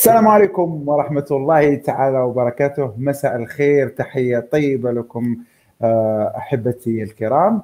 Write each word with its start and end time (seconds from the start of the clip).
السلام 0.00 0.28
عليكم 0.28 0.88
ورحمة 0.88 1.26
الله 1.30 1.74
تعالى 1.74 2.18
وبركاته. 2.18 2.94
مساء 2.98 3.36
الخير. 3.36 3.88
تحية 3.88 4.48
طيبة 4.52 4.92
لكم 4.92 5.36
آه، 5.82 6.32
أحبتي 6.36 7.02
الكرام. 7.02 7.62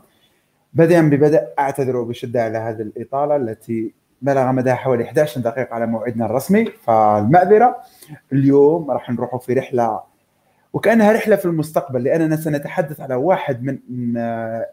بدءا 0.74 1.00
ببدء 1.00 1.42
أعتذر 1.58 2.02
بشدة 2.02 2.42
على 2.44 2.58
هذه 2.58 2.82
الإطالة 2.82 3.36
التي 3.36 3.94
بلغ 4.22 4.52
مدى 4.52 4.74
حوالي 4.74 5.04
11 5.04 5.40
دقيقة 5.40 5.74
على 5.74 5.86
موعدنا 5.86 6.26
الرسمي 6.26 6.64
فالمعذرة 6.64 7.76
اليوم 8.32 8.90
راح 8.90 9.10
نروح 9.10 9.36
في 9.36 9.52
رحلة 9.52 10.00
وكأنها 10.76 11.12
رحلة 11.12 11.36
في 11.36 11.44
المستقبل 11.44 12.04
لأننا 12.04 12.36
سنتحدث 12.36 13.00
على 13.00 13.14
واحد 13.14 13.64
من 13.64 14.12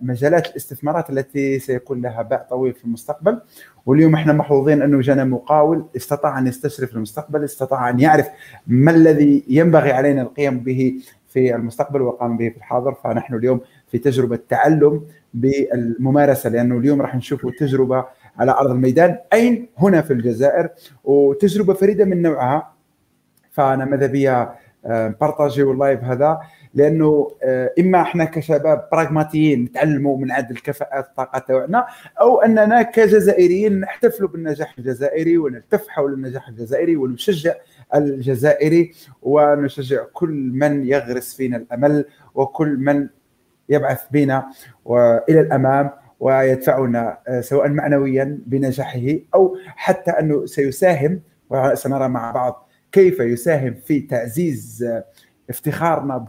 مجالات 0.02 0.48
الاستثمارات 0.48 1.10
التي 1.10 1.60
سيكون 1.60 2.02
لها 2.02 2.22
باع 2.22 2.46
طويل 2.50 2.74
في 2.74 2.86
المستقبل. 2.86 3.42
واليوم 3.86 4.14
إحنا 4.14 4.34
محظوظين 4.34 4.82
أنه 4.82 5.02
جانا 5.02 5.24
مقاول 5.24 5.86
استطاع 5.96 6.40
أن 6.40 6.48
يستشرف 6.48 6.96
المستقبل 6.96 7.44
استطاع 7.44 7.90
أن 7.90 8.00
يعرف 8.00 8.28
ما 8.68 8.92
الذي 8.92 9.44
ينبغي 9.48 9.92
علينا 9.92 10.22
القيام 10.22 10.60
به 10.60 10.94
في 11.28 11.56
المستقبل 11.56 12.02
وقام 12.02 12.38
به 12.38 12.50
في 12.50 12.58
الحاضر. 12.58 12.94
فنحن 12.94 13.36
اليوم 13.36 13.62
في 13.88 13.98
تجربة 13.98 14.40
تعلم 14.50 15.02
بالممارسة 15.34 16.50
لأنه 16.50 16.78
اليوم 16.78 17.02
راح 17.02 17.16
نشوف 17.16 17.48
تجربة 17.60 18.06
على 18.40 18.52
أرض 18.52 18.72
الميدان. 18.72 19.18
أين؟ 19.34 19.70
هنا 19.78 20.02
في 20.02 20.14
الجزائر 20.14 20.70
وتجربة 21.04 21.74
فريدة 21.74 22.06
من 22.06 22.22
نوعها. 22.22 22.74
فأنا 23.52 23.86
ماذا 23.86 24.08
بيا؟ 24.08 24.56
بارطاجيو 25.22 25.72
اللايف 25.72 26.04
هذا 26.04 26.40
لأنه 26.74 27.32
آه، 27.44 27.74
إما 27.80 28.02
إحنا 28.02 28.26
كشباب 28.26 28.88
براغماتيين 28.92 29.64
نتعلموا 29.64 30.18
من 30.18 30.32
عند 30.32 30.52
الكفاءات 30.52 31.06
الطاقة 31.06 31.40
تاعنا 31.40 31.86
أو 32.22 32.42
أننا 32.42 32.82
كجزائريين 32.82 33.80
نحتفلوا 33.80 34.30
بالنجاح 34.30 34.76
الجزائري 34.78 35.38
ونلتف 35.38 35.88
حول 35.88 36.14
النجاح 36.14 36.48
الجزائري 36.48 36.96
ونشجع 36.96 37.54
الجزائري 37.96 38.92
ونشجع 39.22 40.04
كل 40.14 40.52
من 40.54 40.88
يغرس 40.88 41.36
فينا 41.36 41.58
الأمل 41.58 42.06
وكل 42.36 42.78
من 42.78 43.08
يبعث 43.70 44.02
بنا 44.12 44.46
إلى 45.30 45.40
الأمام 45.40 45.90
ويدفعنا 46.20 47.18
آه، 47.28 47.42
سواء 47.42 47.70
معنويا 47.70 48.40
بنجاحه 48.46 49.20
أو 49.36 49.58
حتى 49.76 50.12
أنه 50.12 50.46
سيساهم 50.46 51.22
وسنرى 51.50 52.08
مع 52.08 52.32
بعض 52.32 52.70
كيف 52.94 53.20
يساهم 53.20 53.74
في 53.74 54.00
تعزيز 54.00 54.88
افتخارنا 55.50 56.28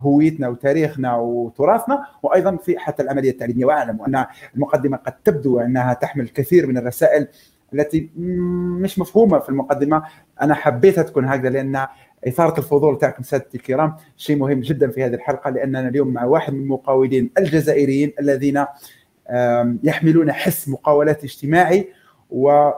هويتنا 0.00 0.48
وتاريخنا 0.48 1.16
وتراثنا 1.16 2.06
وأيضا 2.22 2.56
في 2.56 2.78
حتى 2.78 3.02
العملية 3.02 3.30
التعليمية. 3.30 3.64
وأعلم 3.64 4.02
أن 4.02 4.26
المقدمة 4.54 4.96
قد 4.96 5.12
تبدو 5.24 5.60
أنها 5.60 5.94
تحمل 5.94 6.24
الكثير 6.24 6.66
من 6.66 6.78
الرسائل 6.78 7.28
التي 7.74 8.10
مش 8.16 8.98
مفهومة 8.98 9.38
في 9.38 9.48
المقدمة. 9.48 10.02
أنا 10.42 10.54
حبيتها 10.54 11.02
تكون 11.02 11.24
هكذا 11.24 11.48
لأن 11.48 11.86
إثارة 12.28 12.58
الفضول 12.58 12.98
تاعكم 12.98 13.22
سادتي 13.22 13.56
الكرام 13.56 13.96
شيء 14.16 14.36
مهم 14.36 14.60
جدا 14.60 14.90
في 14.90 15.04
هذه 15.04 15.14
الحلقة 15.14 15.50
لأننا 15.50 15.88
اليوم 15.88 16.08
مع 16.08 16.24
واحد 16.24 16.52
من 16.52 16.60
المقاولين 16.60 17.30
الجزائريين 17.38 18.12
الذين 18.20 18.64
يحملون 19.82 20.32
حس 20.32 20.68
مقاولات 20.68 21.24
اجتماعي 21.24 21.88
و 22.30 22.70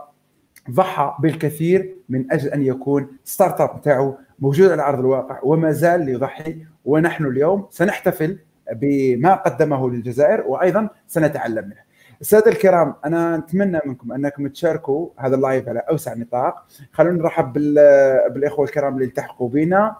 ضحى 0.70 1.14
بالكثير 1.18 1.96
من 2.08 2.32
أجل 2.32 2.48
أن 2.48 2.62
يكون 2.62 3.08
startup 3.24 4.16
موجود 4.38 4.70
على 4.70 4.82
أرض 4.82 4.98
الواقع 4.98 5.40
وما 5.42 5.72
زال 5.72 6.08
يضحي 6.08 6.64
ونحن 6.84 7.26
اليوم 7.26 7.66
سنحتفل 7.70 8.38
بما 8.72 9.34
قدمه 9.34 9.90
للجزائر 9.90 10.40
وأيضا 10.46 10.88
سنتعلم 11.06 11.64
منه. 11.64 11.90
السادة 12.20 12.50
الكرام 12.50 12.94
أنا 13.04 13.36
أتمنى 13.36 13.80
منكم 13.86 14.12
أنكم 14.12 14.48
تشاركوا 14.48 15.08
هذا 15.16 15.34
ال 15.34 15.41
live 15.41 15.68
على 15.68 15.78
أوسع 15.78 16.14
نطاق. 16.14 16.66
خلونا 16.92 17.22
نرحب 17.22 17.52
بالإخوة 18.32 18.64
الكرام 18.64 18.94
اللي 18.94 19.04
التحقوا 19.04 19.48
بنا. 19.48 19.96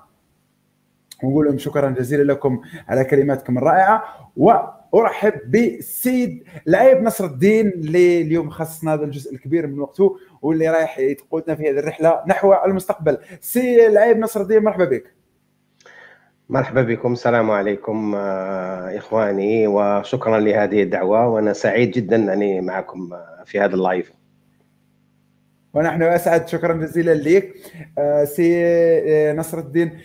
ونقول 1.23 1.47
لهم 1.47 1.59
شكرا 1.59 1.91
جزيلا 1.91 2.33
لكم 2.33 2.61
على 2.89 3.05
كلماتكم 3.05 3.59
الرائعة. 3.59 4.03
و 4.37 4.53
ارحب 4.95 5.33
بالسيد 5.47 6.45
لعيب 6.67 7.03
نصر 7.03 7.25
الدين 7.25 7.69
اللي 7.69 8.23
اليوم 8.23 8.51
خصصنا 8.51 8.95
هذا 8.95 9.05
الجزء 9.05 9.35
الكبير 9.35 9.67
من 9.67 9.81
وقته 9.81 10.17
واللي 10.43 10.69
رايح 10.69 10.99
يقودنا 10.99 11.55
في 11.55 11.71
هذه 11.71 11.79
الرحلة 11.79 12.23
نحو 12.27 12.55
المستقبل. 12.67 13.19
سي 13.41 13.89
لعيب 13.89 14.19
نصر 14.19 14.41
الدين 14.41 14.63
مرحبا 14.63 14.85
بك. 14.85 15.15
مرحبا 16.49 16.83
بكم 16.83 17.13
السلام 17.13 17.51
عليكم 17.51 18.15
آه، 18.15 18.99
إخواني 18.99 19.67
وشكرا 19.67 20.41
لهذه 20.41 20.83
الدعوة 20.83 21.29
وأنا 21.29 21.53
سعيد 21.53 21.91
جدا 21.91 22.33
أني 22.33 22.61
معكم 22.61 23.13
آه، 23.13 23.43
في 23.47 23.61
هذا 23.61 23.75
ال 23.75 23.81
live. 23.81 24.13
ونحن 25.75 26.03
أسعد 26.03 26.49
شكرا 26.49 26.73
جزيلا 26.73 27.15
لك. 27.15 27.55
آه، 27.99 28.25
سي 28.25 29.33
نصر 29.33 29.59
الدين 29.59 29.99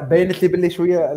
بينت 0.00 0.42
لي 0.42 0.48
باللي 0.48 0.70
شوية 0.70 1.12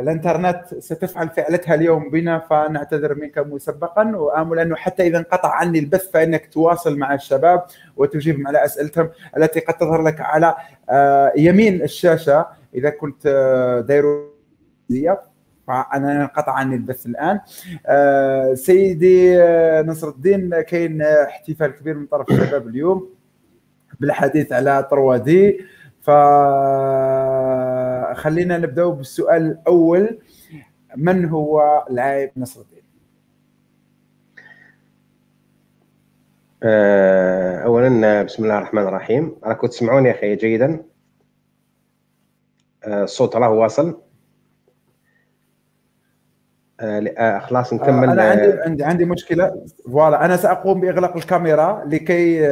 الانترنت 0.00 0.64
ستفعل 0.78 1.28
فعلتها 1.28 1.74
اليوم 1.74 2.10
بنا 2.10 2.38
فنعتذر 2.38 3.14
منك 3.14 3.38
مسبقا 3.38 4.16
وآمل 4.16 4.58
أنه 4.58 4.76
حتى 4.76 5.06
إذا 5.06 5.18
انقطع 5.18 5.54
عني 5.54 5.78
البث 5.78 6.10
فإنك 6.10 6.46
تواصل 6.52 6.98
مع 6.98 7.14
الشباب 7.14 7.64
وتجيبهم 7.96 8.46
على 8.46 8.64
أسئلتهم 8.64 9.10
التي 9.36 9.60
قد 9.60 9.74
تظهر 9.74 10.02
لك 10.02 10.20
على 10.20 10.54
آه، 10.90 11.32
يمين 11.36 11.82
الشاشة. 11.82 12.46
إذا 12.74 12.90
كنت 12.90 13.26
آه، 13.26 13.80
دايرو 13.80 14.30
فأنا 15.66 16.22
انقطع 16.22 16.52
عني 16.52 16.74
البث 16.74 17.06
الآن. 17.06 17.40
سيدي 18.56 19.38
نصر 19.82 20.08
الدين 20.08 20.60
كاين 20.60 21.02
احتفال 21.02 21.70
كبير 21.70 21.94
من 21.94 22.06
طرف 22.06 22.30
الشباب 22.30 22.68
اليوم 22.68 23.10
بالحديث 24.00 24.52
على 24.52 24.88
طروادي. 24.90 25.60
ف 26.00 26.10
خلينا 28.14 28.58
نبدأ 28.58 28.86
بالسؤال 28.86 29.42
الأول. 29.42 30.18
من 30.96 31.24
هو 31.24 31.84
لاعب 31.90 32.30
نصر 32.36 32.60
الدين؟ 32.60 32.82
آه، 36.62 37.58
اولا 37.58 38.22
بسم 38.22 38.44
الله 38.44 38.58
الرحمن 38.58 38.82
الرحيم. 38.82 39.36
راكم 39.44 39.66
تسمعوني 39.66 40.08
يا 40.08 40.14
أخي 40.14 40.36
جيدا. 40.36 40.82
آه، 42.84 43.04
الصوت 43.04 43.36
راه 43.36 43.50
واصل. 43.50 44.00
آه 46.80 47.38
خلاص 47.38 47.72
نكمل. 47.72 48.08
أنا 48.10 48.22
عندي 48.22 48.60
عندي 48.60 48.84
عندي 48.84 49.04
مشكلة. 49.04 49.66
فوالا 49.84 50.24
أنا 50.24 50.36
سأقوم 50.36 50.80
بإغلاق 50.80 51.16
الكاميرا 51.16 51.84
لكي 51.84 52.48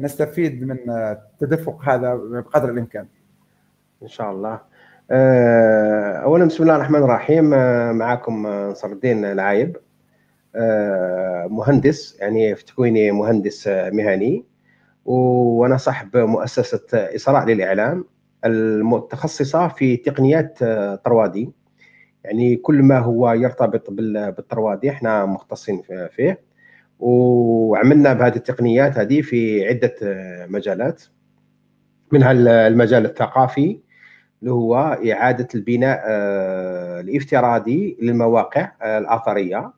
نستفيد 0.00 0.62
من 0.62 0.90
التدفق 0.90 1.88
هذا 1.88 2.14
بقدر 2.14 2.70
الإمكان. 2.70 3.06
إن 4.02 4.08
شاء 4.08 4.30
الله. 4.30 4.60
اولا 5.10 6.44
بسم 6.44 6.62
الله 6.62 6.76
الرحمن 6.76 7.02
الرحيم. 7.02 7.54
آه، 7.54 7.92
معكم 7.92 8.46
نصر 8.46 8.88
الدين 8.88 9.24
العايب. 9.24 9.76
آه، 10.54 11.46
مهندس 11.50 12.18
يعني 12.20 12.54
في 12.54 12.64
تكويني 12.64 13.10
مهندس 13.10 13.68
مهني. 13.68 14.44
وأنا 15.04 15.76
صاحب 15.76 16.16
مؤسسة 16.16 16.80
إسراء 16.92 17.44
للإعلام 17.46 18.04
المتخصصة 18.44 19.68
في 19.68 19.96
تقنيات 19.96 20.58
طروادي 21.04 21.52
يعني 22.24 22.56
كل 22.56 22.82
ما 22.82 22.98
هو 22.98 23.32
يرتبط 23.32 23.90
بالطروادي 23.90 24.90
إحنا 24.90 25.26
مختصين 25.26 25.82
فيه. 26.10 26.40
وعملنا 26.98 28.12
بهذه 28.12 28.36
التقنيات 28.36 28.98
هذه 28.98 29.20
في 29.20 29.68
عدة 29.68 29.94
مجالات. 30.48 31.02
منها 32.12 32.32
المجال 32.68 33.04
الثقافي 33.04 33.80
اللي 34.42 34.52
هو 34.52 34.76
إعادة 35.12 35.48
البناء 35.54 36.02
آه، 36.06 37.00
الافتراضي 37.00 37.96
للمواقع 38.02 38.72
آه، 38.82 38.98
الأثرية. 38.98 39.72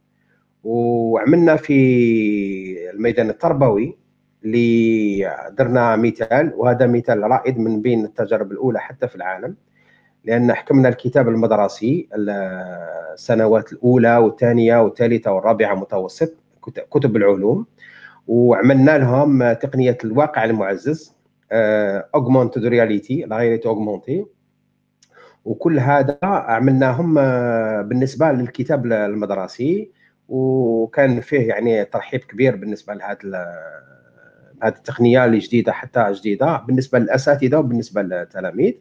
وعملنا 0.65 1.57
في 1.57 2.91
الميدان 2.91 3.31
التربوي 3.31 3.97
اللي 4.45 5.37
درنا 5.59 5.97
مثال 5.97 6.53
وهذا 6.57 6.87
مثال 6.87 7.23
رائد 7.23 7.59
من 7.59 7.83
بين 7.83 8.05
التجارب 8.05 8.53
الأولى 8.53 8.81
حتى 8.81 9.09
في 9.09 9.17
العالم 9.17 9.57
لأن 10.25 10.53
حكمنا 10.53 10.89
الكتاب 10.89 11.29
المدرسي 11.29 12.09
السنوات 12.15 13.73
الأولى 13.73 14.17
والثانية 14.17 14.83
والثالثة 14.83 15.33
والرابعة 15.33 15.75
متوسط 15.75 16.35
كتب 16.91 17.17
العلوم. 17.17 17.67
وعملنا 18.29 18.99
لهم 18.99 19.53
تقنية 19.53 19.99
الواقع 20.05 20.45
المعزز 20.45 21.15
augmented 22.15 22.65
reality 22.67 23.23
la 23.23 23.37
réalité 23.39 23.69
augmentée 23.69 24.27
وكل 25.45 25.79
هذا 25.79 26.19
عملناهم 26.23 27.19
آه، 27.19 27.83
بالنسبة 27.83 28.33
للكتاب 28.33 28.87
المدرسي 28.87 29.91
وكان 30.29 31.21
فيه 31.21 31.49
يعني 31.49 31.85
ترحيب 31.85 32.21
كبير 32.21 32.57
بالنسبة 32.57 32.95
لهذه 32.95 33.19
هذه 34.63 34.75
التقنية 34.75 35.25
اللي 35.25 35.39
جديده 35.39 35.73
حتى 35.73 36.13
جديدة 36.13 36.57
بالنسبة 36.57 36.99
للأساتذة 36.99 37.57
وبالنسبة 37.57 38.03
للتلاميذ. 38.03 38.75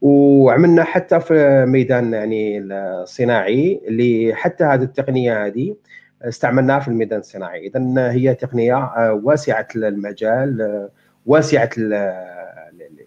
وعملنا 0.00 0.84
حتى 0.84 1.20
في 1.20 1.64
ميدان 1.68 2.12
يعني 2.12 2.58
الصناعي 2.58 3.80
اللي 3.88 4.34
حتى 4.34 4.64
هذه 4.64 4.82
التقنية 4.82 5.46
هذه 5.46 5.76
استعملناها 6.22 6.80
في 6.80 6.88
الميدان 6.88 7.18
الصناعي. 7.18 7.66
اذا 7.66 8.10
هي 8.10 8.34
تقنية 8.34 8.76
آه، 8.76 9.20
واسعة 9.24 9.68
المجال 9.76 10.62
آه، 10.62 10.90
واسعة 11.26 11.70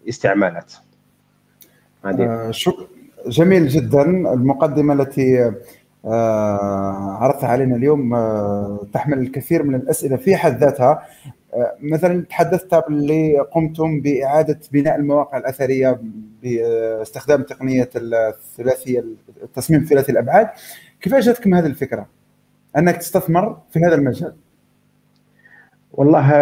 الاستعمالات 0.03 0.73
هذه 2.05 2.51
جميل 3.27 3.67
جدا. 3.67 4.01
المقدمة 4.33 4.93
التي 4.93 5.51
آه، 6.05 7.17
عرضتها 7.21 7.49
علينا 7.49 7.75
اليوم 7.75 8.13
آه، 8.13 8.87
تحمل 8.93 9.19
الكثير 9.19 9.63
من 9.63 9.75
الأسئلة 9.75 10.17
في 10.17 10.35
حد 10.35 10.57
ذاتها. 10.57 11.03
آه، 11.53 11.75
مثلا 11.81 12.25
تحدثت 12.29 12.75
باللي 12.87 13.39
قمتم 13.39 14.01
بإعادة 14.01 14.59
بناء 14.71 14.95
المواقع 14.95 15.37
الأثرية 15.37 15.99
باستخدام 16.43 17.43
تقنية 17.43 17.89
الثلاثية 17.95 19.05
التصميم 19.43 19.85
ثلاثي 19.89 20.11
الأبعاد. 20.11 20.49
كيف 21.01 21.15
جاتكم 21.15 21.53
هذه 21.53 21.65
الفكرة؟ 21.65 22.07
أنك 22.77 22.97
تستثمر 22.97 23.57
في 23.71 23.79
هذا 23.79 23.95
المجال. 23.95 24.35
والله 25.93 26.35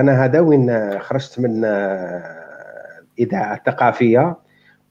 أنا 0.00 0.24
هذا 0.24 0.40
وين 0.40 0.98
خرجت 0.98 1.40
من 1.40 1.64
الاذاعه 1.64 3.54
الثقافيه 3.54 4.36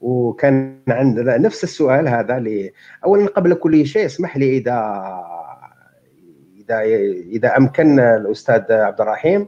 وكان 0.02 0.78
عندنا 0.88 1.38
نفس 1.38 1.64
السؤال 1.64 2.08
هذا 2.08 2.38
اللي 2.38 2.72
اولا 3.06 3.28
قبل 3.28 3.54
كل 3.54 3.86
شيء 3.86 4.06
اسمح 4.06 4.38
لي 4.38 4.58
إذا 4.58 4.80
إذا 6.60 6.82
إذا 7.32 7.58
أمكن 7.58 8.00
الأستاذ 8.00 8.72
عبد 8.72 9.02
الرحيم. 9.02 9.48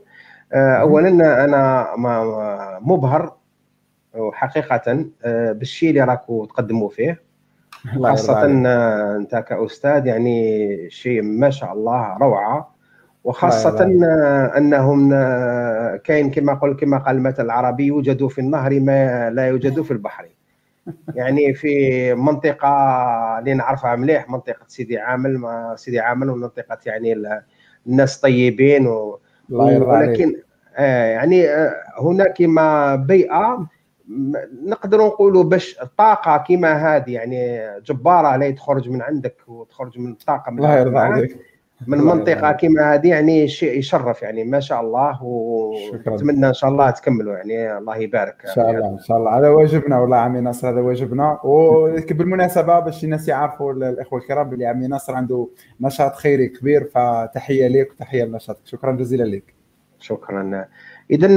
آه، 0.53 0.75
اولا 0.75 1.43
أنا 1.43 1.87
مبهر 2.81 3.33
حقيقه 4.33 5.05
آه، 5.23 5.51
بالشيء 5.51 5.89
اللي 5.89 6.01
راكم 6.01 6.45
تقدموا 6.45 6.89
فيه. 6.89 7.21
خاصة 8.03 8.45
أنت 8.45 9.35
كأستاذ 9.35 10.05
يعني 10.05 10.89
شيء 10.89 11.21
ما 11.21 11.49
شاء 11.49 11.73
الله 11.73 12.17
روعة. 12.17 12.75
وخاصة 13.23 13.83
أنهم 14.57 15.09
كاين 15.97 16.31
كما 16.31 16.53
قل 16.53 16.73
كما 16.73 16.97
قال 16.97 17.15
المثل 17.15 17.45
العربي 17.45 17.85
يوجد 17.85 18.27
في 18.27 18.41
النهر 18.41 18.79
ما 18.79 19.29
لا 19.29 19.47
يوجد 19.47 19.81
في 19.81 19.91
البحر. 19.91 20.27
يعني 21.15 21.53
في 21.53 22.13
منطقة 22.13 22.69
اللي 23.39 23.53
نعرفها 23.53 23.95
مليح 23.95 24.29
منطقة 24.29 24.65
سيدي 24.67 24.97
عامل 24.99 25.37
ما 25.37 25.75
سيدي 25.77 25.99
عامل 25.99 26.29
ومنطقة 26.29 26.77
يعني 26.85 27.41
الناس 27.87 28.19
طيبين 28.19 28.87
و... 28.87 29.19
ولكن 29.49 30.35
آه 30.75 31.05
يعني 31.05 31.49
آه 31.49 31.75
هناك 32.01 32.37
كما 32.37 32.95
بيئة 32.95 33.67
نقدر 34.65 34.97
نقولوا 35.05 35.43
باش 35.43 35.79
طاقة 35.97 36.37
كما 36.37 36.73
هذه 36.73 37.13
يعني 37.13 37.61
جبارة 37.85 38.35
لا 38.37 38.51
تخرج 38.51 38.89
من 38.89 39.01
عندك 39.01 39.35
وتخرج 39.47 39.99
من 39.99 40.15
طاقة 40.15 40.51
من 40.51 40.57
الله 40.57 40.79
يرضى 40.79 40.97
عليك. 40.97 41.37
من 41.87 41.97
منطقة 41.97 42.51
كما 42.51 42.93
هذه 42.93 43.09
يعني 43.09 43.47
شيء 43.47 43.79
يشرف 43.79 44.21
يعني 44.21 44.43
ما 44.43 44.59
شاء 44.59 44.81
الله 44.81 45.23
ونتمنى 45.23 46.47
إن 46.47 46.53
شاء 46.53 46.69
الله 46.69 46.89
تكملوا 46.89 47.33
يعني 47.35 47.77
الله 47.77 47.97
يبارك 47.97 48.45
إن 48.45 48.53
شاء 48.55 48.71
الله 48.71 48.89
إن 48.89 48.99
شاء 48.99 49.17
الله. 49.17 49.39
هذا 49.39 49.49
واجبنا 49.49 49.99
والله 49.99 50.17
عمي 50.17 50.41
ناصر 50.41 50.69
هذا 50.69 50.81
واجبنا. 50.81 51.39
وبالمناسبه 51.43 52.79
باش 52.79 53.03
الناس 53.03 53.27
يعرفوا 53.27 53.73
الإخوة 53.73 54.19
الكرام 54.19 54.49
بلي 54.49 54.65
عمي 54.65 54.87
ناصر 54.87 55.15
عنده 55.15 55.47
نشاط 55.81 56.15
خيري 56.15 56.47
كبير 56.47 56.83
فتحية 56.83 57.67
لك 57.67 57.91
وتحية 57.91 58.23
لنشاطك. 58.23 58.65
شكرا 58.65 58.91
جزيلا 58.91 59.23
لك 59.23 59.53
شكرا. 59.99 60.65
اذا 61.11 61.27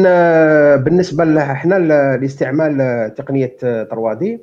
بالنسبة 0.76 1.24
لنا 1.24 1.52
إحنا 1.52 1.74
لاستعمال 2.16 3.14
تقنية 3.14 3.56
طروادي 3.90 4.40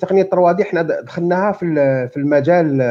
تقنية 0.00 0.22
طروادي 0.22 0.62
إحنا 0.62 0.82
دخلناها 0.82 1.52
في 1.52 1.66
في 2.08 2.16
المجال 2.16 2.82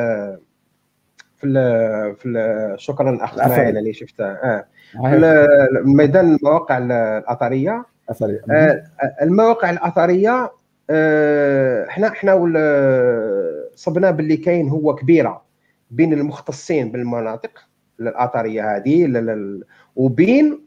في 1.41 1.47
ال 1.47 2.15
في 2.15 2.25
ال 2.25 2.81
شكرا 2.81 3.17
اخ 3.23 3.39
اسماعيل 3.39 3.77
اللي 3.77 3.93
شفته 3.93 4.25
آه. 4.25 4.65
في 4.91 5.47
ميدان 5.85 6.35
المواقع 6.35 6.77
الأثرية. 6.77 7.85
أثرية. 8.09 8.41
آه 8.51 8.83
المواقع 9.21 9.69
الأثرية 9.69 10.51
آه 10.89 11.87
إحنا 11.87 12.07
إحنا 12.07 12.33
صبنا 13.75 14.11
باللي 14.11 14.37
كاين 14.37 14.69
هو 14.69 14.95
كبيرة 14.95 15.41
بين 15.91 16.13
المختصين 16.13 16.91
بالمناطق 16.91 17.51
الاثريه 17.99 18.75
هذه 18.75 19.05
وبين 19.95 20.59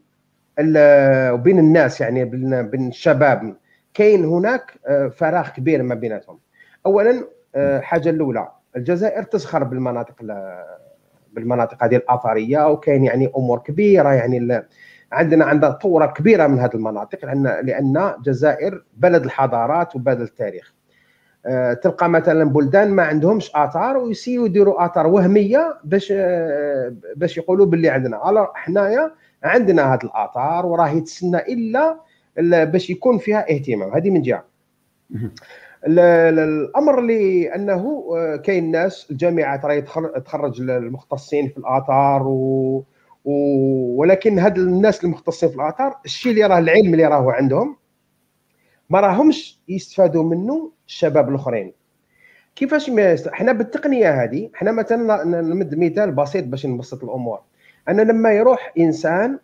وبين 1.33 1.59
الناس 1.59 2.01
يعني 2.01 2.25
بين 2.63 2.87
الشباب. 2.87 3.55
كاين 3.93 4.25
هناك 4.25 4.73
آه، 4.87 5.07
فراغ 5.07 5.49
كبير 5.49 5.83
ما 5.83 5.95
بيناتهم. 5.95 6.39
اولا 6.85 7.23
الحاجة 7.55 8.09
آه، 8.09 8.11
الأولى. 8.11 8.47
الجزائر 8.75 9.23
تسخر 9.23 9.63
بالمناطق 9.63 10.15
بالمناطق 11.33 11.83
هذه 11.83 11.95
الأثرية 11.95 12.69
وكاين 12.69 13.03
يعني 13.03 13.31
أمور 13.37 13.59
كبيرة 13.59 14.13
يعني 14.13 14.63
عندنا 15.11 15.45
عندنا 15.45 15.79
ثوره 15.81 16.05
كبيرة 16.05 16.47
من 16.47 16.59
هذه 16.59 16.75
المناطق 16.75 17.25
لأن 17.25 17.43
لأن 17.43 17.97
الجزائر 18.17 18.83
بلد 18.97 19.23
الحضارات 19.23 19.95
وبلد 19.95 20.21
التاريخ. 20.21 20.73
أه 21.45 21.73
تلقى 21.73 22.09
مثلا 22.09 22.43
بلدان 22.43 22.91
ما 22.91 23.03
عندهمش 23.03 23.51
آثار 23.55 23.97
ويسيو 23.97 24.45
يديروا 24.45 24.85
آثار 24.85 25.07
وهمية 25.07 25.77
باش 25.83 26.13
أه 26.15 26.95
باش 27.15 27.37
يقولوا 27.37 27.65
باللي 27.65 27.89
عندنا. 27.89 28.29
ألو 28.29 28.47
حنايا 28.53 29.11
عندنا 29.43 29.93
هذه 29.93 30.03
الآثار 30.03 30.65
وراهي 30.65 31.01
تسنى 31.01 31.37
إلا 31.37 31.97
باش 32.63 32.89
يكون 32.89 33.17
فيها 33.17 33.51
اهتمام. 33.51 33.93
هذه 33.93 34.09
من 34.09 34.21
جهة. 34.21 34.43
الأمر 35.85 36.99
اللي 36.99 37.55
أنه 37.55 38.05
آه، 38.17 38.35
كاين 38.35 38.71
ناس 38.71 39.07
الجامعات 39.11 39.65
راهي 39.65 39.81
تخرج 40.25 40.61
المختصين 40.61 41.47
في 41.47 41.57
الآثار 41.57 42.27
و... 42.27 42.83
و... 43.25 43.31
ولكن 43.99 44.39
هاد 44.39 44.57
الناس 44.57 45.03
المختصين 45.03 45.49
في 45.49 45.55
الآثار 45.55 45.97
الشيء 46.05 46.31
اللي 46.31 46.45
راه 46.45 46.59
العلم 46.59 46.93
اللي 46.93 47.05
راهو 47.05 47.29
عندهم 47.29 47.75
ما 48.89 48.99
راهمش 48.99 49.59
يستفادوا 49.67 50.23
منه 50.23 50.71
الشباب 50.87 51.29
الأخرين. 51.29 51.73
كيفاش 52.55 52.89
ما 52.89 53.17
إحنا 53.33 53.51
بالتقنية 53.51 54.23
هذه 54.23 54.49
إحنا 54.55 54.71
مثلا 54.71 55.23
نمد 55.23 55.75
مثال 55.75 56.11
بسيط 56.11 56.45
باش 56.45 56.65
نبسط 56.65 57.03
الأمور. 57.03 57.39
أنا 57.87 58.01
لما 58.01 58.31
يروح 58.33 58.73
إنسان 58.79 59.39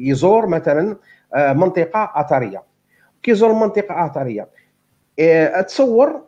يزور 0.00 0.46
مثلا 0.46 0.96
آه، 1.34 1.52
منطقة 1.52 2.12
أثرية 2.14 2.69
كيزور 3.22 3.52
منطقه 3.52 4.06
اثريه 4.06 4.48
إيه، 5.18 5.60
أتصور 5.60 6.22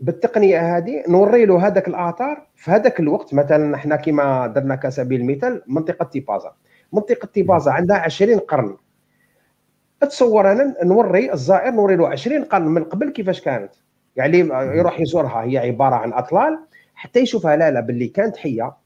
بالتقنية 0.00 0.76
هذه 0.76 1.02
نوري 1.08 1.46
له 1.46 1.66
هذاك 1.66 1.88
الآثار 1.88 2.46
في 2.56 2.70
هذاك 2.70 3.00
الوقت. 3.00 3.34
مثلا 3.34 3.74
إحنا 3.76 3.96
كما 3.96 4.46
درنا 4.46 4.74
كسبيل 4.74 5.20
المثال 5.20 5.62
منطقة 5.66 6.04
تيبازا. 6.04 6.52
منطقة 6.92 7.26
تيبازا 7.26 7.70
عندها 7.70 7.96
20 7.96 8.38
قرن. 8.38 8.76
أتصور 10.02 10.52
أنا 10.52 10.74
نوري 10.84 11.32
الزائر 11.32 11.72
نوري 11.72 11.96
له 11.96 12.08
20 12.08 12.44
قرن 12.44 12.64
من 12.68 12.84
قبل 12.84 13.10
كيفاش 13.10 13.40
كانت. 13.40 13.70
يعني 14.16 14.38
يروح 14.78 15.00
يزورها. 15.00 15.42
هي 15.42 15.58
عبارة 15.58 15.94
عن 15.94 16.12
أطلال. 16.12 16.58
حتى 16.94 17.20
يشوفها 17.20 17.56
لا 17.56 17.70
لا 17.70 17.80
باللي 17.80 18.08
كانت 18.08 18.36
حية. 18.36 18.76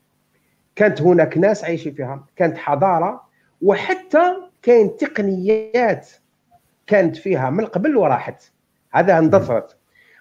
كانت 0.76 1.02
هناك 1.02 1.38
ناس 1.38 1.64
عايشين 1.64 1.94
فيها. 1.94 2.24
كانت 2.36 2.58
حضارة. 2.58 3.22
وحتى 3.62 4.36
كاين 4.62 4.96
تقنيات 4.96 6.08
كانت 6.86 7.16
فيها 7.16 7.50
من 7.50 7.64
قبل 7.64 7.96
وراحت. 7.96 8.52
هذا 8.92 9.18
اندثرت. 9.18 9.76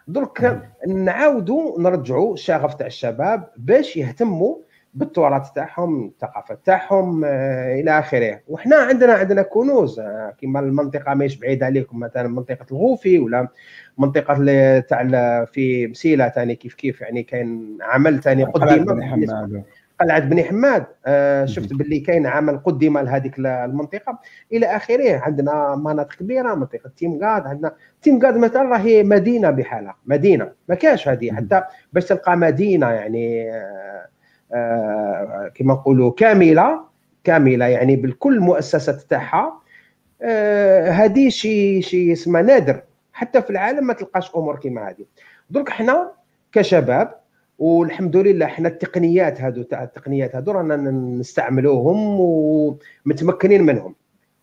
درك 0.07 0.69
نعاودوا 0.87 1.81
نرجعوا 1.81 2.33
الشغف 2.33 2.73
تاع 2.73 2.87
الشباب 2.87 3.49
باش 3.57 3.97
يهتموا 3.97 4.55
بالتراث 4.93 5.51
تاعهم 5.51 6.07
الثقافة 6.07 6.57
تاعهم 6.65 7.25
آه، 7.25 7.79
إلى 7.79 7.99
آخره. 7.99 8.41
وحنا 8.47 8.75
عندنا 8.75 9.13
عندنا 9.13 9.41
كنوز 9.41 9.99
آه، 9.99 10.33
كما 10.41 10.59
المنطقة 10.59 11.13
ماهيش 11.13 11.35
بعيدة 11.35 11.65
عليكم 11.65 11.99
مثلا 11.99 12.27
منطقة 12.27 12.65
الغوفي 12.71 13.19
ولا 13.19 13.47
منطقة 13.97 14.33
تاع 14.79 15.45
في 15.45 15.87
مسيلة 15.87 16.29
ثاني 16.29 16.55
كيف 16.55 16.73
كيف 16.73 17.01
يعني 17.01 17.23
كاين 17.23 17.77
عمل 17.81 18.21
ثاني 18.21 18.43
قدم 18.43 19.63
قلعة 19.99 20.19
بني 20.19 20.43
حماد. 20.43 20.85
آه 21.05 21.45
شفت 21.45 21.73
باللي 21.73 21.99
كاين 21.99 22.27
عمل 22.27 22.57
قدم 22.57 22.97
لهذيك 22.97 23.39
المنطقة. 23.39 24.19
إلى 24.53 24.65
آخره 24.65 25.19
عندنا 25.19 25.75
مناطق 25.75 26.15
كبيرة 26.15 26.55
منطقة 26.55 26.91
تيمغاد 26.97 27.47
عندنا 27.47 27.75
تيمغاد 28.01 28.37
مثلا 28.37 28.61
راهي 28.61 29.03
مدينة 29.03 29.49
بحالها 29.49 29.95
مدينة. 30.05 30.51
ما 30.69 30.75
كاش 30.75 31.07
هذه 31.07 31.31
حتى 31.31 31.63
باش 31.93 32.05
تلقى 32.05 32.37
مدينة 32.37 32.91
يعني 32.91 33.51
آه 33.51 34.07
آه 34.53 35.51
كما 35.55 35.73
نقولوا 35.73 36.11
كاملة 36.11 36.81
كاملة 37.23 37.65
يعني 37.65 37.95
بالكل 37.95 38.35
المؤسسات 38.35 39.01
تاعها. 39.01 39.61
هذه 40.91 41.29
شيء 41.29 41.81
شيء 41.81 42.11
اسمه 42.11 42.41
نادر. 42.41 42.81
حتى 43.13 43.41
في 43.41 43.49
العالم 43.49 43.87
ما 43.87 43.93
تلقاش 43.93 44.35
أمور 44.35 44.59
كما 44.59 44.89
هذه. 44.89 45.05
درك 45.49 45.69
حنا 45.69 46.11
كشباب 46.51 47.15
والحمد 47.59 48.17
لله 48.17 48.45
إحنا 48.45 48.67
التقنيات 48.67 49.41
هذو 49.41 49.63
تاع 49.63 49.83
التقنيات 49.83 50.35
هذو 50.35 50.51
رانا 50.51 50.75
نستعملوهم 51.19 52.19
ومتمكنين 52.19 53.63
منهم. 53.63 53.95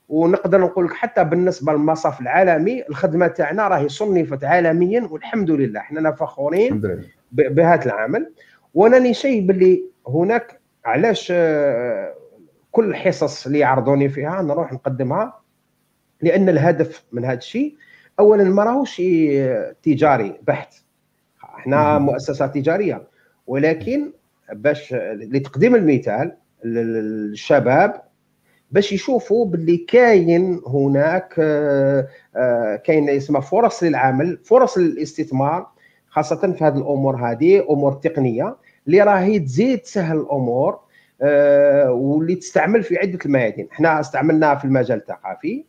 ونقدر 0.08 0.60
نقول 0.60 0.84
لك 0.84 0.92
حتى 0.92 1.24
بالنسبة 1.24 1.72
للمصاف 1.72 2.20
العالمي 2.20 2.88
الخدمة 2.88 3.26
تاعنا 3.26 3.68
راهي 3.68 3.88
صنفت 3.88 4.44
عالميا 4.44 5.08
والحمد 5.10 5.50
لله. 5.50 5.80
إحنا 5.80 6.12
فخورين 6.12 6.80
بهذا 7.32 7.84
العمل. 7.86 8.32
وأنا 8.74 9.12
شيء 9.12 9.46
باللي 9.46 9.82
هناك 10.08 10.60
علاش 10.84 11.32
كل 12.72 12.84
الحصص 12.84 13.46
اللي 13.46 13.58
يعرضوني 13.58 14.08
فيها 14.08 14.42
نروح 14.42 14.72
نقدمها؟ 14.72 15.40
لأن 16.20 16.48
الهدف 16.48 17.04
من 17.12 17.24
هذا 17.24 17.38
الشيء 17.38 17.76
اولا 18.18 18.44
ما 18.44 18.64
راهوش 18.64 19.02
تجاري 19.82 20.40
بحت 20.42 20.81
إحنا 21.62 21.98
مؤسسه 21.98 22.46
تجارية. 22.46 23.02
ولكن 23.46 24.12
باش 24.52 24.94
لتقديم 25.14 25.74
المثال 25.74 26.36
للشباب 26.64 28.02
باش 28.70 28.92
يشوفوا 28.92 29.46
باللي 29.46 29.76
كاين 29.76 30.60
هناك 30.66 31.34
آه، 31.38 32.08
آه، 32.36 32.76
كاين 32.76 33.08
يسمى 33.08 33.40
فرص 33.40 33.82
للعمل 33.82 34.38
فرص 34.44 34.78
للاستثمار 34.78 35.66
خاصة 36.08 36.52
في 36.52 36.64
هذه 36.64 36.76
الأمور 36.76 37.16
هذه 37.16 37.66
أمور 37.70 37.92
تقنية 37.92 38.56
اللي 38.86 39.02
راهي 39.02 39.38
تزيد 39.38 39.78
تسهل 39.78 40.16
الأمور 40.16 40.80
آه، 41.22 41.92
واللي 41.92 42.34
تستعمل 42.34 42.82
في 42.82 42.98
عدة 42.98 43.18
الميادين. 43.26 43.68
إحنا 43.72 44.00
استعملناها 44.00 44.54
في 44.54 44.64
المجال 44.64 44.98
الثقافي 44.98 45.64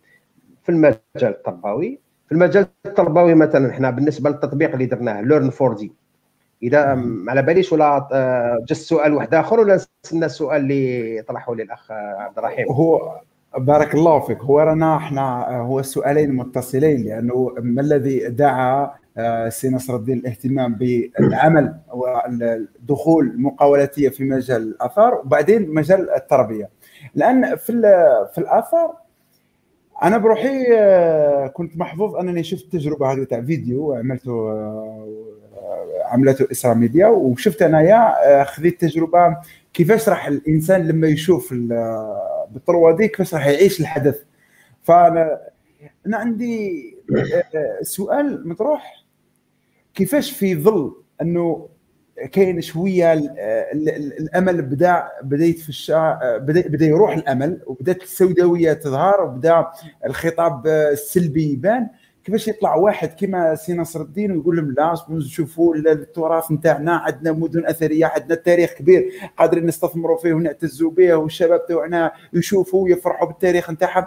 في 0.64 0.70
المجال 0.70 1.00
التربوي 1.24 2.03
في 2.26 2.32
المجال 2.32 2.66
التربوي 2.86 3.36
مثلا 3.36 3.70
إحنا 3.70 3.90
بالنسبة 3.90 4.30
للتطبيق 4.30 4.72
اللي 4.72 4.86
درناه 4.86 5.22
Learn 5.22 5.50
4D 5.50 5.94
إذا 6.64 6.96
ما 6.96 7.32
على 7.32 7.42
باليش 7.42 7.74
ولا 7.74 8.08
آه، 8.12 8.64
جا 8.68 8.76
سؤال 8.76 9.14
واحد 9.14 9.34
آخر 9.34 9.60
ولا 9.60 9.76
نستنى 9.76 10.26
السؤال 10.26 10.62
اللي 10.62 11.22
طرحه 11.28 11.56
لي 11.56 11.64
الاخ 11.64 11.92
عبد 11.92 12.38
الرحيم؟ 12.38 12.68
هو 12.72 13.20
بارك 13.58 13.96
الله 13.96 14.20
فيك. 14.20 14.38
هو 14.38 14.60
رانا 14.60 14.98
إحنا 14.98 15.50
آه، 15.50 15.62
هو 15.62 15.80
السؤالين 15.80 16.36
متصلين 16.36 17.04
لأنه 17.04 17.54
ما 17.60 17.82
الذي 17.82 18.30
دعا 18.30 18.92
آه، 19.18 19.50
سي 19.50 19.70
نصر 19.70 19.96
الدين 19.96 20.18
الاهتمام 20.18 20.76
بالعمل 20.76 21.76
والدخول 21.94 23.28
المقاولاتيه 23.28 24.10
في 24.10 24.24
مجال 24.24 24.62
الآثار 24.62 25.16
وبعدين 25.16 25.74
مجال 25.74 26.10
التربية. 26.10 26.70
لأن 27.16 27.56
في 27.56 27.82
في 28.34 28.38
الآثار 28.38 29.03
أنا 30.04 30.18
بروحي 30.18 30.64
كنت 31.54 31.78
محظوظ 31.78 32.16
أنني 32.16 32.44
شفت 32.44 32.64
التجربه 32.64 33.12
هذه 33.14 33.24
تاع 33.24 33.42
فيديو 33.42 33.94
عملته 33.94 34.52
عملته 36.06 36.48
اسرا 36.52 36.74
ميديا 36.74 37.08
وشفت 37.08 37.62
أنايا 37.62 38.14
آه، 38.42 38.44
خذيت 38.44 38.82
تجربة 38.82 39.38
كيفاش 39.74 40.10
راح 40.10 40.28
الإنسان 40.28 40.88
لما 40.88 41.08
يشوف 41.08 41.54
بال 42.52 42.64
trois 42.64 42.96
D 42.96 43.08
كيفاش 43.08 43.34
راح 43.34 43.48
يعيش 43.48 43.80
الحدث. 43.82 44.20
فأنا 44.84 45.40
أنا 46.08 46.18
عندي 46.18 46.96
آه، 47.56 47.82
سؤال 47.82 48.50
مطروح. 48.50 49.04
كيفاش 49.94 50.32
في 50.32 50.56
ظل 50.56 50.96
أنه 51.22 51.68
كاين 52.32 52.62
شوية 52.62 53.14
الأمل 54.20 54.62
بدا 54.62 55.10
بدا 55.24 55.46
يتفشى 55.46 56.16
بدا 56.24 56.68
بدا 56.68 56.86
يروح 56.86 57.16
الأمل 57.16 57.62
وبدات 57.66 58.04
السوداوية 58.04 58.74
تظهر 58.74 59.22
وبدا 59.22 59.66
الخطاب 60.06 60.68
السلبي 60.68 61.54
يبان. 61.54 61.88
كيفاش 62.24 62.48
يطلع 62.48 62.76
واحد 62.76 63.10
كما 63.20 63.56
سي 63.56 63.74
نصر 63.74 64.02
الدين 64.02 64.32
ويقول 64.32 64.56
لهم 64.58 64.72
لا 64.72 64.96
شوفوا 65.20 65.76
التراث 65.76 66.52
نتاعنا 66.52 66.96
عندنا 66.96 67.32
مدن 67.32 67.66
أثرية 67.66 68.06
عندنا 68.06 68.36
تاريخ 68.36 68.74
كبير 68.74 69.10
قادرين 69.38 69.66
نستثمروا 69.66 70.18
فيه 70.18 70.34
ونعتزوا 70.34 70.92
به 70.92 71.14
والشباب 71.14 71.66
تاعنا 71.66 72.12
يشوفوا 72.34 72.84
ويفرحوا 72.84 73.28
بالتاريخ 73.28 73.72
نتاعهم. 73.72 74.06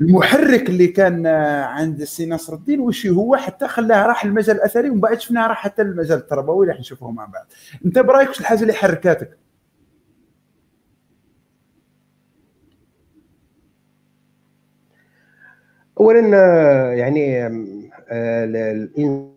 المحرك 0.00 0.68
اللي 0.68 0.86
كان 0.86 1.26
عند 1.66 2.04
سي 2.04 2.26
نصر 2.26 2.54
الدين 2.54 2.80
وش 2.80 3.06
هو 3.06 3.36
حتى 3.36 3.68
خلاه 3.68 4.06
راح 4.06 4.24
المجال 4.24 4.56
الأثري 4.56 4.90
ومن 4.90 5.00
بعد 5.00 5.20
شفناه 5.20 5.46
راح 5.46 5.56
حتى 5.62 5.82
المجال 5.82 6.18
التربوي 6.18 6.66
اللي 6.66 6.76
حنشوفه 6.76 7.10
مع 7.10 7.24
بعض. 7.24 7.46
أنت 7.84 7.98
برأيك 7.98 8.28
وش 8.30 8.40
الحاجة 8.40 8.62
اللي 8.62 8.72
حركاتك؟ 8.72 9.38
اولا 16.00 16.20
يعني 16.94 17.46
آه، 17.46 18.44
الإنسان 18.44 19.32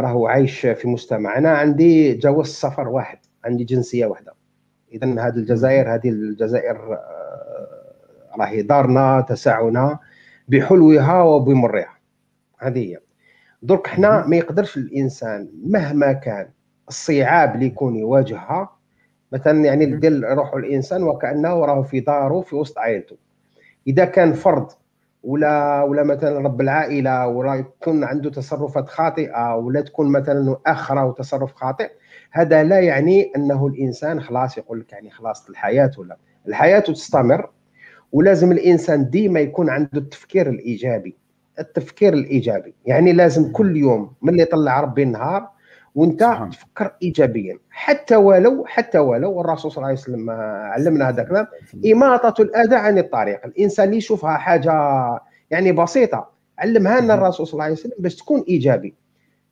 راهو 0.00 0.26
عايش 0.26 0.60
في 0.60 0.88
مجتمع 0.88 1.38
أنا 1.38 1.50
عندي 1.50 2.14
جواز 2.14 2.46
سفر 2.46 2.88
واحد 2.88 3.18
عندي 3.44 3.64
جنسية 3.64 4.06
واحدة. 4.06 4.34
اذا 4.92 5.06
هذه 5.06 5.36
الجزائر 5.36 5.94
هذه 5.94 6.08
الجزائر 6.08 6.76
آه، 6.94 7.19
راهي 8.38 8.62
دارنا 8.62 9.20
تسعنا 9.20 9.98
بحلوها 10.48 11.22
وبمرها. 11.22 11.94
هذه 12.58 12.78
هي. 12.78 12.98
درك 13.62 13.86
حنا 13.86 14.26
ما 14.26 14.36
يقدرش 14.36 14.76
الإنسان 14.76 15.48
مهما 15.66 16.12
كان 16.12 16.48
الصعاب 16.88 17.54
اللي 17.54 17.66
يكون 17.66 17.96
يواجهها 17.96 18.76
مثلا 19.32 19.64
يعني 19.64 19.86
ديال 19.86 20.24
روحه 20.24 20.56
الإنسان 20.56 21.02
وكأنه 21.02 21.64
راه 21.64 21.82
في 21.82 22.00
داره 22.00 22.40
في 22.40 22.56
وسط 22.56 22.78
عائلته. 22.78 23.16
إذا 23.86 24.04
كان 24.04 24.32
فرد 24.32 24.66
ولا 25.22 25.82
ولا 25.82 26.02
مثلا 26.02 26.38
رب 26.38 26.60
العائلة 26.60 27.26
ولا 27.26 27.54
يكون 27.54 28.04
عنده 28.04 28.30
تصرفات 28.30 28.88
خاطئة 28.88 29.54
ولا 29.56 29.80
تكون 29.80 30.12
مثلا 30.12 30.56
اخره 30.66 31.04
وتصرف 31.04 31.54
خاطئ 31.54 31.90
هذا 32.30 32.62
لا 32.64 32.80
يعني 32.80 33.32
أنه 33.36 33.66
الإنسان 33.66 34.20
خلاص 34.20 34.58
يقول 34.58 34.80
لك 34.80 34.92
يعني 34.92 35.10
خلاص 35.10 35.48
الحياة 35.48 35.90
ولا. 35.98 36.16
الحياة 36.48 36.80
تستمر 36.80 37.50
ولازم 38.12 38.52
الإنسان 38.52 39.10
ديما 39.10 39.40
يكون 39.40 39.70
عنده 39.70 39.98
التفكير 39.98 40.48
الإيجابي. 40.48 41.16
التفكير 41.58 42.12
الإيجابي. 42.14 42.74
يعني 42.86 43.12
لازم 43.12 43.52
كل 43.52 43.76
يوم 43.76 44.12
من 44.22 44.28
اللي 44.28 44.42
يطلع 44.42 44.80
ربي 44.80 45.02
النهار 45.02 45.48
وانت 45.94 46.20
سبحان. 46.20 46.50
تفكر 46.50 46.94
ايجابيا. 47.02 47.58
حتى 47.70 48.16
ولو 48.16 48.64
حتى 48.66 48.98
ولو 48.98 49.40
الرسول 49.40 49.70
صلى 49.70 49.76
الله 49.76 49.88
عليه 49.88 49.98
وسلم 49.98 50.30
علمنا 50.70 51.08
هذا 51.08 51.22
الكلام 51.22 51.46
إماطة 51.92 52.42
الأذى 52.42 52.76
عن 52.76 52.98
الطريق. 52.98 53.46
الإنسان 53.46 53.86
اللي 53.86 53.96
يشوفها 53.96 54.36
حاجة 54.36 54.72
يعني 55.50 55.72
بسيطة. 55.72 56.30
علمها 56.58 57.00
لنا 57.00 57.14
الرسول 57.14 57.46
صلى 57.46 57.52
الله 57.52 57.64
عليه 57.64 57.74
وسلم 57.74 57.94
باش 57.98 58.16
تكون 58.16 58.44
إيجابي. 58.48 58.94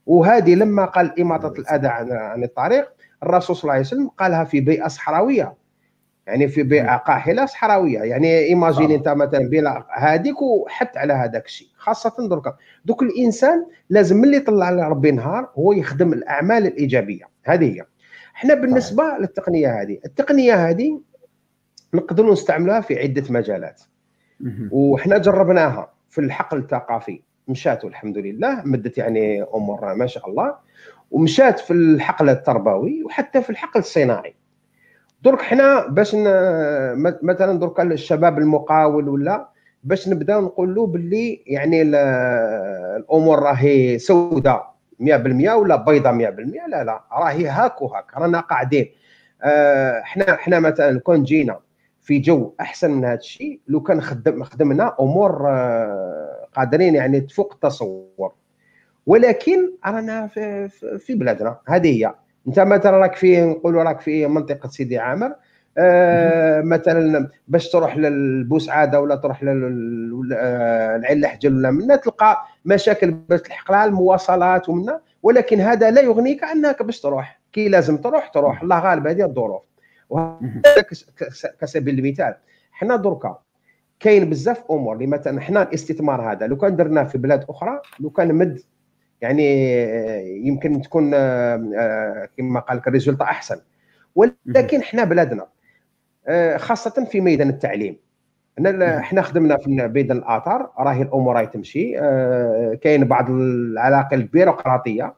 وهذه 0.05 0.55
لما 0.55 0.85
قال 0.85 1.19
إماطة 1.21 1.59
الأذى 1.59 1.87
عن 1.87 2.43
الطريق 2.43 2.91
الرسول 3.23 3.55
صلى 3.55 3.63
الله 3.63 3.73
عليه 3.73 3.83
وسلم 3.83 4.07
قالها 4.07 4.43
في 4.43 4.61
بيئة 4.61 4.87
صحراوية. 4.87 5.53
يعني 6.29 6.47
في 6.47 6.63
بيئة 6.63 6.95
قاحلة 6.95 7.45
صحراوية. 7.45 7.99
يعني 7.99 8.39
ايماجيني 8.39 8.95
أنت 8.95 9.09
مثلا 9.09 9.49
بلا 9.49 9.85
هذيك 9.97 10.41
وحط 10.41 10.97
على 10.97 11.13
هذاك 11.13 11.45
الشيء 11.45 11.67
خاصة 11.77 12.27
درك. 12.27 12.55
دوك 12.85 13.03
الإنسان 13.03 13.65
لازم 13.89 14.17
ملي 14.17 14.37
يطلع 14.37 14.69
ربي 14.69 15.11
نهار 15.11 15.49
هو 15.57 15.73
يخدم 15.73 16.13
الأعمال 16.13 16.67
الإيجابية. 16.67 17.23
هذه 17.43 17.75
هي. 17.75 17.85
إحنا 18.35 18.53
بالنسبة 18.53 19.11
طيب. 19.11 19.21
للتقنية 19.21 19.81
هذه 19.81 19.99
التقنية 20.05 20.69
هذه 20.69 21.01
نقدروا 21.93 22.31
نستعملها 22.31 22.81
في 22.81 22.99
عدة 22.99 23.23
مجالات. 23.29 23.81
وحنا 24.71 25.17
جربناها 25.17 25.93
في 26.09 26.21
الحقل 26.21 26.57
الثقافي. 26.57 27.21
مشات 27.47 27.85
الحمد 27.85 28.17
لله 28.17 28.61
مدت 28.65 28.97
يعني 28.97 29.43
امور 29.43 29.95
ما 29.95 30.07
شاء 30.07 30.29
الله. 30.29 30.55
ومشات 31.11 31.59
في 31.59 31.73
الحقل 31.73 32.29
التربوي 32.29 33.03
وحتى 33.03 33.41
في 33.41 33.49
الحقل 33.49 33.79
الصناعي. 33.79 34.35
درك 35.23 35.41
حنا 35.41 35.87
باش 35.87 36.15
مثلا 37.23 37.59
درك 37.59 37.79
الشباب 37.79 38.37
المقاول 38.37 39.09
ولا 39.09 39.49
باش 39.83 40.09
نبدأ 40.09 40.39
نقول 40.39 40.75
له 40.75 40.87
باللي 40.87 41.43
يعني 41.47 41.81
الأمور 41.81 43.39
راهي 43.39 43.99
سوداء 43.99 44.75
100% 44.99 45.05
ولا 45.55 45.75
بيضاء 45.75 46.13
100% 46.13 46.67
لا 46.67 46.83
لا 46.83 47.03
راهي 47.11 47.47
هاك 47.47 47.81
وهاك 47.81 48.17
رانا 48.17 48.39
قاعدين. 48.39 48.91
آه، 49.43 50.01
حنا 50.01 50.35
حنا 50.35 50.59
مثلا 50.59 50.99
كون 50.99 51.23
جينا 51.23 51.59
في 52.01 52.19
جو 52.19 52.53
أحسن 52.61 52.91
من 52.91 53.05
هذا 53.05 53.13
الشيء 53.13 53.59
لو 53.67 53.81
كان 53.81 54.01
خدم 54.01 54.43
خدمنا 54.43 54.95
أمور 54.99 55.49
آه، 55.49 56.47
قادرين 56.55 56.95
يعني 56.95 57.21
تفوق 57.21 57.53
التصور. 57.53 58.33
ولكن 59.05 59.71
رانا 59.85 60.27
في, 60.27 60.69
في 60.99 61.15
بلادنا 61.15 61.57
هذه 61.67 62.05
هي. 62.05 62.13
انت 62.49 62.59
مثلا 62.59 62.97
راك 62.97 63.15
في 63.15 63.41
نقولوا 63.41 63.83
راك 63.83 64.01
في 64.01 64.27
منطقة 64.27 64.69
سيدي 64.69 64.97
عامر 64.97 65.35
آه 65.77 66.61
مثلا 66.61 67.29
باش 67.47 67.69
تروح 67.69 67.97
للبوسعادة 67.97 69.01
ولا 69.01 69.15
تروح 69.15 69.43
للعين 69.43 71.21
لحجل 71.21 71.57
ولا 71.57 71.71
منا 71.71 71.95
تلقى 71.95 72.37
مشاكل 72.65 73.11
باش 73.11 73.41
تلحق 73.41 73.71
لها 73.71 73.85
المواصلات 73.85 74.69
ومنا 74.69 74.99
ولكن 75.23 75.59
هذا 75.59 75.91
لا 75.91 76.01
يغنيك 76.01 76.43
أنك 76.43 76.83
باش 76.83 77.01
تروح. 77.01 77.39
كي 77.53 77.69
لازم 77.69 77.97
تروح 77.97 78.27
تروح. 78.27 78.61
الله 78.61 78.79
غالب 78.79 79.07
هذه 79.07 79.25
الظروف. 79.25 79.61
كسبيل 81.61 81.99
المثال. 81.99 82.35
حنا 82.71 82.95
دركا 82.95 83.39
كاين 83.99 84.29
بزاف 84.29 84.63
أمور. 84.71 84.95
اللي 84.95 85.07
مثلا 85.07 85.41
حنا 85.41 85.61
الاستثمار 85.61 86.31
هذا 86.31 86.47
لو 86.47 86.57
كان 86.57 86.75
درناه 86.75 87.03
في 87.03 87.17
بلاد 87.17 87.45
أخرى 87.49 87.81
لو 87.99 88.09
كان 88.09 88.35
مد 88.35 88.59
يعني 89.21 90.47
يمكن 90.47 90.81
تكون 90.81 91.11
آه، 91.13 91.71
آه، 91.77 92.29
كما 92.37 92.59
قال 92.59 92.77
لك 92.77 92.87
الريزولتا 92.87 93.23
أحسن. 93.23 93.61
ولكن 94.15 94.79
إحنا 94.79 95.03
بلادنا 95.03 95.47
آه، 96.27 96.57
خاصة 96.57 97.05
في 97.05 97.21
ميدان 97.21 97.49
التعليم. 97.49 97.97
إحنا 98.81 99.21
خدمنا 99.21 99.57
في 99.57 99.69
ميدان 99.69 100.17
الآثار 100.17 100.71
راهي 100.79 101.01
الأمور 101.01 101.35
راهي 101.35 101.47
تمشي. 101.47 101.91
كاين 102.75 103.05
بعض 103.05 103.29
العلاقة 103.29 104.15
البيروقراطية. 104.15 105.13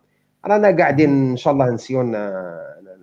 رانا 0.45 0.77
قاعدين 0.77 1.09
إن 1.09 1.37
شاء 1.37 1.53
الله 1.53 1.69
نسيون 1.69 2.15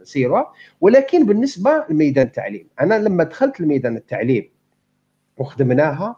تسيروها 0.09 0.52
ولكن 0.81 1.26
بالنسبة 1.26 1.85
لميدان 1.90 2.26
التعليم 2.26 2.69
أنا 2.81 2.99
لما 2.99 3.25
دخلت 3.25 3.61
لميدان 3.61 3.97
التعليم 3.97 4.50
وخدمناها 5.37 6.17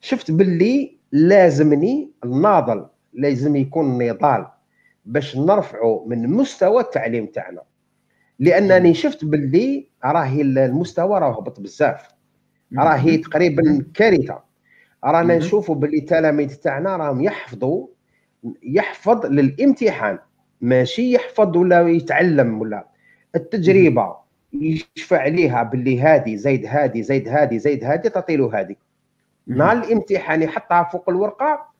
شفت 0.00 0.30
باللي 0.30 0.98
لازمني 1.12 2.10
الناضل 2.24 2.86
لازم 3.12 3.56
يكون 3.56 4.02
نضال 4.02 4.46
باش 5.04 5.36
نرفعوا 5.36 6.08
من 6.08 6.28
مستوى 6.28 6.82
التعليم 6.82 7.26
تاعنا. 7.26 7.62
لأنني 8.38 8.94
شفت 8.94 9.24
باللي 9.24 9.88
راهي 10.04 10.42
المستوى 10.42 11.20
راه 11.20 11.38
هبط 11.38 11.60
بزاف. 11.60 12.08
راهي 12.78 13.16
تقريبا 13.16 13.84
كارثة. 13.94 14.42
رانا 15.04 15.36
نشوفوا 15.36 15.74
باللي 15.74 15.98
التلاميذ 15.98 16.54
تاعنا 16.54 16.96
راهم 16.96 17.20
يحفظوا 17.20 17.86
يحفظ 18.62 19.26
للامتحان. 19.26 20.18
ماشي 20.60 21.12
يحفظ 21.12 21.56
ولا 21.56 21.88
يتعلم 21.88 22.60
ولا. 22.60 22.86
التجربة 23.34 24.16
يشفع 24.52 25.18
عليها 25.18 25.62
باللي 25.62 26.00
هذه 26.00 26.36
زايد 26.36 26.66
هذه 26.66 27.00
زايد 27.00 27.28
هذه 27.28 27.56
زايد 27.56 27.84
هذه 27.84 28.08
تعطي 28.08 28.36
له 28.36 28.60
هذه 28.60 28.76
نهار 29.46 29.76
الامتحان 29.76 30.42
يحطها 30.42 30.82
فوق 30.82 31.10
الورقة 31.10 31.71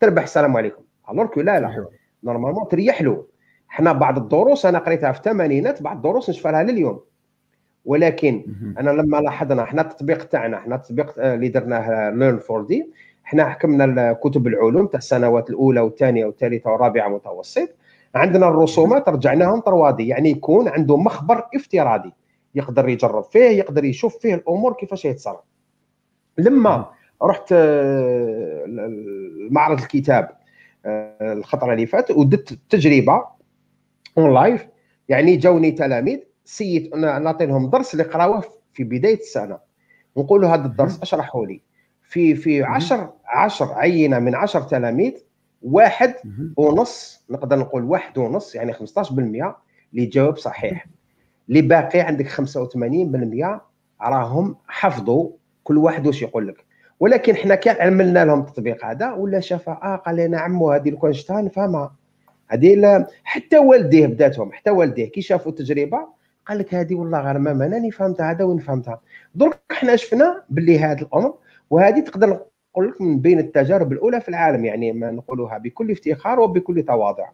تربح 0.00 0.22
السلام 0.22 0.56
عليكم. 0.56 0.82
alors 1.10 1.28
لا 1.36 1.60
لا. 1.60 1.86
normalement 2.24 2.68
تريح 2.68 3.02
له. 3.02 3.24
حنا 3.68 3.92
بعض 3.92 4.18
الدروس 4.18 4.66
أنا 4.66 4.78
قريتها 4.78 5.12
في 5.12 5.18
الثمانينات 5.18 5.82
بعض 5.82 5.96
الدروس 5.96 6.30
نشفى 6.30 6.48
لليوم. 6.48 7.00
ولكن 7.84 8.44
أنا 8.78 8.90
لما 8.90 9.16
لاحظنا 9.16 9.62
إحنا 9.62 9.82
التطبيق 9.82 10.24
تاعنا 10.24 10.56
إحنا 10.56 10.74
التطبيق 10.74 11.14
اللي 11.18 11.48
درناه 11.48 12.10
Learn 12.10 12.38
4D 12.38 12.92
إحنا 13.26 13.48
حكمنا 13.48 14.12
كتب 14.12 14.46
العلوم 14.46 14.86
تاع 14.86 14.98
السنوات 14.98 15.50
الأولى 15.50 15.80
والثانية 15.80 16.26
والثالثة 16.26 16.70
والرابعة 16.70 17.08
متوسط. 17.08 17.68
عندنا 18.14 18.48
الرسومات 18.48 19.08
رجعناهم 19.08 19.60
trois 19.60 20.00
D 20.00 20.08
يعني 20.08 20.30
يكون 20.30 20.68
عنده 20.68 20.96
مخبر 20.96 21.46
افتراضي. 21.54 22.12
يقدر 22.54 22.88
يجرب 22.88 23.24
فيه 23.24 23.48
يقدر 23.48 23.84
يشوف 23.84 24.18
فيه 24.18 24.34
الأمور 24.34 24.72
كيفاش 24.72 25.04
يتصرف. 25.04 25.40
لما 26.38 26.90
رحت 27.22 27.52
آه، 27.52 28.64
معرض 29.50 29.80
الكتاب 29.80 30.28
آه، 30.86 31.32
الخطره 31.32 31.72
اللي 31.72 31.86
فات 31.86 32.10
ودت 32.10 32.58
تجربة 32.70 33.24
en 34.18 34.34
live 34.34 34.66
يعني 35.08 35.36
جاوني 35.36 35.70
تلاميذ 35.70 36.18
سيد 36.44 36.96
نعطي 36.96 37.46
لهم 37.46 37.70
درس 37.70 37.92
اللي 37.92 38.04
قراوه 38.04 38.44
في 38.72 38.84
بداية 38.84 39.18
السنة. 39.20 39.58
نقول 40.16 40.40
له 40.40 40.54
هذا 40.54 40.66
الدرس 40.66 41.02
اشرحه 41.02 41.46
لي. 41.46 41.60
في 42.02 42.34
في 42.34 42.62
10 42.62 43.16
10 43.26 43.74
عينة 43.74 44.18
من 44.18 44.34
10 44.34 44.60
تلاميذ 44.60 45.12
واحد 45.62 46.14
ونص 46.56 47.24
نقدر 47.30 47.58
نقول 47.58 47.84
واحد 47.84 48.18
ونص 48.18 48.54
يعني 48.54 48.74
15% 48.74 48.76
اللي 49.92 50.06
جاوب 50.06 50.36
صحيح. 50.36 50.86
اللي 51.48 51.62
باقي 51.62 52.00
عندك 52.00 52.28
85% 52.28 53.60
راهم 54.02 54.56
حفظوا 54.66 55.30
كل 55.64 55.78
واحد 55.78 56.06
واش 56.06 56.22
يقول 56.22 56.48
لك 56.48 56.67
ولكن 57.00 57.36
حنا 57.36 57.54
كي 57.54 57.70
عملنا 57.70 58.24
لهم 58.24 58.40
التطبيق 58.40 58.84
هذا 58.84 59.12
ولا 59.12 59.40
شافها 59.40 59.80
آه 59.82 59.96
قال 59.96 60.16
لنا 60.16 60.40
عمو 60.40 60.72
هذه 60.72 60.90
لو 60.90 60.98
كان 60.98 61.12
شفتها 61.12 61.42
نفهمها 61.42 61.94
هذه 62.48 63.06
حتى 63.24 63.58
والديه 63.58 64.06
بداتهم 64.06 64.52
حتى 64.52 64.70
والديه 64.70 65.10
كي 65.10 65.20
شافوا 65.20 65.52
التجربة 65.52 66.08
قال 66.46 66.58
لك 66.58 66.74
هذه 66.74 66.94
والله 66.94 67.20
غير 67.20 67.38
ما 67.38 67.52
ماني 67.52 67.90
فهمتها 67.90 68.30
هذا 68.30 68.44
وين 68.44 68.58
فهمتها. 68.58 69.00
درك 69.34 69.60
حنا 69.70 69.96
شفنا 69.96 70.42
باللي 70.50 70.78
هذا 70.78 71.02
الأمر 71.02 71.34
وهذه 71.70 72.00
تقدر 72.00 72.28
نقول 72.28 72.88
لك 72.88 73.00
من 73.00 73.20
بين 73.20 73.38
التجارب 73.38 73.92
الأولى 73.92 74.20
في 74.20 74.28
العالم 74.28 74.64
يعني 74.64 74.92
ما 74.92 75.10
نقولها 75.10 75.58
بكل 75.58 75.90
افتخار 75.90 76.40
وبكل 76.40 76.82
تواضع. 76.82 77.28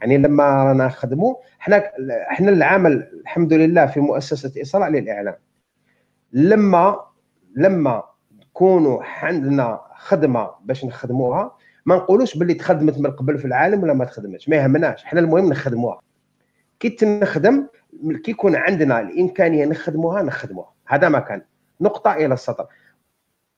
يعني 0.00 0.18
لما 0.18 0.64
رانا 0.64 0.86
نخدموا 0.86 1.34
إحنا 1.60 1.82
إحنا 2.30 2.50
العمل 2.50 3.08
الحمد 3.22 3.52
لله 3.52 3.86
في 3.86 4.00
مؤسسة 4.00 4.62
إسراء 4.62 4.88
للإعلام. 4.90 5.34
لما 6.32 7.00
لما 7.56 8.02
كونوا 8.54 9.02
عندنا 9.02 9.80
خدمة 9.96 10.50
باش 10.64 10.84
نخدموها. 10.84 11.56
ما 11.86 11.96
نقولوش 11.96 12.36
باللي 12.36 12.54
تخدمت 12.54 12.98
من 12.98 13.10
قبل 13.10 13.38
في 13.38 13.44
العالم 13.44 13.82
ولا 13.82 13.92
ما 13.92 14.04
تخدمتش. 14.04 14.48
ما 14.48 14.56
يهمناش. 14.56 15.04
إحنا 15.04 15.20
المهم 15.20 15.48
نخدموها. 15.48 16.00
كي 16.80 16.88
تنخدم 16.88 17.66
كي 18.24 18.30
يكون 18.30 18.56
عندنا 18.56 19.00
الإمكانية 19.00 19.66
نخدموها 19.66 20.22
نخدموها. 20.22 20.72
هذا 20.86 21.08
ما 21.08 21.18
كان. 21.18 21.42
نقطة 21.80 22.12
إلى 22.12 22.34
السطر. 22.34 22.66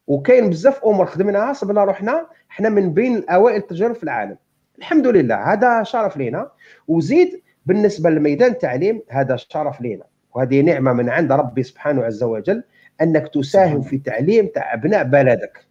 وكاين 0.07 0.51
بزاف 0.51 0.85
أمور 0.85 1.07
خدمناها 1.07 1.53
صبنا 1.53 1.85
روحنا. 1.85 2.27
إحنا 2.51 2.69
من 2.69 2.93
بين 2.93 3.29
اوائل 3.29 3.57
التجارب 3.57 3.95
في 3.95 4.03
العالم. 4.03 4.37
الحمد 4.79 5.07
لله. 5.07 5.53
هذا 5.53 5.83
شرف 5.83 6.17
لينا. 6.17 6.51
وزيد 6.89 7.43
بالنسبة 7.67 8.11
لميدان 8.11 8.51
التعليم 8.51 9.03
هذا 9.09 9.37
شرف 9.37 9.81
لينا. 9.81 10.05
وهذه 10.35 10.61
نعمة 10.61 10.93
من 10.93 11.11
عند 11.11 11.33
ربي 11.33 11.63
سبحانه 11.63 12.05
عز 12.05 12.23
وجل. 12.23 12.63
أنك 13.03 13.29
تساهم 13.29 13.83
في 13.83 13.99
تعليم 13.99 14.47
تاع 14.47 14.75
أبناء 14.75 15.05
بلدك. 15.05 15.67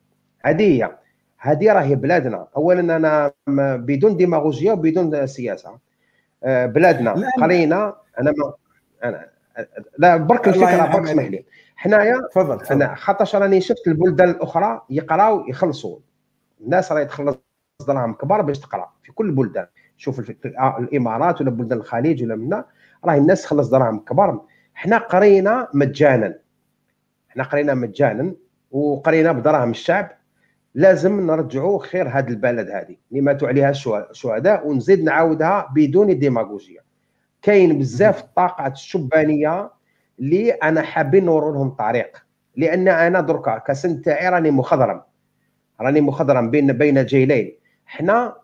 هذه 0.45 0.83
هي. 0.83 0.97
هذه 1.37 1.73
راهي 1.73 1.95
بلادنا. 1.95 2.47
اولا 2.57 2.95
أنا 2.95 3.31
بدون 3.77 4.17
ديماغوجيا 4.17 4.73
وبدون 4.73 5.27
سياسة. 5.27 5.77
آه، 6.43 6.65
بلادنا. 6.65 7.15
قرينا 7.41 7.95
أنا 8.19 8.33
ما 8.37 8.53
أنا 9.03 9.29
لا 9.97 10.17
برك 10.17 10.47
الفكرة 10.47 10.85
برك 10.85 11.03
اسمح 11.03 11.23
لي. 11.23 11.45
حنايا 11.75 12.21
تفضل 12.31 12.65
أنا 12.71 12.95
خاطرش 12.95 13.35
راني 13.35 13.61
شفت 13.61 13.87
البلدان 13.87 14.29
الأخرى 14.29 14.81
يقراو 14.89 15.47
يخلصوا. 15.47 15.99
الناس 16.61 16.91
راهي 16.91 17.05
تخلص 17.05 17.37
دراهم 17.87 18.13
كبار 18.13 18.41
باش 18.41 18.59
تقرا. 18.59 18.93
في 19.03 19.11
كل 19.11 19.25
البلدان 19.25 19.67
شوف 19.97 20.31
الإمارات 20.79 21.41
ولا 21.41 21.49
بلدان 21.49 21.79
الخليج 21.79 22.23
ولا 22.23 22.35
منا 22.35 22.65
راهي 23.05 23.17
الناس 23.17 23.43
تخلص 23.43 23.69
دراهم 23.69 23.99
كبار. 23.99 24.41
حنا 24.73 24.97
قرينا 24.97 25.67
مجانا. 25.73 26.35
حنا 27.35 27.43
قرينا 27.43 27.73
مجانا 27.73 28.33
وقرينا 28.71 29.31
بدراهم 29.31 29.69
الشعب 29.69 30.11
لازم 30.75 31.27
نرجعوا 31.27 31.79
خير 31.79 32.09
هذا 32.09 32.29
البلد 32.29 32.69
هذه 32.69 32.95
اللي 33.11 33.21
ماتوا 33.21 33.47
عليها 33.47 33.69
الشهداء 34.11 34.67
ونزيد 34.67 35.03
نعاودها 35.03 35.69
بدون 35.75 36.19
ديماغوجيا 36.19 36.81
كاين 37.41 37.79
بزاف 37.79 38.23
الطاقات 38.23 38.73
الشبانيه 38.73 39.69
اللي 40.19 40.51
أنا 40.51 40.81
حابين 40.81 41.25
نورو 41.25 41.53
لهم 41.53 41.67
الطريق 41.67 42.25
لأن 42.57 42.87
أنا 42.87 43.21
دركا 43.21 43.57
كسن 43.57 44.01
تاعي 44.01 44.29
راني 44.29 44.51
مخضرم. 44.51 45.01
راني 45.81 46.01
مخضرم 46.01 46.51
بين 46.51 46.73
بين 46.73 47.05
جيلين. 47.05 47.55
حنا 47.85 48.35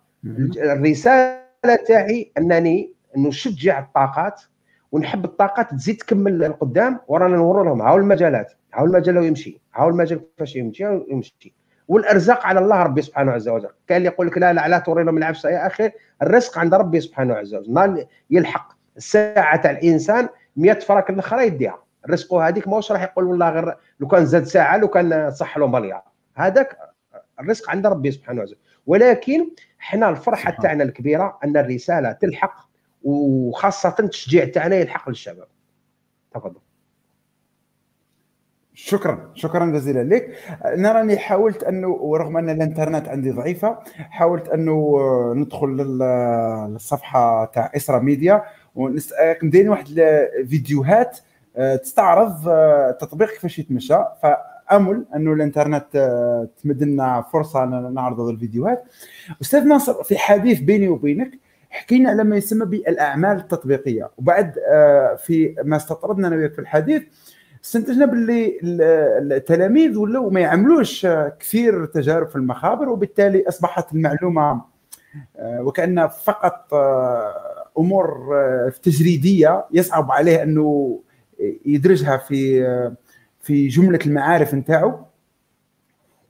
الرسالة 0.57 1.75
تاعي 1.87 2.31
أنني 2.37 2.93
نشجع 3.17 3.79
الطاقات 3.79 4.41
ونحب 4.91 5.25
الطاقات 5.25 5.71
تزيد 5.71 5.97
تكمل 5.97 6.43
القدام 6.43 6.99
ورانا 7.07 7.35
نورو 7.37 7.63
لهم 7.63 7.81
هاو 7.81 7.97
المجالات. 7.97 8.53
هاو 8.73 8.85
المجال 8.85 9.17
يمشي 9.17 9.61
هاو 9.75 9.89
المجال 9.89 10.19
كيفاش 10.19 10.55
يمشي؟ 10.55 10.83
يمشي. 10.83 11.53
والأرزاق 11.87 12.45
على 12.45 12.59
الله 12.59 12.83
ربي 12.83 13.01
سبحانه 13.01 13.31
عز 13.31 13.47
وجل. 13.49 13.69
كان 13.87 13.97
اللي 13.97 14.07
يقول 14.09 14.27
لك 14.27 14.37
لا 14.37 14.53
لا 14.53 14.67
لا 14.67 14.79
توري 14.79 15.03
لهم 15.03 15.17
العفسه 15.17 15.49
يا 15.49 15.67
أخي 15.67 15.91
الرزق 16.21 16.57
عند 16.59 16.73
ربي 16.73 17.01
سبحانه 17.01 17.33
عز 17.33 17.55
وجل. 17.55 18.07
يلحق. 18.29 18.73
الساعة 18.97 19.61
تاع 19.61 19.71
الإنسان 19.71 20.29
100 20.55 20.73
فرق 20.73 21.11
الأخرى 21.11 21.47
يديها. 21.47 21.83
الرزق 22.05 22.33
هذيك 22.33 22.67
ماهوش 22.67 22.91
راح 22.91 23.01
يقول 23.03 23.25
والله 23.25 23.49
غير 23.49 23.75
لو 23.99 24.07
كان 24.07 24.25
زاد 24.25 24.43
ساعة 24.43 24.77
لو 24.77 24.87
كان 24.87 25.31
صح 25.31 25.57
له 25.57 25.67
مليار 25.67 26.03
هذاك 26.35 26.77
الرزق 27.39 27.69
عند 27.69 27.87
ربي 27.87 28.11
سبحانه 28.11 28.41
وتعالى 28.41 28.57
ولكن 28.87 29.49
حنا 29.79 30.09
الفرحة 30.09 30.51
تاعنا 30.61 30.83
الكبيرة 30.83 31.39
أن 31.43 31.57
الرسالة 31.57 32.11
تلحق 32.11 32.69
وخاصة 33.03 33.95
التشجيع 33.99 34.45
تاعنا 34.45 34.75
يلحق 34.75 35.09
للشباب. 35.09 35.47
تفضل. 36.33 36.59
شكرا. 38.85 39.31
شكرا 39.35 39.65
جزيلا 39.65 40.03
لك. 40.03 40.35
أنا 40.65 40.91
راني 40.91 41.17
حاولت 41.17 41.63
أنه 41.63 41.87
ورغم 41.87 42.37
أن 42.37 42.49
الإنترنت 42.49 43.07
عندي 43.07 43.31
ضعيفة 43.31 43.77
حاولت 44.09 44.47
أنه 44.47 44.97
ندخل 45.33 45.67
للصفحة 45.67 47.45
تاع 47.45 47.71
إسرا 47.75 47.99
ميديا 47.99 48.43
وندير 48.75 49.71
واحد 49.71 49.85
الفيديوهات 50.39 51.19
آه، 51.57 51.75
تستعرض 51.75 52.47
التطبيق 52.47 53.29
آه، 53.29 53.33
كيفاش 53.33 53.59
يتمشى. 53.59 53.97
فأمل 54.23 55.05
أنه 55.15 55.33
الإنترنت 55.33 55.95
آه، 55.95 56.47
تمد 56.63 56.83
لنا 56.83 57.21
فرصه 57.33 57.65
نعرض 57.65 58.19
الفيديوهات. 58.19 58.83
أستاذ 59.41 59.63
ناصر 59.63 60.03
في 60.03 60.17
حديث 60.17 60.59
بيني 60.59 60.87
وبينك 60.87 61.31
حكينا 61.69 62.09
على 62.09 62.23
ما 62.23 62.37
يسمى 62.37 62.65
بالأعمال 62.65 63.37
التطبيقية. 63.37 64.09
وبعد 64.17 64.53
في 65.17 65.55
ما 65.63 65.75
استطردنا 65.75 66.27
أنا 66.27 66.47
في 66.47 66.59
الحديث 66.59 67.03
استنتجنا 67.63 68.05
باللي 68.05 68.59
التلاميذ 69.37 69.97
ولاو 69.97 70.29
ما 70.29 70.39
يعملوش 70.39 71.07
كثير 71.39 71.85
تجارب 71.85 72.29
في 72.29 72.35
المخابر 72.35 72.89
وبالتالي 72.89 73.47
أصبحت 73.47 73.93
المعلومة 73.93 74.61
وكأن 75.39 76.07
فقط 76.07 76.73
أمور 77.77 78.37
آه، 78.37 78.73
تجريدية 78.83 79.65
يصعب 79.71 80.11
عليه 80.11 80.43
أنه 80.43 80.99
يدرجها 81.65 82.17
في 82.17 82.65
آه، 82.65 82.95
في 83.39 83.67
جملة 83.67 83.99
المعارف 84.05 84.53
نتاعو. 84.53 84.99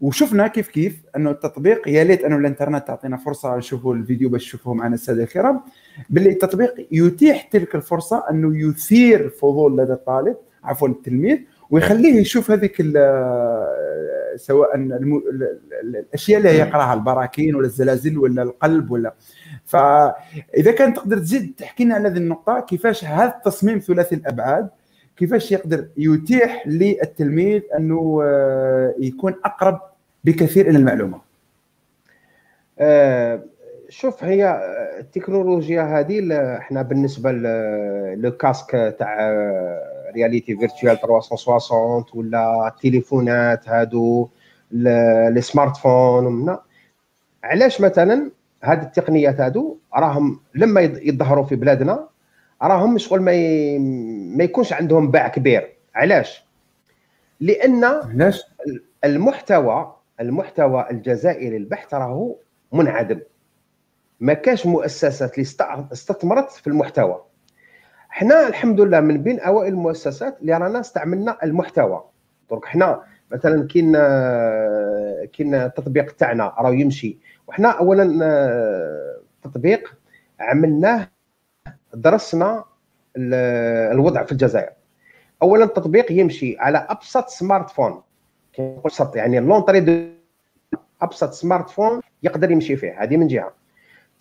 وشفنا 0.02 0.48
كيف 0.48 0.68
كيف 0.68 1.02
أنه 1.16 1.32
التطبيق 1.32 1.88
يا 1.88 2.04
ليت 2.04 2.24
أنه 2.24 2.38
الإنترنت 2.38 2.88
تعطينا 2.88 3.18
فرصة 3.18 3.58
نشوفوا 3.58 3.96
الفيديو 3.96 4.30
باش 4.30 4.44
نشوفوه 4.44 4.74
معنا 4.74 4.94
الساده 4.96 5.24
الكرام. 5.24 5.62
باللي 6.10 6.30
التطبيق 6.30 6.88
يتيح 6.92 7.42
تلك 7.42 7.76
الفرصة 7.76 8.24
أنه 8.30 8.70
يثير 8.70 9.30
فضول 9.30 9.78
لدى 9.78 9.94
الطالب. 9.94 10.38
عفوا 10.64 10.88
التلميذ 10.88 11.38
ويخليه 11.70 12.22
يشوف 12.22 12.52
هذيك 12.52 12.82
سواء 14.36 14.76
الأشياء 15.84 16.40
اللي 16.40 16.58
يقراها 16.58 16.94
البراكين 16.94 17.56
ولا 17.56 17.66
الزلازل 17.66 18.18
ولا 18.18 18.44
القلب 18.44 18.92
ولا. 18.92 19.14
فإذا 19.66 20.72
كان 20.72 20.94
تقدر 20.94 21.18
تزيد 21.18 21.54
تحكي 21.58 21.84
لنا 21.84 21.96
على 21.96 22.10
هذه 22.10 22.18
النقطة 22.18 22.60
كيفاش 22.60 23.06
هذا 23.06 23.36
التصميم 23.38 23.80
ثلاثي 23.80 24.16
الأبعاد 24.16 24.70
كيفاش 25.18 25.52
يقدر 25.52 25.88
يتيح 25.98 26.68
للتلميذ 26.68 27.62
أنه 27.78 28.22
آه، 28.24 28.96
يكون 29.00 29.36
أقرب 29.46 29.80
بكثير 30.24 30.70
إلى 30.70 30.78
المعلومة؟ 30.78 31.22
آه، 32.80 33.44
شوف 33.90 34.24
هي 34.24 34.62
التكنولوجيا 35.00 35.82
هذه 35.82 36.34
إحنا 36.58 36.82
بالنسبة 36.82 37.32
لو 38.16 38.32
كاسك 38.32 38.96
تاع 39.00 39.32
réalité 40.12 40.56
virtuelle 40.56 41.02
360 41.02 42.06
ولا 42.14 42.68
التليفونات 42.68 43.70
هادو 43.70 44.30
les 44.72 45.42
smartphones 45.42 46.58
علاش 47.44 47.82
مثلا 47.82 48.32
هاد 48.64 48.82
التقنيات 48.84 49.42
هادو 49.42 49.78
راهم 49.96 50.40
لما 50.56 50.82
يظهروا 50.82 51.46
في 51.46 51.56
بلادنا 51.56 52.08
راهم 52.62 52.98
شغل 52.98 53.22
ما 53.22 53.32
ي... 53.32 53.80
ما 54.38 54.44
يكونش 54.44 54.74
عندهم 54.74 55.12
باع 55.12 55.28
كبير 55.28 55.74
علاش 55.96 56.46
لأن 57.40 57.84
علاش 57.84 58.42
المحتوى 59.06 59.96
المحتوى 60.20 60.88
الجزائري 60.92 61.58
البحث 61.58 61.94
راهو 61.94 62.36
منعدم 62.72 63.20
ما 64.20 64.34
كاش 64.34 64.66
مؤسسات 64.66 65.34
اللي 65.34 65.48
استثمرت 65.92 66.52
في 66.52 66.68
المحتوى 66.68 67.22
حنا 68.12 68.48
الحمد 68.48 68.82
لله 68.82 69.00
من 69.00 69.24
بين 69.24 69.40
أوائل 69.40 69.74
المؤسسات 69.74 70.42
اللي 70.42 70.54
رانا 70.58 70.80
استعملنا 70.80 71.38
المحتوى. 71.44 72.04
donc 72.50 72.66
حنا 72.66 73.04
مثلا 73.32 73.68
كاين 73.68 73.92
كاين 75.28 75.56
التطبيق 75.56 76.12
تاعنا 76.12 76.54
راه 76.60 76.72
يمشي. 76.72 77.18
وحنا 77.48 77.70
اولا 77.70 78.04
التطبيق 79.46 79.98
عملناه 80.40 81.08
درسنا 81.94 82.64
الوضع 83.18 84.24
في 84.24 84.32
الجزائر. 84.32 84.70
اولا 85.42 85.64
التطبيق 85.64 86.12
يمشي 86.12 86.58
على 86.60 86.88
أبسط 86.90 87.30
smartphone. 87.30 88.02
ابسط 88.60 89.16
يعني 89.16 89.40
l'entrée 89.40 90.12
أبسط 91.02 91.32
سمارت 91.32 91.70
فون 91.70 92.02
يقدر 92.24 92.52
يمشي 92.52 92.76
فيه. 92.76 93.04
هذه 93.04 93.18
من 93.18 93.28
جهة. 93.28 93.54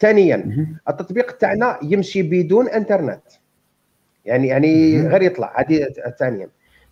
ثانيا 0.01 0.67
التطبيق 0.89 1.37
تاعنا 1.37 1.79
يمشي 1.83 2.23
بدون 2.23 2.69
إنترنت. 2.69 3.23
يعني 4.25 4.49
يعني 4.49 5.01
غير 5.09 5.23
يطلع 5.23 5.53
هذه 5.57 5.87
ثانيا 6.19 6.49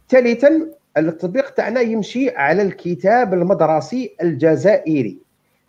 ثالثا 0.09 0.69
التطبيق 0.97 1.51
تاعنا 1.51 1.81
يمشي 1.81 2.31
على 2.31 2.63
الكتاب 2.63 3.35
المدرسي 3.35 4.17
الجزائري. 4.23 5.19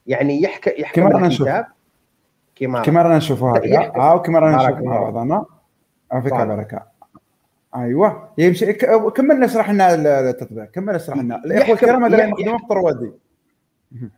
يعني 0.08 0.42
يحكي 0.42 0.82
يحكي 0.82 1.02
كما 1.02 1.10
رانا 1.10 1.28
الكتاب. 1.28 1.66
كما 2.56 2.82
كما 2.82 3.02
رانا. 3.02 3.18
نشوفوا 3.18 3.58
هكا 3.58 3.96
آه 3.96 4.18
كما 4.18 4.40
رانا 4.40 4.58
نشوفوا 4.58 5.10
بعضنا 5.10 5.46
فيك. 6.22 6.34
بركه 6.34 6.84
أيوه. 7.76 8.30
يمشي 8.38 8.74
كمل 8.74 9.44
اشرح 9.44 9.72
لنا 9.72 9.94
التطبيق. 10.30 10.66
كمل 10.66 10.96
اشرح 10.96 11.18
لنا. 11.18 11.42
الإخوة 11.46 11.74
الكرام 11.74 12.04
هذا 12.06 12.24
يخدموا 12.28 12.58
في 12.58 12.64
ال 12.64 12.80
3D 12.80 13.12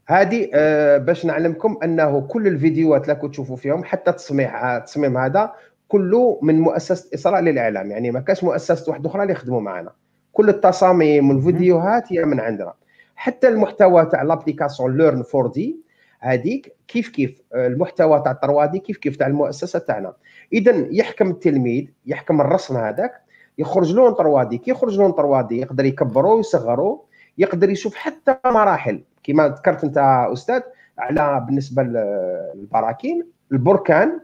هذه 0.08 0.50
آه 0.54 0.98
باش 0.98 1.26
نعلمكم 1.26 1.78
أنه 1.84 2.22
كل 2.22 2.48
الفيديوهات 2.48 3.10
اللي 3.10 3.30
تشوفوا 3.30 3.56
فيهم 3.56 3.84
حتى 3.84 4.12
تصميم 4.12 4.50
التصميم 4.56 5.18
هذا 5.18 5.54
كله 5.92 6.40
من 6.42 6.60
مؤسسة 6.60 7.10
اسراء 7.14 7.42
للإعلام. 7.42 7.92
يعني 7.92 8.12
ما 8.12 8.20
كاش 8.20 8.44
مؤسسة 8.44 8.92
واحدة 8.92 9.10
أخرى 9.10 9.22
اللي 9.22 9.34
يخدموا 9.34 9.62
معنا. 9.62 9.92
كل 10.34 10.50
التصاميم 10.50 11.30
والفيديوهات 11.30 12.14
هي 12.14 12.26
من 12.26 12.40
عندنا. 12.40 12.74
حتى 13.16 13.48
المحتوى 13.48 14.06
تاع 14.06 14.22
l'application 14.22 14.98
Learn 14.98 15.24
4D 15.36 15.80
هذيك 16.20 16.76
كيف 16.88 17.10
كيف 17.10 17.42
المحتوى 17.56 18.22
تاع 18.22 18.32
ال 18.32 18.48
3D 18.48 18.80
كيف 18.80 18.98
كيف 18.98 19.16
تاع 19.16 19.28
المؤسسة 19.28 19.80
تاعنا. 19.80 20.14
اذا 20.54 20.88
يحكم 20.92 21.30
التلميذ 21.30 21.86
يحكم 22.06 22.42
الرسم 22.42 22.78
هذاك 22.78 23.12
يخرج 23.58 23.94
له 23.94 24.10
طروادي 24.10 24.58
كي 24.58 24.72
يخرج 24.72 25.00
له 25.00 25.12
طروادي 25.12 25.62
يقدر 25.62 25.86
يكبروا 25.86 26.36
ويصغروا 26.36 27.00
يقدر 27.38 27.70
يشوف 27.70 27.96
حتى 27.96 28.36
مراحل. 28.46 29.04
كما 29.24 29.48
ذكرت 29.48 29.84
أنت 29.84 29.98
أستاذ 30.34 30.62
على 30.98 31.46
بالنسبة 31.46 31.84
للبراكين 31.84 33.28
البركان 33.52 34.20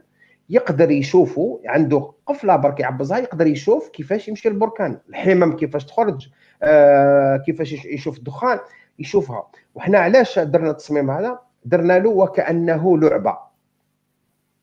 يقدر 0.50 0.90
يشوفوا 0.90 1.58
عنده 1.66 2.12
قفلة 2.26 2.56
برك 2.56 2.80
يعبزها 2.80 3.18
يقدر 3.18 3.46
يشوف 3.46 3.88
كيفاش 3.88 4.28
يمشي 4.28 4.48
البركان 4.48 4.98
الحمم 5.08 5.56
كيفاش 5.56 5.84
تخرج 5.84 6.28
آه 6.62 7.36
كيفاش 7.36 7.72
يشوف 7.72 8.18
الدخان 8.18 8.58
يشوفها. 8.98 9.48
وحنا 9.74 9.98
علاش 9.98 10.38
درنا 10.38 10.70
التصميم 10.70 11.10
هذا؟ 11.10 11.38
درنا 11.64 11.98
له 11.98 12.10
وكأنه 12.10 12.98
لعبة. 12.98 13.38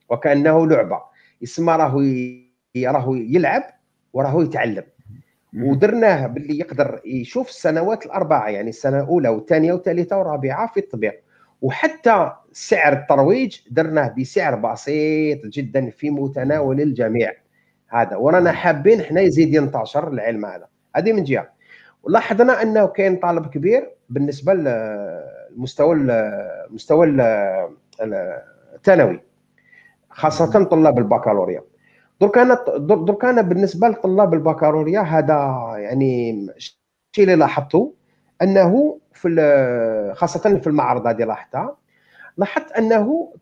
وكأنه 0.09 0.67
لعبة. 0.67 1.01
يسمى 1.41 1.73
راهو 1.73 2.01
راهو 2.77 3.15
يلعب 3.15 3.63
وراهو 4.13 4.41
يتعلم. 4.41 4.83
ودرناه 5.57 6.27
باللي 6.27 6.59
يقدر 6.59 7.01
يشوف 7.05 7.49
السنوات 7.49 8.05
الأربعة 8.05 8.49
يعني 8.49 8.69
السنة 8.69 8.99
الأولى 8.99 9.29
والثانية 9.29 9.73
والثالثة 9.73 10.17
والرابعة 10.17 10.67
في 10.73 10.79
التطبيق 10.79 11.23
وحتى 11.65 12.31
سعر 12.51 12.93
الترويج 12.93 13.59
درناه 13.71 14.15
بسعر 14.17 14.55
بسيط 14.55 15.45
جدا 15.45 15.89
في 15.89 16.09
متناول 16.09 16.81
الجميع. 16.81 17.33
هذا 17.87 18.15
ورانا 18.15 18.51
حابين 18.51 19.01
حنا 19.01 19.21
يزيد 19.21 19.53
ينتشر 19.53 20.07
العلم 20.07 20.45
هذا. 20.45 20.67
هذه 20.95 21.13
من 21.13 21.23
جهة. 21.23 21.49
ولاحظنا 22.03 22.61
أنه 22.61 22.85
كاين 22.85 23.15
طالب 23.15 23.45
كبير 23.47 23.91
بالنسبة 24.09 24.53
للمستوى 24.53 25.95
المستوى 25.95 27.07
الثانوي 28.75 29.21
خاصة 30.09 30.63
طلاب 30.63 30.97
البكالوريا. 30.97 31.61
درك 32.21 32.37
أنا 32.37 32.65
درك 32.77 33.25
أنا 33.25 33.41
بالنسبة 33.41 33.87
لطلاب 33.87 34.33
البكالوريا 34.33 34.99
هذا 34.99 35.35
يعني 35.77 36.31
الشيء 36.57 36.75
اللي 37.19 37.35
لاحظته 37.35 37.94
أنه 38.41 38.99
في 39.13 40.13
خاصة 40.15 40.59
في 40.59 40.67
المعرض 40.67 41.07
هذه 41.07 41.23
لاحظتها 41.23 41.77
لاحظت 42.37 42.71
أنه 42.71 43.33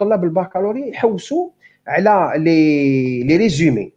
طلاب 0.00 0.24
البكالوريا 0.24 0.86
يحوسوا 0.86 1.50
على 1.86 2.32
les 2.36 3.22
les 3.22 3.36
résumés 3.36 3.92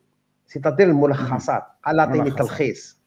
c'est-à-dire 0.47 0.87
الملخصات 0.87 1.63
قال 1.85 1.99
أعطيني 1.99 2.31
تلخيص. 2.31 2.99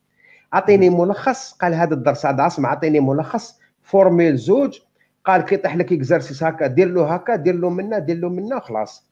أعطيني 0.55 0.91
ملخص 0.91 1.53
قال 1.53 1.75
هذا 1.75 1.95
الدرس 1.95 2.27
هذا 2.27 2.47
اسمع 2.47 2.69
أعطيني 2.69 3.01
ملخص 3.01 3.61
formule 3.83 4.37
زوج 4.37 4.79
قال 5.25 5.43
كي 5.43 5.55
يطيح 5.55 5.77
لك 5.77 5.93
exercice 5.93 6.43
هكا 6.43 6.67
دير 6.67 6.89
له 6.89 7.15
هكا 7.15 7.37
دير 7.37 7.55
له 7.55 7.71
منا 7.71 7.99
دير 7.99 8.17
له 8.17 8.29
منا 8.29 8.61
خلاص. 8.61 9.11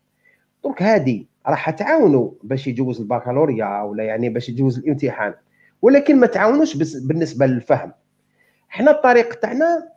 donc 0.64 0.82
هذه 0.82 1.24
راح 1.46 1.70
تعاونوا 1.70 2.30
باش 2.42 2.66
يجوز 2.66 3.00
البكالوريا 3.00 3.82
ولا 3.82 4.04
يعني 4.04 4.28
باش 4.28 4.48
يجوز 4.48 4.78
الامتحان. 4.78 5.34
ولكن 5.82 6.20
ما 6.20 6.26
تعاونوش 6.26 6.76
بالنسبة 7.06 7.46
للفهم. 7.46 7.92
حنا 8.68 8.90
الطريق 8.90 9.34
تاعنا 9.34 9.88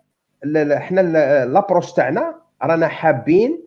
حنا 0.79 1.01
l'approche 1.45 1.93
تاعنا 1.93 2.35
رانا 2.63 2.87
حابين 2.87 3.63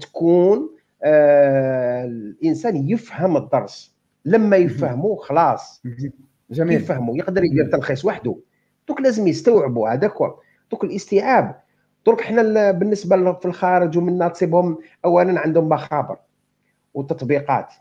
تكون 0.00 0.70
آه 1.02 2.04
الإنسان 2.04 2.88
يفهم 2.88 3.36
الدرس. 3.36 3.96
لما 4.24 4.56
يفهموا 4.56 5.22
خلاص. 5.22 5.82
جميل. 6.50 6.76
يفهموا 6.76 7.16
يقدر 7.16 7.44
يدير 7.44 7.70
تلخيص 7.72 8.04
وحده 8.04 8.36
دوك 8.88 9.00
لازم 9.00 9.26
يستوعبوا 9.28 9.88
هذاك 9.88 10.12
دوك 10.70 10.84
الاستيعاب. 10.84 11.60
دوك 12.06 12.20
حنا 12.20 12.70
بالنسبة 12.70 13.32
في 13.32 13.46
الخارج 13.46 13.98
ومنا 13.98 14.28
تصيبهم 14.28 14.78
اولا 15.04 15.40
عندهم 15.40 15.68
مخابر 15.68 16.16
وتطبيقات 16.94 17.72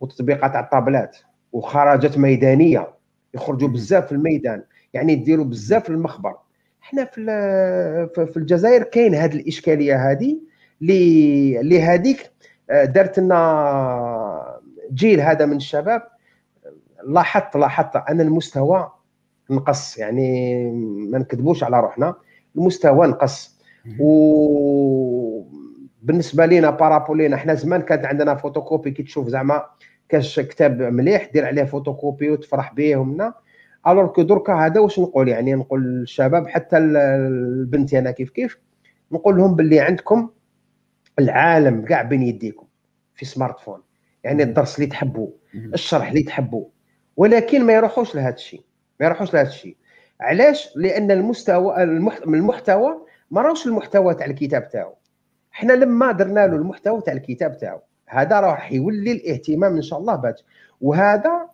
وتطبيقات 0.00 0.56
على 0.56 0.64
الطابلات 0.64 1.16
وخرجات 1.52 2.18
ميدانية. 2.18 2.93
يخرجوا 3.34 3.68
بزاف 3.68 4.06
في 4.06 4.12
الميدان 4.12 4.62
يعني 4.94 5.12
يديروا 5.12 5.44
بزاف 5.44 5.90
المخبر. 5.90 6.36
إحنا 6.82 7.04
في 7.04 8.26
في 8.32 8.36
الجزائر 8.36 8.82
كاين 8.82 9.14
هذه 9.14 9.36
الإشكالية 9.36 10.10
هذه 10.10 10.38
اللي 10.82 11.82
هذيك 11.82 12.30
آه، 12.70 12.84
دارت 12.84 13.18
لنا 13.18 14.60
جيل 14.94 15.20
هذا 15.20 15.46
من 15.46 15.56
الشباب. 15.56 16.02
لاحظت 17.06 17.56
لاحظت 17.56 17.96
أن 17.96 18.20
المستوى 18.20 18.92
نقص 19.50 19.98
يعني 19.98 20.64
ما 21.10 21.18
نكذبوش 21.18 21.64
على 21.64 21.80
روحنا 21.80 22.14
المستوى 22.56 23.06
نقص. 23.06 23.54
و 24.00 25.44
بالنسبة 26.02 26.46
لينا 26.46 26.70
parabole 26.70 27.18
لينا 27.18 27.36
حنا 27.36 27.54
زمان 27.54 27.82
كانت 27.82 28.04
عندنا 28.04 28.34
فوتوكوبي 28.34 28.90
كي 28.90 29.02
تشوف 29.02 29.28
زعما 29.28 29.64
كاش 30.14 30.40
كتاب 30.40 30.82
مليح 30.82 31.30
دير 31.32 31.46
عليه 31.46 31.64
فوتوكوبي 31.64 32.30
وتفرح 32.30 32.74
به 32.74 32.96
ومنا. 32.96 33.34
alors 33.86 34.06
que 34.06 34.22
دركا 34.22 34.52
هذا 34.52 34.80
واش 34.80 34.98
نقول 34.98 35.28
يعني؟ 35.28 35.54
نقول 35.54 35.82
للشباب 35.82 36.48
حتى 36.48 36.78
البنت 36.78 37.94
أنا 37.94 38.10
كيف 38.10 38.30
كيف 38.30 38.58
نقول 39.12 39.36
لهم 39.36 39.56
باللي 39.56 39.80
عندكم 39.80 40.30
العالم 41.18 41.84
كاع 41.84 42.02
بين 42.02 42.22
يديكم 42.22 42.66
في 43.14 43.24
سمارت 43.24 43.60
فون. 43.60 43.82
يعني 44.24 44.42
الدرس 44.42 44.76
اللي 44.76 44.86
تحبوا 44.86 45.28
الشرح 45.54 46.08
اللي 46.08 46.22
تحبوا 46.22 46.64
ولكن 47.16 47.64
ما 47.64 47.72
يروحوش 47.72 48.14
لهذا 48.14 48.34
الشيء. 48.34 48.64
ما 49.00 49.06
يروحوش 49.06 49.34
لهذا 49.34 49.48
الشيء. 49.48 49.76
علاش؟ 50.20 50.72
لأن 50.76 51.10
المستوى 51.10 51.82
المحتوى 52.26 53.06
ما 53.30 53.42
راهوش 53.42 53.66
المحتوى 53.66 54.14
تاع 54.14 54.26
الكتاب 54.26 54.68
تاعو. 54.68 54.94
إحنا 55.54 55.72
لما 55.72 56.12
درنا 56.12 56.46
له 56.46 56.56
المحتوى 56.56 57.00
تاع 57.00 57.12
الكتاب 57.12 57.58
تاعو 57.58 57.80
هذا 58.14 58.40
راح 58.40 58.72
يولي 58.72 59.12
الاهتمام 59.12 59.76
إن 59.76 59.82
شاء 59.82 59.98
الله 59.98 60.14
بات 60.14 60.40
وهذا 60.80 61.46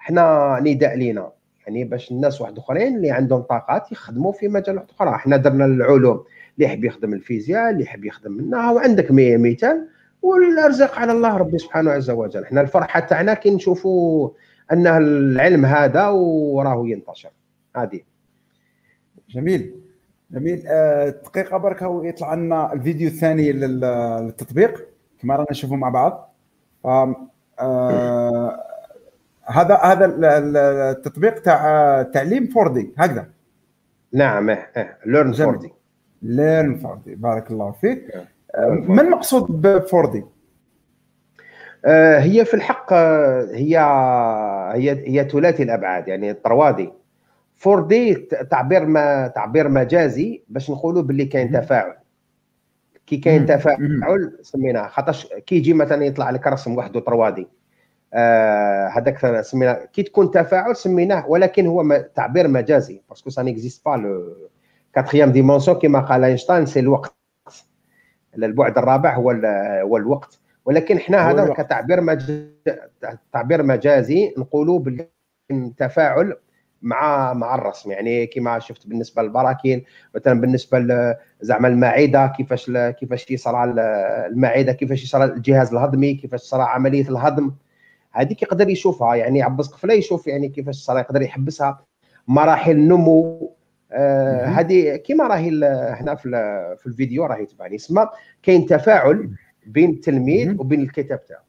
إحنا 0.00 0.58
نداء 0.62 0.96
لينا. 0.96 1.32
يعني 1.66 1.84
باش 1.84 2.10
الناس 2.10 2.40
واحد 2.40 2.58
آخرين 2.58 2.96
اللي 2.96 3.10
عندهم 3.10 3.40
طاقات 3.40 3.92
يخدموا 3.92 4.32
في 4.32 4.48
مجالات 4.48 4.90
أخرى 4.90 5.10
إحنا 5.10 5.36
درنا 5.36 5.64
العلوم. 5.64 6.24
اللي 6.54 6.66
يحب 6.66 6.84
يخدم 6.84 7.12
الفيزياء 7.12 7.70
اللي 7.70 7.82
يحب 7.82 8.04
يخدم 8.04 8.32
منها 8.32 8.72
وعندك 8.72 9.06
مثال 9.10 9.88
والأرزاق 10.22 10.98
على 10.98 11.12
الله 11.12 11.36
ربي 11.36 11.58
سبحانه 11.58 11.90
عز 11.90 12.10
وجل. 12.10 12.42
إحنا 12.42 12.60
الفرحة 12.60 13.00
تاعنا 13.00 13.34
كي 13.34 13.50
نشوفوا 13.50 14.30
أن 14.72 14.86
العلم 14.86 15.64
هذا 15.66 16.08
وراه 16.08 16.82
ينتشر. 16.86 17.30
هذه. 17.76 18.00
جميل. 19.30 19.74
جميل. 20.30 20.62
آه، 20.66 21.08
دقيقة 21.08 21.56
برك 21.56 21.78
يطلع 21.82 22.34
لنا 22.34 22.72
الفيديو 22.72 23.08
الثاني 23.08 23.52
للتطبيق. 23.52 24.95
كما 25.22 25.36
رانا 25.36 25.46
نشوفه 25.50 25.76
مع 25.76 25.88
بعض. 25.88 26.34
آه 26.84 28.62
هذا 29.44 29.74
هذا 29.74 30.14
التطبيق 30.90 31.42
تاع 31.42 32.02
تعليم 32.02 32.48
4 32.56 32.74
دي 32.74 32.94
هكذا. 32.98 33.26
نعم 34.12 34.50
Learn 35.06 35.34
4D 35.40 35.72
Learn 36.22 36.80
4D 36.84 37.14
بارك 37.14 37.50
الله 37.50 37.72
فيك. 37.72 38.14
آه، 38.54 38.68
ما 38.68 39.02
المقصود 39.02 39.62
ب 39.62 39.66
4D؟ 39.66 40.24
آه، 41.84 42.18
هي 42.18 42.44
في 42.44 42.54
الحق 42.54 42.92
هي 42.92 43.78
هي 44.74 44.90
هي 45.08 45.28
ثلاثي 45.28 45.62
الأبعاد 45.62 46.08
يعني 46.08 46.32
3D 46.34 46.92
4D 47.66 48.14
تعبير 48.50 48.86
ما 48.86 49.26
تعبير 49.26 49.68
مجازي 49.68 50.42
باش 50.48 50.70
نقولوا 50.70 51.02
باللي 51.02 51.24
كاين 51.24 51.52
تفاعل. 51.52 51.94
كي 53.06 53.16
كاين 53.16 53.46
تفاعل 53.46 54.38
سميناه 54.42 54.88
خاطرش 54.88 55.26
كي 55.26 55.56
يجي 55.56 55.72
مثلا 55.72 56.04
يطلع 56.04 56.30
لك 56.30 56.46
رسم 56.46 56.76
وحده 56.78 57.00
3D 57.00 57.48
هذاك 58.96 59.24
آه 59.24 59.40
سميناه. 59.40 59.84
كي 59.92 60.02
تكون 60.02 60.30
تفاعل 60.30 60.76
سميناه 60.76 61.28
ولكن 61.28 61.66
هو 61.66 62.08
تعبير 62.14 62.48
مجازي 62.48 63.02
parce 63.08 63.22
que 63.22 63.30
ça 63.30 63.42
n'existe 63.42 63.84
pas 63.84 63.96
le 63.96 64.36
quatrième 64.94 65.32
dimension 65.32 65.78
كما 65.78 66.00
قال 66.00 66.24
اينشتاين 66.24 66.66
c'est 66.66 66.80
الوقت 66.80 67.14
البعد 68.34 68.78
الرابع 68.78 69.14
هو 69.14 69.30
هو 69.82 69.96
الوقت. 69.96 70.38
ولكن 70.64 70.96
إحنا 70.96 71.30
هذا 71.30 71.52
كتعبير 71.52 72.00
مجازي 72.00 72.50
تعبير 73.32 73.62
مجازي 73.62 74.34
نقولوا 74.38 74.80
بالتفاعل 75.50 76.36
مع 76.86 77.32
مع 77.32 77.54
الرسم. 77.54 77.90
يعني 77.90 78.26
كما 78.26 78.58
شفت 78.58 78.86
بالنسبة 78.86 79.22
للبراكين 79.22 79.84
مثلا 80.14 80.40
بالنسبة 80.40 80.78
زعما 81.40 81.68
المعدة 81.68 82.26
كيفاش 82.26 82.70
كيفاش 82.70 83.30
يصرى 83.30 83.64
المعدة 84.30 84.72
كيفاش 84.72 85.04
يصرى 85.04 85.24
الجهاز 85.24 85.72
الهضمي 85.72 86.14
كيفاش 86.14 86.42
تصرى 86.42 86.62
عملية 86.62 87.08
الهضم. 87.08 87.52
هذيك 88.12 88.42
يقدر 88.42 88.68
يشوفها. 88.68 89.14
يعني 89.14 89.42
عباس 89.42 89.68
قفلة 89.68 89.94
يشوف 89.94 90.26
يعني 90.26 90.48
كيفاش 90.48 90.76
صرا 90.76 90.98
يقدر 90.98 91.22
يحبسها. 91.22 91.84
مراحل 92.28 92.70
النمو 92.72 93.52
هذه 94.44 94.92
آه 94.92 94.96
كما 94.96 95.26
راهي 95.26 95.50
هنا 96.00 96.14
في 96.14 96.30
في 96.78 96.86
الفيديو 96.86 97.26
راهي 97.26 97.46
تبعني. 97.46 97.76
اسمها 97.76 98.10
كاين 98.42 98.66
تفاعل 98.66 99.30
بين 99.66 99.90
التلميذ 99.90 100.60
وبين 100.60 100.80
الكتاب 100.80 101.26
تاعو 101.26 101.45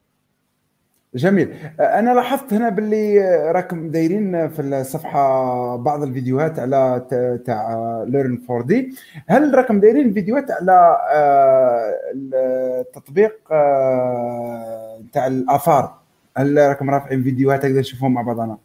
جميل. 1.15 1.54
أنا 1.80 2.13
لاحظت 2.13 2.54
هنا 2.54 2.70
باللي 2.70 3.20
راكم 3.52 3.91
دايرين 3.91 4.50
في 4.50 4.62
الصفحة 4.62 5.76
بعض 5.76 6.04
الفيديوهات 6.04 6.60
على 6.60 7.06
تاع 7.46 8.04
ليرن 8.08 8.41
4 8.50 8.67
دي 8.67 8.96
هل 9.28 9.56
راكم 9.56 9.80
دايرين 9.80 10.13
فيديوهات 10.13 10.52
على 10.52 10.98
آه، 11.13 11.93
التطبيق 12.13 13.34
آه، 13.52 15.02
تاع 15.13 15.28
الآثار؟ 15.28 15.98
هل 16.38 16.58
راكم 16.58 16.89
رافعين 16.89 17.24
فيديوهات 17.24 17.63
تقدر 17.63 17.80
نشوفهم 17.80 18.13
مع 18.13 18.22
بعضنا؟ 18.22 18.58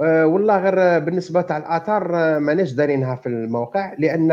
أه 0.00 0.26
والله 0.26 0.58
غير 0.58 0.98
بالنسبة 0.98 1.40
تاع 1.40 1.56
الآثار 1.56 2.16
آه، 2.16 2.38
ماناش 2.38 2.72
دارينها 2.72 3.14
في 3.14 3.26
الموقع 3.28 3.94
لأن 3.98 4.28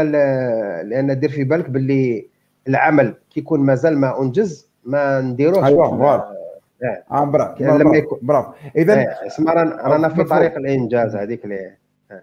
لأن 0.89 1.19
دير 1.19 1.29
في 1.29 1.43
بالك 1.43 1.69
باللي 1.69 2.27
العمل 2.67 3.13
كي 3.29 3.39
يكون 3.39 3.59
مازال 3.59 3.97
ما 3.97 4.21
أنجز 4.21 4.69
ما 4.85 5.21
نديروش. 5.21 5.63
ايوا 5.63 6.38
آه, 6.83 7.03
آه 7.11 7.23
برافو. 7.25 7.63
لما 7.63 7.97
يكون 7.97 8.19
برافو. 8.21 8.51
اذا 8.75 8.93
آه 9.01 9.27
اسمع 9.27 9.53
رانا 9.53 10.09
في 10.09 10.23
طريق 10.23 10.57
الإنجاز 10.57 11.15
هذيك 11.15 11.45
اللي 11.45 11.71
آه. 12.11 12.21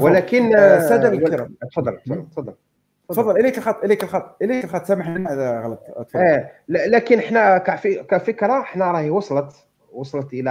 ولكن 0.00 0.56
الساده 0.56 1.08
الكرام 1.08 1.54
تفضل 1.70 1.98
تفضل. 2.32 2.54
تفضل. 3.08 3.40
إليك 3.40 3.58
الخط 3.58 3.84
إليك 3.84 4.02
الخط 4.02 4.42
إليك 4.42 4.64
الخط. 4.64 4.84
سامحني 4.84 5.28
هذا 5.28 5.60
غلط 5.60 5.80
تفضل. 6.08 6.20
آه 6.24 6.50
لكن 6.68 7.18
إحنا 7.18 7.58
كفكرة 8.08 8.60
إحنا 8.60 8.90
راهي 8.92 9.10
وصلت 9.10 9.52
وصلت 9.92 10.32
إلى 10.32 10.50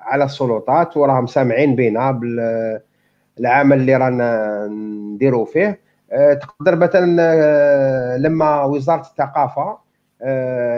على 0.00 0.24
السلطات 0.24 0.96
وراهم 0.96 1.26
سامعين 1.26 1.76
بينا 1.76 2.10
بالعمل 2.10 3.76
اللي 3.80 3.96
رانا 3.96 4.66
نديروا 4.66 5.44
فيه. 5.44 5.80
آه 6.12 6.34
تقدر 6.34 6.76
مثلا 6.76 7.16
آه 7.20 8.16
لما 8.16 8.64
وزارة 8.64 9.00
الثقافة 9.00 9.62
آه 9.62 9.85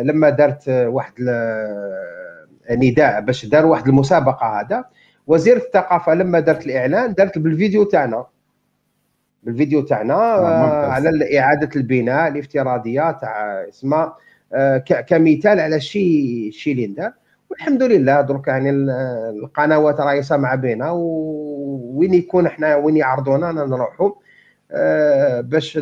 لما 0.03 0.31
دارت 0.31 0.69
واحد 0.69 1.15
نداء 2.71 3.21
باش 3.21 3.47
دار 3.47 3.67
واحد 3.67 3.89
المسابقة 3.89 4.61
هذا 4.61 4.85
وزيره 5.27 5.59
الثقافة 5.59 6.15
لما 6.15 6.41
دارت 6.41 6.67
الإعلان 6.67 7.15
دارت 7.15 7.39
بالفيديو 7.39 7.85
تاعنا. 7.85 8.27
بالفيديو 9.43 9.81
تاعنا 9.81 10.15
آه، 10.15 10.87
على 10.87 11.39
إعادة 11.39 11.71
البناء 11.77 12.29
الافتراضية 12.29 13.11
تاع 13.11 13.69
اسمها 13.69 14.17
آه، 14.53 14.79
كمثال 14.79 15.61
على 15.61 15.81
شي 15.81 16.53
شي 16.53 16.73
اللي 16.73 16.87
ندار 16.87 17.13
والحمد 17.51 17.83
لله 17.83 18.21
درك 18.21 18.49
يعني 18.49 18.71
القنوات 18.71 20.01
راهي 20.01 20.23
سامعة 20.23 20.57
بينا 20.57 20.91
وين 20.91 22.15
يكون 22.15 22.47
إحنا 22.47 22.77
وين 22.77 22.97
يعرضونا 22.97 23.53
نروحوا 23.53 24.11
آه، 24.73 25.41
باش 25.41 25.79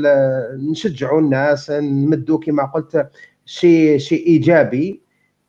نشجعوا 0.70 1.20
الناس 1.20 1.70
نمدوا 1.70 2.38
كما 2.38 2.64
قلت 2.64 3.08
شيء 3.46 3.98
شيء 3.98 4.26
إيجابي 4.26 5.00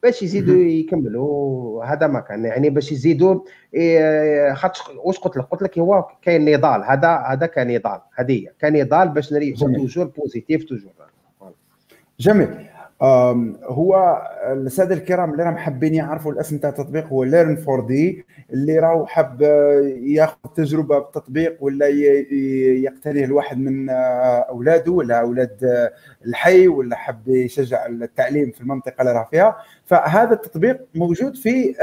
باش 0.04 0.24
يزيدوا 0.24 0.56
يكملوا 0.56 1.86
هذا 1.86 2.08
ما 2.08 2.20
كان. 2.20 2.46
يعني 2.46 2.70
باش 2.70 2.92
يزيدوا 2.92 3.40
إيه، 3.74 4.54
خاطر 4.54 4.82
واش 5.04 5.20
قلت 5.20 5.38
لك؟ 5.38 5.44
قلت 5.44 5.62
لك 5.62 5.80
هو 5.80 6.08
كاين 6.22 6.46
نضال. 6.58 6.84
هذا 6.84 7.24
هذا 7.28 7.46
كان 7.46 7.76
نضال 7.76 8.02
هذه 8.16 8.48
كان 8.60 8.82
نضال 8.82 9.10
باش 9.10 9.34
نريحوا 9.34 9.74
توجور 9.74 10.06
بوزيتيف 10.06 10.64
توجور 10.64 10.92
جميل. 12.20 12.68
هو 13.02 14.22
الساده 14.44 14.96
الكرام 14.96 15.32
اللي 15.32 15.44
راهم 15.44 15.58
حابين 15.58 15.94
يعرفوا 15.94 16.32
الأسم 16.32 16.58
تاع 16.58 16.70
التطبيق 16.70 17.08
هو 17.08 17.24
Learn 17.24 17.56
4D 17.56 18.26
اللي 18.54 18.80
راهو 18.80 19.06
حاب 19.06 19.42
ياخذ 20.02 20.36
تجربة 20.56 21.00
بالتطبيق 21.00 21.58
ولا 21.60 21.88
يقتنيه 21.88 23.26
الواحد 23.26 23.58
من 23.58 23.90
آه، 23.90 23.94
أولاده 24.50 24.92
ولا 24.92 25.20
أولاد 25.20 25.64
آه، 25.64 25.92
الحي 26.26 26.68
ولا 26.68 26.96
حاب 26.96 27.28
يشجع 27.28 27.86
التعليم 27.86 28.52
في 28.52 28.62
المنطقة 28.62 29.02
اللي 29.02 29.12
راه 29.12 29.28
فيها. 29.32 29.58
فهذا 29.86 30.34
التطبيق 30.34 30.86
موجود 30.96 31.36
في 31.36 31.76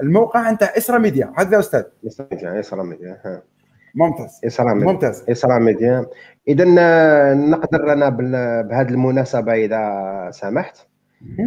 الموقع 0.00 0.50
نتاع 0.50 0.72
إسرا 0.76 0.98
ميديا. 0.98 1.32
هكذا 1.36 1.58
أستاذ؟ 1.58 1.82
اسرا 2.06 2.26
ميديا 2.30 2.60
إسرا 2.60 2.82
ميديا 2.82 3.42
ممتاز. 3.94 4.40
إسرا 4.46 4.74
ميديا. 4.74 4.92
ممتاز. 4.92 5.24
إسرا 5.30 5.58
ميديا. 5.58 6.06
إذا 6.48 6.64
نقدر 7.34 7.92
أنا 7.92 8.08
بهذه 8.62 8.88
المناسبة 8.88 9.52
إذا 9.52 10.30
سمحت. 10.30 10.76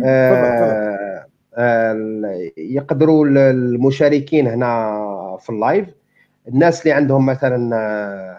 آه 0.05 1.25
آه 1.55 2.49
يقدروا 2.57 3.25
المشاركين 3.27 4.47
هنا 4.47 5.37
في 5.39 5.49
ال 5.49 5.55
live. 5.55 5.85
الناس 6.47 6.81
اللي 6.81 6.91
عندهم 6.91 7.25
مثلا 7.25 7.75
آه، 7.75 8.37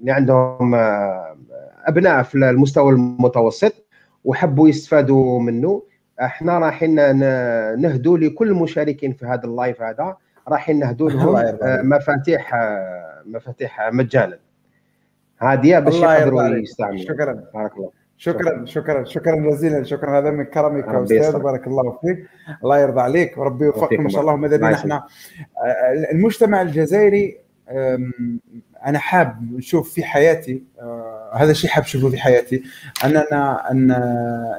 اللي 0.00 0.12
عندهم 0.12 0.74
أبناء 1.86 2.22
في 2.22 2.34
المستوى 2.34 2.92
المتوسط 2.92 3.72
وحبوا 4.24 4.68
يستفادوا 4.68 5.40
منه 5.40 5.82
إحنا 6.20 6.58
رايحين 6.58 6.94
نهدوا 7.80 8.18
لكل 8.18 8.48
المشاركين 8.48 9.12
في 9.12 9.26
هذا 9.26 9.44
اللايف 9.44 9.82
هذا 9.82 10.16
رايحين 10.48 10.78
نهدوا 10.78 11.10
لهم 11.10 11.58
مفاتيح 11.88 12.54
مفاتيح 13.26 13.90
مجانا. 13.92 14.38
هذه 15.44 15.78
باش 15.78 15.94
يقدروا 15.94 16.42
يستعملوا 16.42 17.04
شكرا. 17.04 17.44
بارك 17.54 17.76
الله. 17.76 17.90
شكرا 18.16 18.64
شكرا. 18.64 19.04
شكرا. 19.04 19.50
جزيلا. 19.50 19.84
شكرا. 19.84 20.18
هذا 20.18 20.30
من 20.30 20.44
كرمك 20.44 20.88
أستاذ. 20.88 21.38
بارك 21.38 21.66
الله 21.66 21.98
فيك. 22.00 22.26
الله 22.64 22.78
يرضى 22.78 23.00
عليك. 23.00 23.38
وربي 23.38 23.64
يوفقكم 23.64 24.02
إن 24.02 24.08
شاء 24.08 24.20
الله. 24.20 24.32
وماذا 24.32 24.56
بينا 24.56 24.74
إحنا؟ 24.74 25.06
المجتمع 26.12 26.62
الجزائري 26.62 27.38
أنا 28.86 28.98
حاب 28.98 29.52
نشوف 29.52 29.92
في 29.92 30.04
حياتي 30.04 30.62
آه، 30.80 31.30
هذا 31.34 31.50
الشيء 31.50 31.70
حاب 31.70 31.84
اشوفه 31.84 32.08
في 32.08 32.18
حياتي. 32.18 32.62
أننا 33.04 33.70
أن 33.70 33.96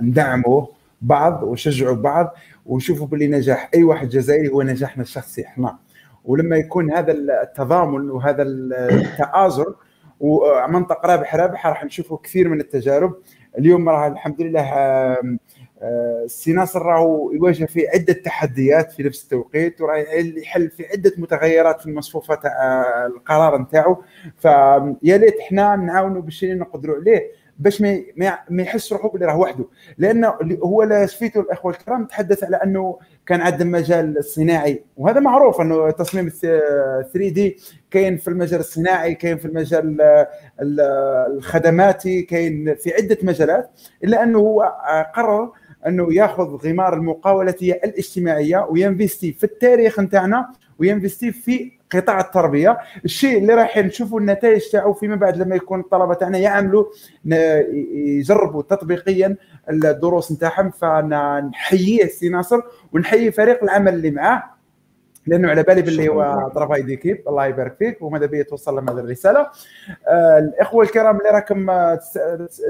ندعمه 0.02 0.68
بعض 1.02 1.44
ونشجعوا 1.44 1.96
بعض 1.96 2.36
ونشوفوا 2.66 3.08
باللي 3.08 3.28
نجاح 3.28 3.70
أي 3.76 3.84
واحد 3.84 4.10
جزائري 4.10 4.50
هو 4.50 4.62
نجاحنا 4.62 5.04
الشخصي 5.04 5.46
إحنا. 5.46 5.78
ولما 6.26 6.56
يكون 6.56 6.92
هذا 6.92 7.12
التضامن 7.12 8.10
وهذا 8.10 8.44
التآزر 8.44 9.76
ومنطق 10.20 11.06
رابح 11.06 11.36
رابح 11.36 11.68
راح 11.68 11.84
نشوفوا 11.84 12.18
كثير 12.24 12.50
من 12.50 12.60
التجارب. 12.60 13.16
اليوم 13.58 13.90
راه 13.90 14.08
الحمد 14.08 14.42
لله 14.42 14.72
السي 16.24 16.54
ناصر 16.54 16.82
راهو 16.82 17.32
يواجه 17.32 17.66
في 17.66 17.88
عدة 17.88 18.14
تحديات 18.14 18.92
في 18.92 19.04
نفس 19.04 19.24
التوقيت 19.24 19.82
وراه 19.82 19.98
يحل 20.38 20.70
في 20.70 20.86
عدة 20.86 21.12
متغيرات 21.18 21.82
في 21.82 21.88
المصفوفه 21.88 22.36
تاع 22.36 22.84
القرار 23.06 23.62
نتاعو. 23.62 24.04
فيا 24.38 25.18
ليت 25.18 25.40
إحنا 25.40 25.76
نعاونوا 25.76 26.22
بالشيء 26.22 26.52
اللي 26.52 26.62
نقدروا 26.62 26.96
عليه. 26.96 27.32
باش 27.60 27.82
ما 27.82 28.04
ما 28.50 28.62
يحس 28.64 28.94
روحه 28.94 29.10
بلي 29.10 29.26
راه 29.26 29.38
وحده 29.38 29.66
لأنه 29.98 30.34
هو 30.64 30.84
لا 30.84 31.06
سفيتو 31.06 31.40
الأخوة 31.42 31.72
الكرام 31.72 32.06
تحدث 32.06 32.44
على 32.44 32.58
أنه 32.58 33.00
كان 33.26 33.42
عندهم 33.42 33.72
مجال 33.72 34.18
الصناعي. 34.18 34.84
وهذا 34.98 35.20
معروف 35.20 35.62
أنه 35.62 35.92
تصميم 35.92 36.30
3 36.30 37.04
دي 37.14 37.58
كاين 37.92 38.18
في 38.18 38.28
المجال 38.28 38.60
الصناعي 38.60 39.16
كاين 39.16 39.38
في 39.38 39.46
المجال 39.46 39.98
الخدماتي 41.28 42.22
كاين 42.22 42.76
في 42.76 42.94
عدة 42.94 43.18
مجالات. 43.24 43.70
إلا 44.04 44.24
أنه 44.24 44.40
هو 44.40 44.74
قرر 45.16 45.52
أنه 45.88 46.14
يأخذ 46.14 46.68
غمار 46.68 46.94
المقاولة 46.94 47.56
الاجتماعية 47.62 48.68
وينفستي 48.70 49.34
في 49.34 49.44
التاريخ 49.44 50.00
نتاعنا 50.00 50.50
وينفستي 50.80 51.32
في 51.32 51.72
قطاع 51.92 52.20
التربية. 52.20 52.78
الشيء 53.06 53.38
اللي 53.38 53.54
راح 53.54 53.78
نشوفوا 53.78 54.20
النتائج 54.20 54.62
تاعو 54.72 54.94
فيما 54.94 55.16
بعد 55.16 55.38
لما 55.38 55.56
يكون 55.56 55.80
الطلبة 55.80 56.14
تاعنا 56.14 56.38
يعملوا 56.38 56.86
يجربوا 58.06 58.62
تطبيقيا 58.62 59.36
الدروس 59.70 60.32
نتاعهم 60.32 60.72
فنحييه 60.72 62.08
سي 62.08 62.30
ناصر 62.30 62.62
ونحيي 62.94 63.32
فريق 63.32 63.64
العمل 63.64 63.94
اللي 63.94 64.12
معاه. 64.12 64.44
لأنه 65.28 65.50
على 65.50 65.64
بالي 65.64 65.82
باللي 65.82 66.10
هو 66.10 66.50
طرفاي 66.56 66.82
ديكيب 66.82 67.24
الله 67.28 67.46
يبارك 67.46 67.76
فيك 67.80 68.02
وماذا 68.02 68.26
بيا 68.26 68.44
توصل 68.44 68.76
لهم 68.76 68.90
هذه 68.90 69.00
الرسالة. 69.00 69.48
آه 70.08 70.40
الإخوة 70.40 70.84
الكرام 70.84 71.18
اللي 71.18 71.30
راكم 71.30 71.68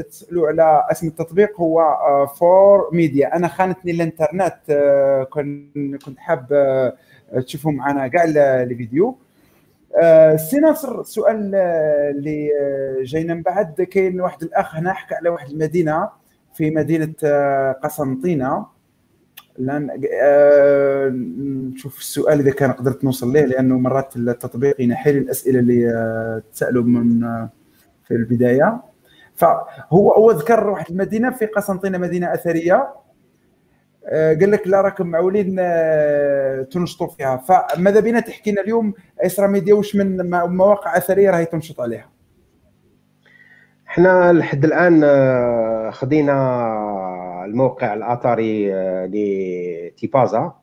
تسألوا 0.09 0.47
على 0.47 0.85
اسم 0.91 1.07
التطبيق 1.07 1.59
هو 1.61 1.81
آه 1.81 2.25
فور 2.25 2.89
ميديا 2.93 3.35
أنا 3.35 3.47
خانتني 3.47 3.91
الإنترنت 3.91 4.57
آه 4.69 5.23
كنت 5.23 6.19
حاب 6.19 6.47
آه 6.51 6.93
تشوفوا 7.45 7.71
معنا 7.71 8.07
كاع 8.07 8.23
الفيديو. 8.23 9.17
آه، 10.01 10.35
سي 10.35 10.59
ناصر 10.59 11.01
السؤال 11.01 11.55
اللي 11.55 12.49
جاينا 13.03 13.33
من 13.33 13.41
بعد. 13.41 13.81
كاين 13.81 14.21
واحد 14.21 14.43
الأخ 14.43 14.75
هنا 14.75 14.93
حكى 14.93 15.15
على 15.15 15.29
واحد 15.29 15.49
المدينة 15.49 16.09
في 16.53 16.71
مدينة 16.71 17.13
آه، 17.23 17.71
قسنطينة. 17.71 18.65
لأن 19.57 20.01
آه، 20.21 21.09
نشوف 21.73 21.99
السؤال 21.99 22.39
إذا 22.39 22.51
كان 22.51 22.71
قدرت 22.71 23.03
نوصل 23.03 23.33
ليه 23.33 23.45
لأنه 23.45 23.79
مرات 23.79 24.15
التطبيق 24.15 24.81
ينحي 24.81 25.11
لي 25.11 25.17
الأسئلة 25.17 25.59
اللي 25.59 26.41
تسالوا 26.53 26.83
من 26.83 27.19
في 28.07 28.11
البداية. 28.11 28.81
فهو 29.35 30.11
هو 30.11 30.31
ذكر 30.31 30.69
واحد 30.69 30.91
المدينة 30.91 31.31
في 31.31 31.45
قسنطينة 31.45 31.97
مدينة 31.97 32.33
أثرية 32.33 32.93
آه، 34.07 34.33
قال 34.33 34.51
لك 34.51 34.67
لا 34.67 34.81
راكم 34.81 35.07
معولين 35.07 35.55
آه، 35.59 36.61
تنشطوا 36.61 37.07
فيها. 37.07 37.37
فماذا 37.37 37.99
بينا 37.99 38.19
تحكي 38.19 38.51
لنا 38.51 38.61
اليوم؟ 38.61 38.93
إسرا 39.19 39.47
ميديا 39.47 39.73
وش 39.73 39.95
من 39.95 40.29
مواقع 40.31 40.97
أثرية 40.97 41.31
راهي 41.31 41.45
تنشط 41.45 41.81
عليها؟ 41.81 42.09
إحنا 43.87 44.33
لحد 44.33 44.65
الآن 44.65 45.01
آه، 45.03 45.89
خدينا 45.91 46.33
الموقع 47.45 47.93
الاثري 47.93 48.71
لتيبازا. 49.07 50.53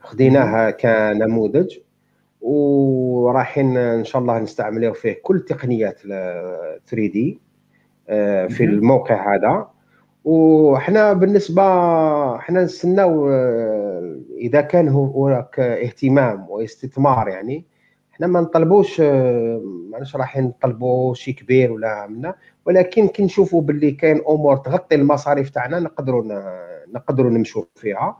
خديناه 0.00 0.70
كنموذج 0.70 1.78
ورايحين 2.40 3.76
ان 3.76 4.04
شاء 4.04 4.22
الله 4.22 4.38
نستعملوه 4.38 4.92
فيه 4.92 5.16
كل 5.22 5.40
تقنيات 5.40 5.98
3 5.98 6.78
دي 6.92 7.40
في 8.48 8.64
الموقع 8.64 9.34
هذا. 9.34 9.68
وحنا 10.24 11.12
بالنسبة 11.12 11.62
حنا 12.38 12.64
نستناو 12.64 13.28
آه، 13.30 14.20
إذا 14.36 14.60
كان 14.60 14.88
هناك 14.88 15.60
اهتمام 15.60 16.50
واستثمار 16.50 17.28
يعني 17.28 17.66
حنا 18.22 18.32
ما 18.32 18.40
نطلبوش 18.40 19.00
آه، 19.00 19.60
ماناش 19.90 20.16
رايحين 20.16 20.44
نطلبوا 20.44 21.14
شي 21.14 21.32
كبير 21.32 21.72
ولا 21.72 22.06
منا 22.06 22.34
ولكن 22.66 23.08
كي 23.08 23.22
نشوفوا 23.22 23.62
باللي 23.62 23.90
كاين 23.90 24.20
أمور 24.28 24.56
تغطي 24.56 24.94
المصاريف 24.94 25.50
تاعنا 25.50 25.80
نقدروا 25.80 26.24
نقدروا 26.94 27.30
نمشوا 27.30 27.64
فيها. 27.74 28.18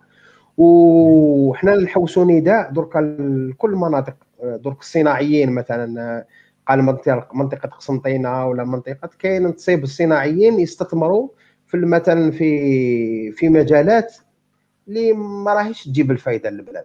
وحنا 0.59 1.77
نحوسوا 1.77 2.25
نداء 2.25 2.71
درك 2.71 2.93
كل 3.59 3.71
المناطق 3.73 4.15
آه، 4.43 4.57
درك 4.57 4.81
الصناعيين 4.81 5.53
مثلا 5.53 6.25
قال 6.69 6.83
منطقة 6.83 7.29
منطقة 7.35 7.69
قسنطينة 7.69 8.47
ولا 8.47 8.65
منطقة 8.65 9.11
كاين 9.19 9.57
تصيب 9.57 9.83
الصناعيين 9.83 10.61
يستثمروا 10.61 11.29
في 11.67 11.77
مثلا 11.77 12.31
في 12.31 13.33
في 13.33 13.49
مجالات 13.49 14.17
اللي 14.89 15.13
ما 15.13 15.55
راهيش 15.55 15.85
تجيب 15.85 16.11
الفائده 16.11 16.51
للبلاد. 16.51 16.85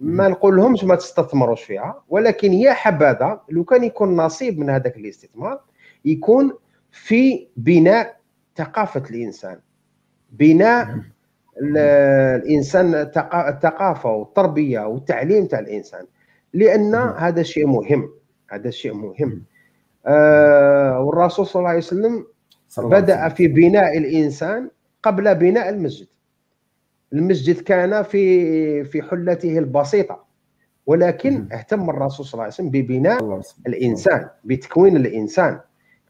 ما 0.00 0.28
نقول 0.28 0.56
لهمش 0.56 0.84
ما 0.84 0.94
تستثمروش 0.94 1.62
فيها 1.62 2.02
ولكن 2.08 2.52
يا 2.52 2.72
حبذا 2.72 3.40
لو 3.48 3.64
كان 3.64 3.84
يكون 3.84 4.16
نصيب 4.16 4.58
من 4.58 4.70
هذاك 4.70 4.96
الاستثمار 4.96 5.60
يكون 6.04 6.52
في 6.90 7.48
بناء 7.56 8.16
ثقافة 8.56 9.02
الإنسان. 9.10 9.58
بناء 10.30 10.88
الإنسان 11.60 12.94
الثقافة 12.94 14.10
والتربية 14.10 14.80
والتعليم 14.80 15.46
تاع 15.46 15.58
الإنسان. 15.58 16.06
لأن 16.54 16.94
هذا 16.94 17.42
شيء 17.42 17.66
مهم 17.66 18.10
هذا 18.50 18.70
شيء 18.70 18.94
مهم. 18.94 19.42
آه 20.06 21.00
والرسول 21.00 21.46
صلى 21.46 21.60
الله 21.60 21.68
عليه 21.70 21.78
وسلم. 21.78 22.26
بدأ 22.78 23.28
في 23.28 23.48
بناء 23.48 23.98
الإنسان 23.98 24.70
قبل 25.02 25.34
بناء 25.34 25.68
المسجد. 25.68 26.06
المسجد 27.12 27.60
كان 27.60 28.02
في 28.02 28.84
في 28.84 29.02
حلته 29.02 29.58
البسيطة 29.58 30.24
ولكن 30.86 31.48
اهتم 31.52 31.90
الرسول 31.90 32.26
صلى 32.26 32.32
الله 32.32 32.44
عليه 32.44 32.52
وسلم 32.54 32.70
ببناء 32.70 33.40
الإنسان 33.66 34.28
بتكوين 34.44 34.96
الإنسان. 34.96 35.60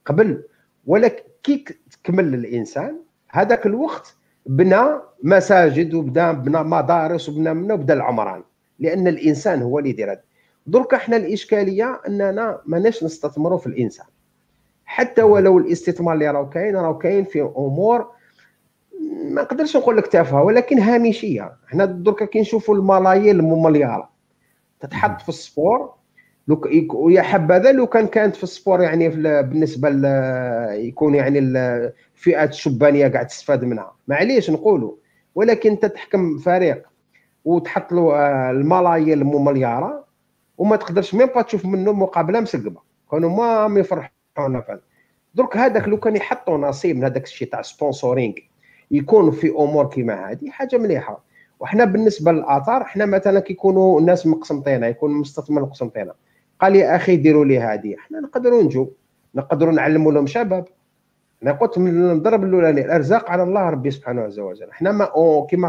قبل 0.06 0.42
ولكن 0.86 1.22
كي 1.42 1.64
تكمل 1.90 2.34
الإنسان 2.34 2.96
هذاك 3.28 3.66
الوقت 3.66 4.16
بنى 4.46 4.84
مساجد 5.22 5.94
وبدا 5.94 6.32
بنى 6.32 6.62
مدارس 6.62 7.28
وبنى 7.28 7.54
منه 7.54 7.74
وبدأ 7.74 7.94
العمران 7.94 8.42
لأن 8.78 9.08
الإنسان 9.08 9.62
هو 9.62 9.78
اللي 9.78 9.90
يدير 9.90 10.12
هذا. 10.12 10.20
درك 10.66 10.94
إحنا 10.94 11.16
الإشكالية 11.16 12.00
أننا 12.08 12.60
ماناش 12.66 13.04
نستثمروا 13.04 13.58
في 13.58 13.66
الإنسان. 13.66 14.06
حتى 14.84 15.22
ولو 15.22 15.58
الاستثمار 15.58 16.14
اللي 16.14 16.30
راه 16.30 16.44
كاين 16.44 16.76
راه 16.76 16.98
كاين 16.98 17.24
في 17.24 17.40
أمور 17.42 18.10
ما 19.08 19.42
نقدرش 19.42 19.76
نقول 19.76 19.96
لك 19.96 20.06
تافهة 20.06 20.42
ولكن 20.42 20.78
هامشية. 20.78 21.56
حنا 21.66 21.84
دركا 21.84 22.24
كي 22.24 22.40
نشوفوا 22.40 22.74
الملايين 22.74 23.40
المليار 23.40 24.08
تتحط 24.80 25.20
في 25.20 25.28
ال 25.28 25.39
sport 25.39 25.94
ويا 26.94 27.22
حبذا 27.22 27.72
لو 27.72 27.86
كان 27.86 28.06
كانت 28.06 28.36
في 28.36 28.42
ال 28.42 28.49
sport 28.49 28.82
يعني 28.82 29.08
بالنسبة 29.42 29.88
يكون 30.72 31.14
يعني 31.14 31.38
الفئات 31.38 32.50
الشبانيه 32.50 33.08
قاعد 33.08 33.26
تستفاد 33.26 33.64
منها. 33.64 33.92
معليش 34.08 34.50
نقولوا 34.50 34.94
ولكن 35.34 35.70
انت 35.70 35.86
تحكم 35.86 36.38
فريق 36.38 36.82
وتحط 37.44 37.92
له 37.92 38.14
آه، 38.14 38.50
الملايين 38.50 39.22
الملياره 39.22 40.04
وما 40.58 40.76
تقدرش 40.76 41.14
même 41.14 41.26
pas 41.26 41.42
تشوف 41.42 41.66
منه 41.66 41.92
مقابلة 41.92 42.40
مسقبة. 42.40 42.80
كانوا 43.10 43.68
ما 43.68 43.80
يفرحوا 43.80 44.10
فعلا. 44.36 44.80
درك 45.34 45.56
هذاك 45.56 45.88
لو 45.88 45.96
كان 45.96 46.16
يحطوا 46.16 46.58
نصيب 46.58 46.96
من 46.96 47.04
هذاك 47.04 47.24
الشيء 47.24 47.48
تاع 47.48 47.62
sponsoring 47.62 48.34
يكون 48.90 49.30
في 49.30 49.48
أمور 49.48 49.86
كيما 49.88 50.30
هذه 50.30 50.50
حاجة 50.50 50.76
مليحة. 50.76 51.20
وحنا 51.60 51.84
بالنسبة 51.84 52.32
للآثار 52.32 52.84
حنا 52.84 53.06
مثلا 53.06 53.40
كيكونوا 53.40 54.00
الناس 54.00 54.26
من 54.26 54.34
قسنطينه 54.34 54.86
يكون 54.86 55.10
مستثمر 55.10 55.64
قسنطينه 55.64 56.12
قال 56.60 56.76
يا 56.76 56.96
أخي 56.96 57.16
ديروا 57.16 57.44
لي 57.44 57.58
هذه 57.58 57.96
حنا 57.98 58.20
نقدروا 58.20 58.62
نجو. 58.62 58.88
نقدروا 59.34 59.72
نعلموا 59.72 60.12
لهم 60.12 60.26
شباب. 60.26 60.64
أنا 61.42 61.52
قلت 61.52 61.78
من 61.78 62.10
الضرب 62.10 62.44
الأولاني 62.44 62.84
الأرزاق 62.84 63.30
على 63.30 63.42
الله 63.42 63.70
ربي 63.70 63.90
سبحانه 63.90 64.22
عز 64.22 64.38
وجل. 64.38 64.72
حنا 64.72 64.92
ما 64.92 65.06
كما 65.50 65.68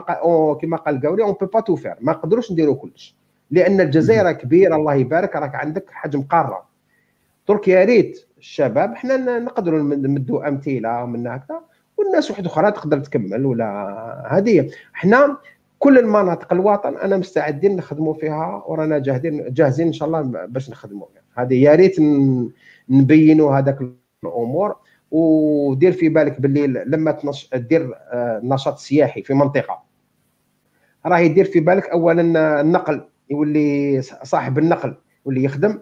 كما 0.62 0.78
قال 0.78 1.02
قاولي 1.02 1.24
on 1.24 1.34
peut 1.34 1.46
pas 1.46 1.60
tout 1.60 1.76
faire 1.76 1.96
ما 2.02 2.12
نقدروش 2.12 2.52
نديروا 2.52 2.76
كلش. 2.76 3.16
لأن 3.52 3.82
الجزائر 3.82 4.32
كبيرة 4.32 4.76
الله 4.76 4.96
يبارك 4.96 5.36
راك 5.36 5.56
عندك 5.56 5.86
حجم 5.92 6.22
قارة. 6.22 6.66
درك 7.50 7.68
يا 7.68 7.86
ريت. 7.86 8.26
الشباب 8.38 8.96
حنا 8.96 9.40
نقدروا 9.40 9.80
نمدوا 9.80 10.48
أمثلة 10.48 11.06
من 11.06 11.28
هكذا. 11.28 11.62
والناس 12.00 12.32
واحدة 12.32 12.48
أخرى 12.48 12.72
تقدر 12.72 13.00
تكمل 13.00 13.46
ولا 13.46 14.28
هذه. 14.32 14.70
حنا 14.94 15.38
كل 15.80 15.98
المناطق 15.98 16.54
الوطن 16.54 16.98
أنا 16.98 17.18
مستعدين 17.18 17.76
نخدموا 17.76 18.14
فيها 18.14 18.64
ورانا 18.68 19.00
جاهزين 19.00 19.54
جاهزين 19.54 19.88
إن 19.88 19.94
شاء 19.94 20.08
الله 20.08 20.22
باش 20.22 20.70
نخدموا 20.70 21.08
فيها. 21.14 21.44
هذه 21.44 21.64
يا 21.64 21.76
ريت 21.76 21.96
نبينوا 22.90 23.58
هذاك 23.58 23.78
الأمور 24.24 24.76
ودير 25.12 25.92
في 25.92 26.10
بالك 26.10 26.42
باللي 26.42 26.68
لما 26.68 27.12
تنش... 27.12 27.50
دير 27.56 27.94
آه، 28.12 28.42
نشاط 28.44 28.78
سياحي 28.78 29.24
في 29.24 29.34
منطقة. 29.34 29.84
راه 31.06 31.20
يدير 31.20 31.46
في 31.46 31.60
بالك 31.60 31.90
اولا 31.90 32.62
النقل 32.62 33.02
يولي 33.30 34.02
صاحب 34.24 34.58
النقل 34.60 34.96
يولي 35.26 35.44
يخدم 35.44 35.82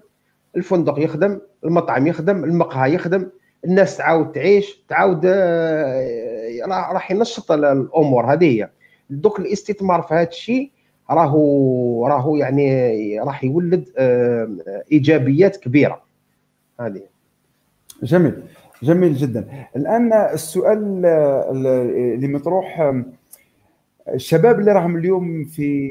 الفندق 0.56 1.00
يخدم 1.00 1.40
المطعم 1.64 2.08
يخدم 2.08 2.44
المقهى 2.44 2.94
يخدم. 2.94 3.30
الناس 3.68 3.98
تعاود 3.98 4.32
تعيش 4.32 4.84
تعاود 4.90 5.22
آه، 5.26 6.66
راح 6.68 7.12
ينشط 7.12 7.52
الأمور 7.52 8.34
هذه. 8.34 8.70
دوك 9.10 9.40
الاستثمار 9.40 10.02
في 10.02 10.14
هذا 10.14 10.28
الشيء 10.28 10.72
راهو 11.10 12.08
راهو 12.08 12.36
يعني 12.36 13.20
راح 13.20 13.44
يولد 13.44 13.90
آه، 13.98 14.84
إيجابيات 14.92 15.58
كبيرة. 15.58 16.02
هذه. 16.80 17.02
جميل 18.04 18.44
جميل 18.84 19.14
جدا. 19.14 19.48
الآن 19.76 20.14
السؤال 20.14 21.06
اللي 21.06 22.28
مطروح 22.28 22.94
الشباب 24.14 24.60
اللي 24.60 24.72
راهم 24.72 24.98
اليوم 24.98 25.44
في 25.44 25.90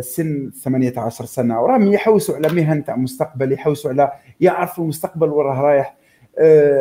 سن 0.00 0.50
18 0.50 1.24
سنة 1.24 1.62
وراهم 1.62 1.92
يحوسوا 1.92 2.36
على 2.36 2.48
مهن 2.48 2.84
تاع 2.84 2.96
مستقبل 2.96 3.52
يحوسوا 3.52 3.90
على 3.90 4.12
يعرفوا 4.40 4.84
المستقبل 4.84 5.28
وين 5.28 5.46
راه 5.46 5.60
رايح. 5.60 5.88
آه، 5.88 5.98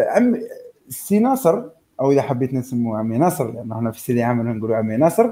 عم 0.10 0.42
سي 0.90 1.20
ناصر 1.20 1.64
أو 2.02 2.12
إذا 2.12 2.22
حبيت 2.22 2.54
نسموه 2.54 3.00
عمي 3.00 3.18
ناصر 3.18 3.52
لأنه 3.52 3.76
إحنا 3.76 3.92
في 3.92 4.00
سيدي 4.00 4.24
عامر 4.24 4.44
نقولوا 4.44 4.78
عمي 4.78 4.98
ناصر. 4.98 5.32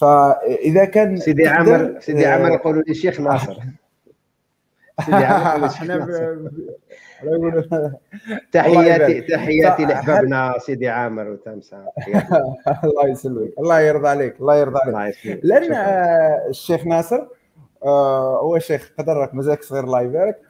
فإذا 0.00 0.84
كان 0.84 1.16
سيدي 1.16 1.48
عامر 1.48 2.00
سيدي 2.00 2.26
عامر 2.26 2.50
آه، 2.50 2.54
يقولوا 2.54 2.82
لي 2.82 2.94
شيخ 2.94 3.20
ناصر. 3.20 3.56
سيدي 5.04 5.24
عامر 5.24 5.68
تحياتي 8.52 9.20
تحياتي 9.20 9.84
لأحبابنا 9.84 10.54
سيدي 10.58 10.88
عامر 10.88 11.28
وتمسا 11.28 11.86
الله 12.84 13.08
يسلمك. 13.08 13.50
الله 13.58 13.80
يرضى 13.80 14.08
عليك. 14.08 14.40
الله 14.40 14.56
يرضى 14.56 14.78
عليك. 14.96 15.40
لأن 15.42 15.72
آه، 15.72 16.48
الشيخ 16.48 16.86
ناصر 16.86 17.26
آه 17.84 18.40
هو 18.40 18.58
شيخ 18.58 18.92
قدرك 18.98 19.34
مزاك 19.34 19.62
صغير 19.62 19.84
الله 19.84 20.02
يبارك. 20.02 20.40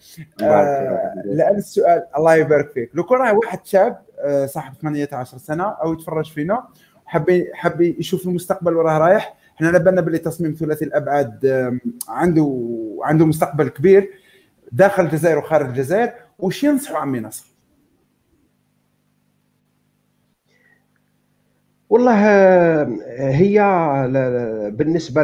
آه 0.43 1.13
لأن 1.25 1.57
السؤال 1.57 2.07
الله 2.17 2.35
يبارك 2.35 2.71
فيك. 2.71 2.91
لو 2.95 3.05
كان 3.05 3.19
راه 3.19 3.35
واحد 3.35 3.67
شاب 3.67 4.03
آه 4.19 4.47
صاحب 4.47 4.75
18 4.75 5.39
سنة 5.39 5.65
أو 5.65 5.93
يتفرج 5.93 6.33
فينا. 6.33 6.67
حب 7.07 7.45
حب 7.55 7.81
يشوف 7.81 8.27
المستقبل 8.27 8.77
وراه 8.77 8.99
رايح. 8.99 9.37
إحنا 9.57 9.69
على 9.69 9.79
بالنا 9.79 10.01
باللي 10.01 10.19
تصميم 10.19 10.53
ثلاثي 10.53 10.85
الأبعاد 10.85 11.47
عنده 12.09 12.59
عنده 13.03 13.27
مستقبل 13.27 13.69
كبير. 13.69 14.11
داخل 14.73 15.05
الجزائر 15.05 15.39
وخارج 15.39 15.67
الجزائر. 15.67 16.13
وش 16.39 16.65
ينصحوا 16.65 16.99
عمي 16.99 17.21
نصر؟ 17.21 17.53
والله 21.91 22.15
هي 23.19 23.61
بالنسبة 24.73 25.23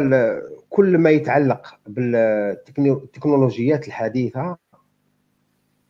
لكل 0.71 0.97
ما 0.97 1.09
يتعلق 1.09 1.75
بالتكنولوجيات 1.87 3.87
الحديثة 3.87 4.57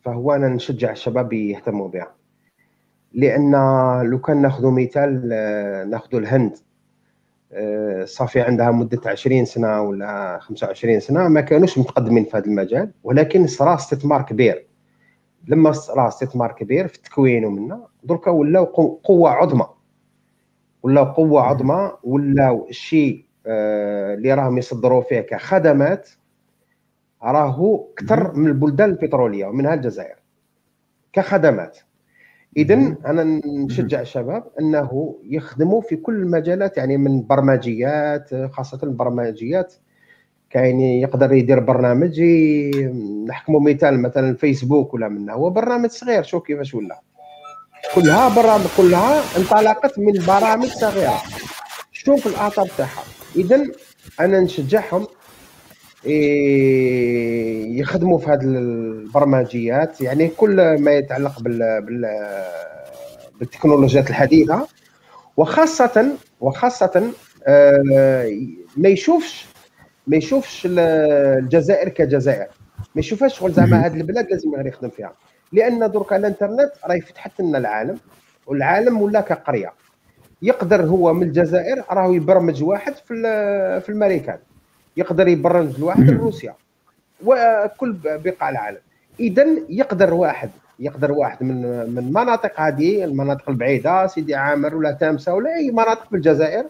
فهو 0.01 0.31
أنا 0.31 0.47
نشجع 0.47 0.91
الشباب 0.91 1.33
يهتموا 1.33 1.87
بها. 1.87 2.15
لأن 3.13 3.51
لو 4.09 4.19
كان 4.19 4.41
ناخذ 4.41 4.71
مثال 4.71 5.29
ناخذ 5.89 6.15
الهند. 6.15 6.57
صافي 8.03 8.41
عندها 8.41 8.71
مدة 8.71 9.01
20 9.05 9.45
سنة 9.45 9.81
ولا 9.81 10.39
25 10.41 10.99
سنة 10.99 11.27
ما 11.27 11.41
كانوش 11.41 11.77
متقدمين 11.77 12.25
في 12.25 12.37
هذا 12.37 12.45
المجال 12.45 12.91
ولكن 13.03 13.47
صرا 13.47 13.75
استثمار 13.75 14.21
كبير. 14.21 14.67
لما 15.47 15.71
صرا 15.71 16.07
استثمار 16.07 16.51
كبير 16.51 16.87
في 16.87 16.95
التكوين 16.95 17.45
ومنا 17.45 17.87
دركا 18.03 18.31
ولاو 18.31 18.65
قوة 19.03 19.29
عظمى. 19.29 19.67
ولاو 20.83 21.05
قوة 21.05 21.41
عظمى 21.41 21.91
ولاو 22.03 22.67
آه، 22.67 22.71
اللي 23.49 24.33
راهم 24.33 24.57
يصدروا 24.57 25.01
فيه 25.01 25.21
كخدمات 25.21 26.09
راهو 27.23 27.87
أكثر 27.91 28.33
من 28.33 28.47
البلدان 28.47 28.89
البترولية 28.89 29.45
ومنها 29.45 29.73
الجزائر. 29.73 30.15
كخدمات. 31.13 31.77
اذا 32.57 32.73
أنا 33.05 33.41
نشجع 33.45 34.01
الشباب 34.01 34.43
أنه 34.59 35.15
يخدموا 35.23 35.81
في 35.81 35.95
كل 35.95 36.15
المجالات 36.15 36.77
يعني 36.77 36.97
من 36.97 37.27
برمجيات 37.27 38.29
خاصة 38.51 38.79
البرمجيات. 38.83 39.73
كاين 40.49 40.79
يقدر 40.79 41.33
يدير 41.33 41.59
برنامج 41.59 42.21
نحكموا 43.27 43.59
مثال 43.59 44.01
مثلا 44.01 44.35
فيسبوك 44.35 44.93
ولا 44.93 45.07
منه 45.09 45.33
هو 45.33 45.49
برنامج 45.49 45.89
صغير 45.89 46.23
شوف 46.23 46.43
كيفاش 46.43 46.73
ولا. 46.73 47.01
كلها 47.95 48.35
برامج 48.35 48.65
كلها 48.77 49.21
انطلقت 49.37 49.99
من 49.99 50.13
برامج 50.27 50.67
صغيرة. 50.67 51.21
شوف 51.91 52.27
الاثر 52.27 52.67
تاعها. 52.77 53.18
اذا 53.35 53.65
أنا 54.19 54.39
نشجعهم 54.39 55.07
يخدموا 57.79 58.17
في 58.17 58.29
هذه 58.29 58.41
البرمجيات. 58.43 60.01
يعني 60.01 60.27
كل 60.27 60.81
ما 60.81 60.91
يتعلق 60.91 61.41
بال, 61.41 61.81
بال 61.81 62.05
بالتكنولوجيات 63.39 64.09
الحديثة. 64.09 64.67
وخاصة 65.37 66.11
وخاصة 66.39 67.11
آه، 67.47 68.31
ما 68.77 68.89
يشوفش 68.89 69.45
ما 70.07 70.17
يشوفش 70.17 70.67
الجزائر 70.71 71.89
كجزائر. 71.89 72.47
ما 72.95 72.99
يشوفهاش 72.99 73.39
شغل 73.39 73.51
زعما 73.51 73.85
هذه 73.85 73.93
البلاد 73.97 74.31
لازم 74.31 74.55
غير 74.55 74.67
يخدم 74.67 74.89
فيها. 74.89 75.13
لأن 75.51 75.91
درك 75.91 76.13
الإنترنت 76.13 76.71
راه 76.85 76.99
فتحت 76.99 77.41
لنا 77.41 77.57
العالم 77.57 77.99
والعالم 78.47 79.01
ولا 79.01 79.21
كقرية. 79.21 79.73
يقدر 80.41 80.81
هو 80.81 81.13
من 81.13 81.23
الجزائر 81.23 81.83
راهو 81.91 82.13
يبرمج 82.13 82.63
واحد 82.63 82.93
في 82.93 83.13
في 83.85 83.89
الماريكان. 83.89 84.37
يقدر 84.97 85.27
يبرمج 85.27 85.79
لواحد 85.79 86.09
لروسيا 86.09 86.55
وكل 87.25 87.95
بقاع 88.03 88.49
العالم. 88.49 88.77
اذا 89.19 89.45
يقدر 89.69 90.13
واحد 90.13 90.49
يقدر 90.79 91.11
واحد 91.11 91.43
من 91.43 91.61
من 91.89 91.97
المناطق 91.97 92.59
هذه 92.61 93.03
المناطق 93.03 93.49
البعيدة 93.49 94.07
سيدي 94.07 94.35
عامر 94.35 94.75
ولا 94.75 94.91
تامسة 94.91 95.33
ولا 95.33 95.55
أي 95.55 95.71
مناطق 95.71 96.09
في 96.09 96.15
الجزائر 96.15 96.65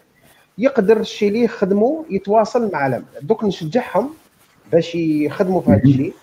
يقدر 0.58 1.00
الشيء 1.00 1.28
اللي 1.28 1.44
يخدموا 1.44 2.02
يتواصل 2.10 2.72
مع 2.72 2.86
العالم. 2.86 3.04
دوك 3.22 3.44
نشجعهم 3.44 4.10
باش 4.72 4.94
يخدموا 4.94 5.60
في 5.60 5.70
هذا 5.70 5.82
الشيء 5.84 6.14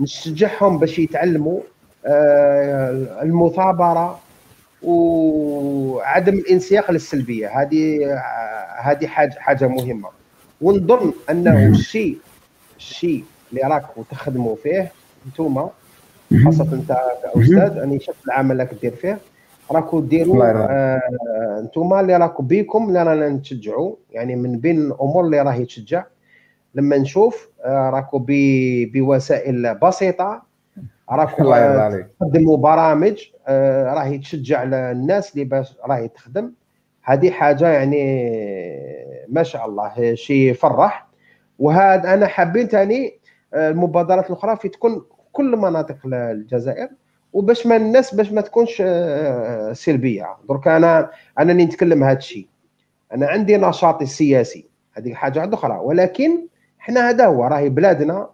نشجعهم 0.00 0.78
باش 0.78 0.98
يتعلموا 0.98 1.60
آه، 2.06 3.22
المثابرة 3.22 4.20
وعدم 4.82 6.34
الانسياق 6.34 6.90
للسلبية. 6.90 7.60
هذه 7.60 8.14
هذه 8.80 9.06
حاجة 9.06 9.34
حاجة 9.38 9.68
مهمة. 9.68 10.08
ونظن 10.60 11.12
أنه 11.30 11.68
الشيء 11.68 12.18
الشيء 12.78 13.24
اللي 13.50 13.62
راكم 13.62 14.02
تخدموا 14.02 14.56
فيه 14.62 14.92
أنتم 15.26 15.68
خاصة 16.44 16.72
أنت 16.72 16.96
كأستاذ 17.22 17.78
أني 17.78 18.00
شفت 18.00 18.26
العمل 18.26 18.52
اللي 18.52 18.66
كدير 18.66 18.94
فيه. 18.94 19.18
راكم 19.70 20.00
ديروا 20.06 20.44
آه 20.44 21.00
أنتم 21.60 21.94
اللي 21.94 22.16
راكم 22.16 22.46
بيكم 22.46 22.88
اللي 22.88 23.02
رانا 23.02 23.28
نتشجعوا 23.28 23.94
يعني 24.10 24.36
من 24.36 24.58
بين 24.58 24.78
الأمور 24.78 25.24
اللي 25.24 25.42
راهي 25.42 25.64
تشجع. 25.64 26.04
لما 26.74 26.98
نشوف 26.98 27.48
آه 27.64 27.90
راكم 27.90 28.24
بوسائل 28.94 29.74
بسيطة 29.74 30.47
راكم 31.10 31.44
تقدموا 32.20 32.56
برامج 32.56 33.22
آه 33.46 33.94
راهي 33.94 34.18
تشجع 34.18 34.62
الناس 34.62 35.32
اللي 35.32 35.44
باش 35.44 35.76
راهي 35.86 36.08
تخدم. 36.08 36.52
هذه 37.02 37.30
حاجة 37.30 37.68
يعني 37.68 38.02
ما 39.28 39.42
شاء 39.42 39.66
الله 39.66 40.14
شيء 40.14 40.50
يفرح 40.50 41.06
وهذا 41.58 42.14
أنا 42.14 42.26
حابين 42.26 42.66
ثاني 42.66 43.18
آه، 43.54 43.70
المبادرات 43.70 44.26
الأخرى 44.26 44.56
في 44.56 44.68
تكون 44.68 45.02
كل 45.32 45.56
مناطق 45.56 45.96
الجزائر 46.06 46.88
وباش 47.32 47.66
ما 47.66 47.76
الناس 47.76 48.14
باش 48.14 48.32
ما 48.32 48.40
تكونش 48.40 48.82
آه، 48.86 49.72
سلبية. 49.72 50.36
درك 50.48 50.68
أنا 50.68 51.10
أنا 51.38 51.52
اللي 51.52 51.64
نتكلم 51.64 52.04
هذا 52.04 52.18
الشيء. 52.18 52.48
أنا 53.12 53.26
عندي 53.26 53.56
نشاطي 53.56 54.04
السياسي 54.04 54.68
هذه 54.92 55.14
حاجة 55.14 55.54
أخرى. 55.54 55.78
ولكن 55.82 56.46
إحنا 56.80 57.10
هذا 57.10 57.26
هو 57.26 57.44
راهي 57.44 57.68
بلادنا 57.68 58.30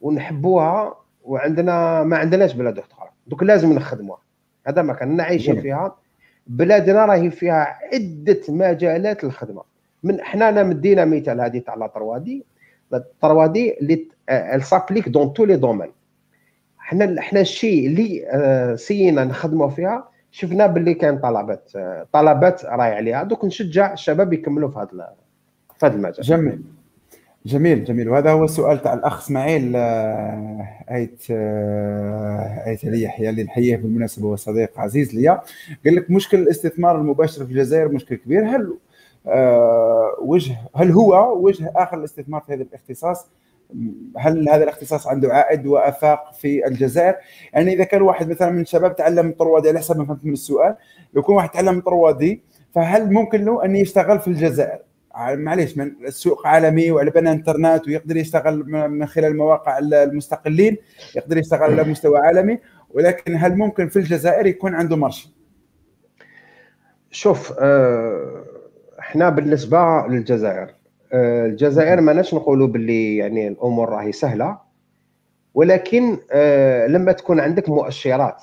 ونحبوها 0.00 0.94
وعندنا 1.26 2.02
ما 2.02 2.16
عندناش 2.16 2.52
بلاد 2.52 2.78
أخرى. 2.78 3.08
دوك 3.26 3.42
لازم 3.42 3.72
نخدموها. 3.72 4.18
هذا 4.66 4.82
ما 4.82 4.92
كان 4.92 5.20
عايشين 5.20 5.60
فيها. 5.60 5.96
بلادنا 6.46 7.04
راهي 7.04 7.30
فيها 7.30 7.78
عدة 7.92 8.40
مجالات 8.48 9.24
للخدمه 9.24 9.62
من 10.02 10.20
حنا 10.20 10.48
أنا 10.48 10.62
مدينا 10.62 11.04
مثال 11.04 11.40
هذه 11.40 11.58
تاع 11.58 11.74
la 11.74 11.86
trois 11.86 12.34
D 12.34 12.44
ال 12.94 13.06
trois 13.06 13.66
D 13.66 13.78
اللي 13.80 14.06
s'applique 14.60 15.08
dans 15.08 15.32
tous 15.32 15.44
les 15.44 15.56
domaines 15.56 15.92
حنا 16.78 17.20
حنا 17.20 17.40
الشيء 17.40 17.86
اللي 17.86 18.26
آه، 18.28 18.74
سينا 18.74 19.24
نخدموا 19.24 19.68
فيها 19.68 20.08
شفنا 20.30 20.66
باللي 20.66 20.94
كاين 20.94 21.18
طلبات 21.18 21.72
طلبات 22.12 22.64
راهي 22.64 22.94
عليها. 22.94 23.22
دوك 23.22 23.44
نشجع 23.44 23.92
الشباب 23.92 24.32
يكملوا 24.32 24.68
في 24.68 24.78
هذا 24.78 25.14
في 25.78 25.86
هذا 25.86 25.94
المجال. 25.94 26.24
جميل. 26.24 26.62
جميل 27.46 27.84
جميل 27.84 28.08
وهذا 28.08 28.30
هو 28.30 28.44
السؤال 28.44 28.82
تاع 28.82 28.94
الأخ 28.94 29.18
إسماعيل 29.18 29.72
آه، 29.76 30.68
أيت 30.90 31.22
آه، 31.30 32.66
أيت 32.66 32.84
علي 32.84 33.02
يحيى 33.02 33.30
اللي 33.30 33.44
نحييه 33.44 33.76
بالمناسبة 33.76 34.28
هو 34.28 34.36
صديق 34.36 34.80
عزيز 34.80 35.14
ليا 35.14 35.40
قال 35.84 35.96
لك 35.96 36.10
مشكل 36.10 36.38
الاستثمار 36.38 36.96
المباشر 36.96 37.44
في 37.44 37.52
الجزائر 37.52 37.88
مشكل 37.88 38.16
كبير 38.16 38.44
هل 38.44 38.76
آه، 39.26 40.16
وجه 40.20 40.56
هل 40.76 40.90
هو 40.90 41.38
وجه 41.46 41.72
آخر 41.76 41.98
الاستثمار 41.98 42.40
في 42.40 42.54
هذا 42.54 42.62
الاختصاص 42.62 43.26
هل 44.16 44.48
هذا 44.48 44.64
الاختصاص 44.64 45.06
عنده 45.06 45.34
عائد 45.34 45.66
وآفاق 45.66 46.32
في 46.34 46.66
الجزائر؟ 46.66 47.14
يعني 47.52 47.72
إذا 47.72 47.84
كان 47.84 48.02
واحد 48.02 48.28
مثلا 48.28 48.50
من 48.50 48.60
الشباب 48.60 48.96
تعلم 48.96 49.34
طروادي 49.38 49.68
على 49.68 49.78
حسب 49.78 49.98
ما 49.98 50.04
فهمت 50.04 50.24
من 50.24 50.32
السؤال 50.32 50.76
لو 51.14 51.22
كان 51.22 51.36
واحد 51.36 51.48
تعلم 51.48 51.80
طروادي 51.80 52.42
فهل 52.74 53.12
ممكن 53.12 53.44
له 53.44 53.64
أن 53.64 53.76
يشتغل 53.76 54.18
في 54.18 54.28
الجزائر؟ 54.28 54.85
معليش 55.18 55.78
من 55.78 55.92
السوق 56.04 56.46
عالمي 56.46 56.90
وعلى 56.90 57.10
بالنا 57.10 57.32
انترنت 57.32 57.88
ويقدر 57.88 58.16
يشتغل 58.16 58.70
من 58.90 59.06
خلال 59.06 59.30
المواقع 59.30 59.78
المستقلين 59.78 60.76
يقدر 61.16 61.38
يشتغل 61.38 61.62
على 61.62 61.84
مستوى 61.84 62.18
عالمي 62.18 62.58
ولكن 62.90 63.36
هل 63.36 63.56
ممكن 63.56 63.88
في 63.88 63.98
الجزائر 63.98 64.46
يكون 64.46 64.74
عنده 64.74 64.96
مرشد؟ 64.96 65.30
شوف 67.10 67.52
آه، 67.58 68.44
إحنا 68.98 69.28
بالنسبة 69.28 70.06
للجزائر 70.06 70.74
آه، 71.12 71.46
الجزائر 71.46 72.00
ما 72.00 72.12
ناش 72.12 72.34
نقولوا 72.34 72.68
باللي 72.68 73.16
يعني 73.16 73.48
الأمور 73.48 73.88
راهي 73.88 74.12
سهلة 74.12 74.58
ولكن 75.54 76.18
آه، 76.32 76.86
لما 76.86 77.12
تكون 77.12 77.40
عندك 77.40 77.68
مؤشرات 77.68 78.42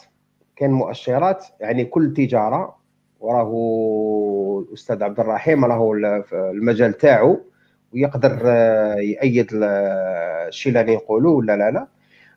كان 0.55 0.71
مؤشرات 0.71 1.45
يعني 1.59 1.85
كل 1.85 2.13
تجارة 2.13 2.82
وراه 3.23 4.65
الأستاذ 4.69 5.03
عبد 5.03 5.19
الرحيم 5.19 5.65
راهو 5.65 5.93
المجال 6.33 6.93
تاعو 6.97 7.39
ويقدر 7.93 8.39
آه، 8.45 8.95
يأيد 8.95 9.49
الشيء 9.53 10.79
اللي 10.79 10.95
نقولوا 10.95 11.37
ولا 11.37 11.57
لا 11.57 11.71
لا. 11.71 11.87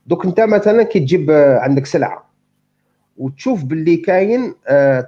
دوك 0.06 0.24
انت 0.24 0.40
مثلا 0.40 0.82
كي 0.82 1.00
تجيب 1.00 1.30
عندك 1.60 1.86
سلعة 1.86 2.30
وتشوف 3.16 3.64
باللي 3.64 3.96
كاين 3.96 4.54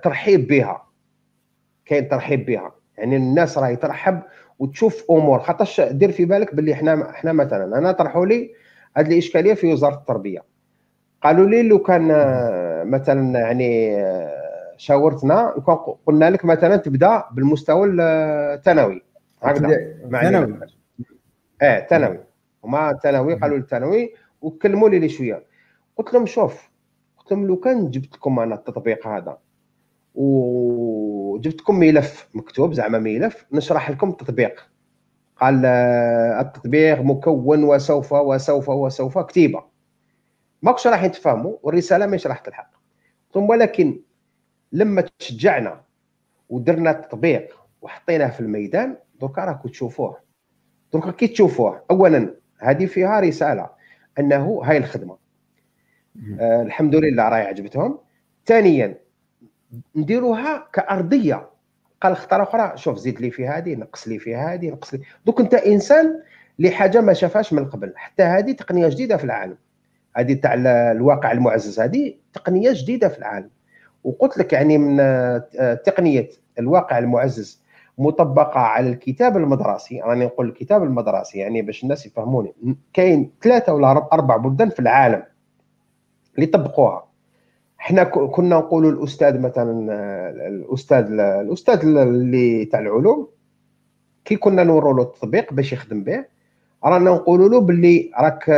ترحيب 0.02 0.46
بها 0.46 0.82
كاين 1.86 2.08
ترحيب 2.08 2.46
بها 2.46 2.72
يعني 2.98 3.16
الناس 3.16 3.58
راهي 3.58 3.76
ترحب 3.76 4.20
وتشوف 4.58 5.04
أمور. 5.10 5.38
خاطرش 5.38 5.80
دير 5.80 6.12
في 6.12 6.24
بالك 6.24 6.54
باللي 6.54 6.72
إحنا 6.72 7.10
إحنا 7.10 7.32
مثلا 7.32 7.78
أنا 7.78 7.92
طرحوا 7.92 8.26
لي 8.26 8.50
هذه 8.96 9.12
الإشكالية 9.12 9.54
في 9.54 9.72
وزارة 9.72 9.94
التربية. 9.94 10.42
قالوا 11.22 11.46
لي 11.46 11.62
لو 11.62 11.78
كان 11.78 12.10
آه، 12.10 12.84
مثلا 12.84 13.38
يعني 13.38 13.96
شاورتنا 14.78 15.48
قلنا 16.06 16.30
لك 16.30 16.44
مثلا 16.44 16.76
تبدأ 16.76 17.24
بالمستوى 17.32 17.88
الثانوي. 17.90 19.02
هكذا. 19.42 19.68
ثانوي. 20.12 20.58
آه 21.62 21.86
ثانوي. 21.86 22.18
هما 22.64 22.98
ثانوي 23.02 23.34
قالوا 23.34 23.58
الثانوي 23.58 24.14
وكلموا 24.40 24.88
لي 24.88 25.08
شوية. 25.08 25.44
قلت 25.96 26.14
لهم 26.14 26.26
شوف 26.26 26.70
قلت 27.18 27.32
لهم 27.32 27.46
لو 27.46 27.56
كان 27.56 27.90
جبت 27.90 28.14
لكم 28.14 28.38
أنا 28.38 28.54
التطبيق 28.54 29.06
هذا 29.06 29.38
وجبت 30.14 31.60
لكم 31.60 31.78
ملف 31.78 32.28
مكتوب 32.34 32.72
زعما 32.72 32.98
ملف 32.98 33.46
نشرح 33.52 33.90
لكم 33.90 34.08
التطبيق. 34.08 34.68
قال 35.36 35.62
آه، 35.64 36.40
التطبيق 36.40 37.00
مكون 37.00 37.64
وسوف 37.64 38.12
وسوف 38.12 38.68
وسوف 38.68 39.18
كتيبة. 39.18 39.64
ماكش 40.62 40.86
راح 40.86 41.04
يتفهموا 41.04 41.56
والرسالة 41.62 42.06
مش 42.06 42.26
راح 42.26 42.38
تلحق. 42.38 42.70
ثم 43.34 43.48
ولكن 43.48 44.00
لما 44.72 45.04
تشجعنا 45.18 45.80
ودرنا 46.48 46.90
التطبيق 46.90 47.56
وحطيناه 47.82 48.28
في 48.28 48.40
الميدان 48.40 48.96
دركا 49.20 49.44
راكم 49.44 49.68
تشوفوه. 49.68 50.18
دركا 50.92 51.10
كي 51.10 51.26
تشوفوه 51.26 51.84
اولا 51.90 52.34
هذه 52.58 52.86
فيها 52.86 53.20
رساله 53.20 53.70
أنه 54.18 54.60
هاي 54.64 54.76
الخدمة. 54.76 55.16
آه 56.40 56.62
الحمد 56.62 56.94
لله 56.94 57.28
راهي 57.28 57.42
عجبتهم. 57.42 57.98
ثانيا 58.46 58.98
نديروها 59.96 60.68
كأرضية. 60.72 61.50
قال 62.00 62.12
اختار 62.12 62.42
أخرى 62.42 62.72
شوف 62.76 62.98
زيد 62.98 63.20
لي 63.20 63.30
في 63.30 63.46
هذه 63.48 63.74
نقص 63.74 64.08
لي 64.08 64.18
في 64.18 64.34
هذه 64.34 64.70
نقص 64.70 64.94
لي. 64.94 65.00
دوك 65.26 65.40
أنت 65.40 65.54
إنسان 65.54 66.22
لحاجه 66.58 67.00
ما 67.00 67.12
شافهاش 67.12 67.52
من 67.52 67.64
قبل. 67.64 67.92
حتى 67.96 68.22
هذه 68.22 68.52
تقنية 68.52 68.88
جديدة 68.88 69.16
في 69.16 69.24
العالم. 69.24 69.56
هذه 70.16 70.34
تاع 70.34 70.54
الواقع 70.92 71.32
المعزز 71.32 71.80
هذه 71.80 72.14
تقنية 72.32 72.70
جديدة 72.74 73.08
في 73.08 73.18
العالم. 73.18 73.50
وقلت 74.08 74.38
لك 74.38 74.52
يعني 74.52 74.78
من 74.78 75.00
آه، 75.00 75.74
تقنية 75.74 76.28
الواقع 76.58 76.98
المعزز 76.98 77.62
مطبقة 77.98 78.60
على 78.60 78.88
الكتاب 78.88 79.36
المدرسي. 79.36 80.00
راني 80.00 80.24
نقول 80.24 80.48
الكتاب 80.48 80.82
المدرسي 80.82 81.38
يعني 81.38 81.62
باش 81.62 81.82
الناس 81.82 82.06
يفهموني. 82.06 82.54
كاين 82.92 83.30
ثلاثة 83.42 83.74
ولا 83.74 84.08
أربع 84.12 84.36
بلدان 84.36 84.68
في 84.68 84.80
العالم 84.80 85.22
اللي 86.34 86.46
طبقوها. 86.46 87.08
إحنا 87.80 88.04
كنا 88.04 88.58
نقولوا 88.58 88.90
الأستاذ 88.90 89.40
مثلا 89.40 89.92
الأستاذ 90.48 91.06
الأستاذ 91.20 91.84
اللي 91.84 92.64
تاع 92.64 92.80
العلوم 92.80 93.28
كي 94.24 94.36
كنا 94.36 94.64
نوروا 94.64 94.94
له 94.94 95.02
التطبيق 95.02 95.52
باش 95.52 95.72
يخدم 95.72 96.04
به 96.04 96.24
رانا 96.84 97.10
نقولوا 97.10 97.48
له 97.48 97.60
باللي 97.60 98.10
راك 98.20 98.48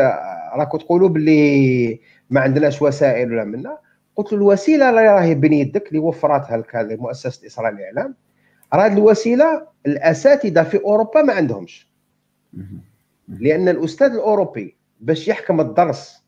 راكو 0.55 0.79
تقولوا 0.79 1.09
باللي 1.09 2.01
ما 2.31 2.41
عندناش 2.41 2.83
وسائل 2.83 3.33
ولا 3.33 3.45
منا 3.45 3.79
قلت 4.21 4.33
له 4.33 4.39
الوسيلة 4.39 4.91
اللي 4.91 5.01
راهي 5.01 5.35
بين 5.35 5.53
يدك 5.53 5.89
اللي 5.89 5.99
وفرتها 5.99 6.57
لك 6.57 6.77
هذه 6.77 6.97
مؤسسة 6.97 7.47
اسراء 7.47 7.73
الإعلام. 7.73 8.15
راه 8.75 8.87
الوسيلة 8.87 9.67
الأساتذة 9.87 10.63
في 10.63 10.81
أوروبا 10.85 11.23
ما 11.23 11.33
عندهمش. 11.33 11.91
لأن 13.29 13.69
الأستاذ 13.69 14.11
الأوروبي 14.11 14.77
باش 15.01 15.29
يحكم 15.29 15.61
الدرس 15.61 16.25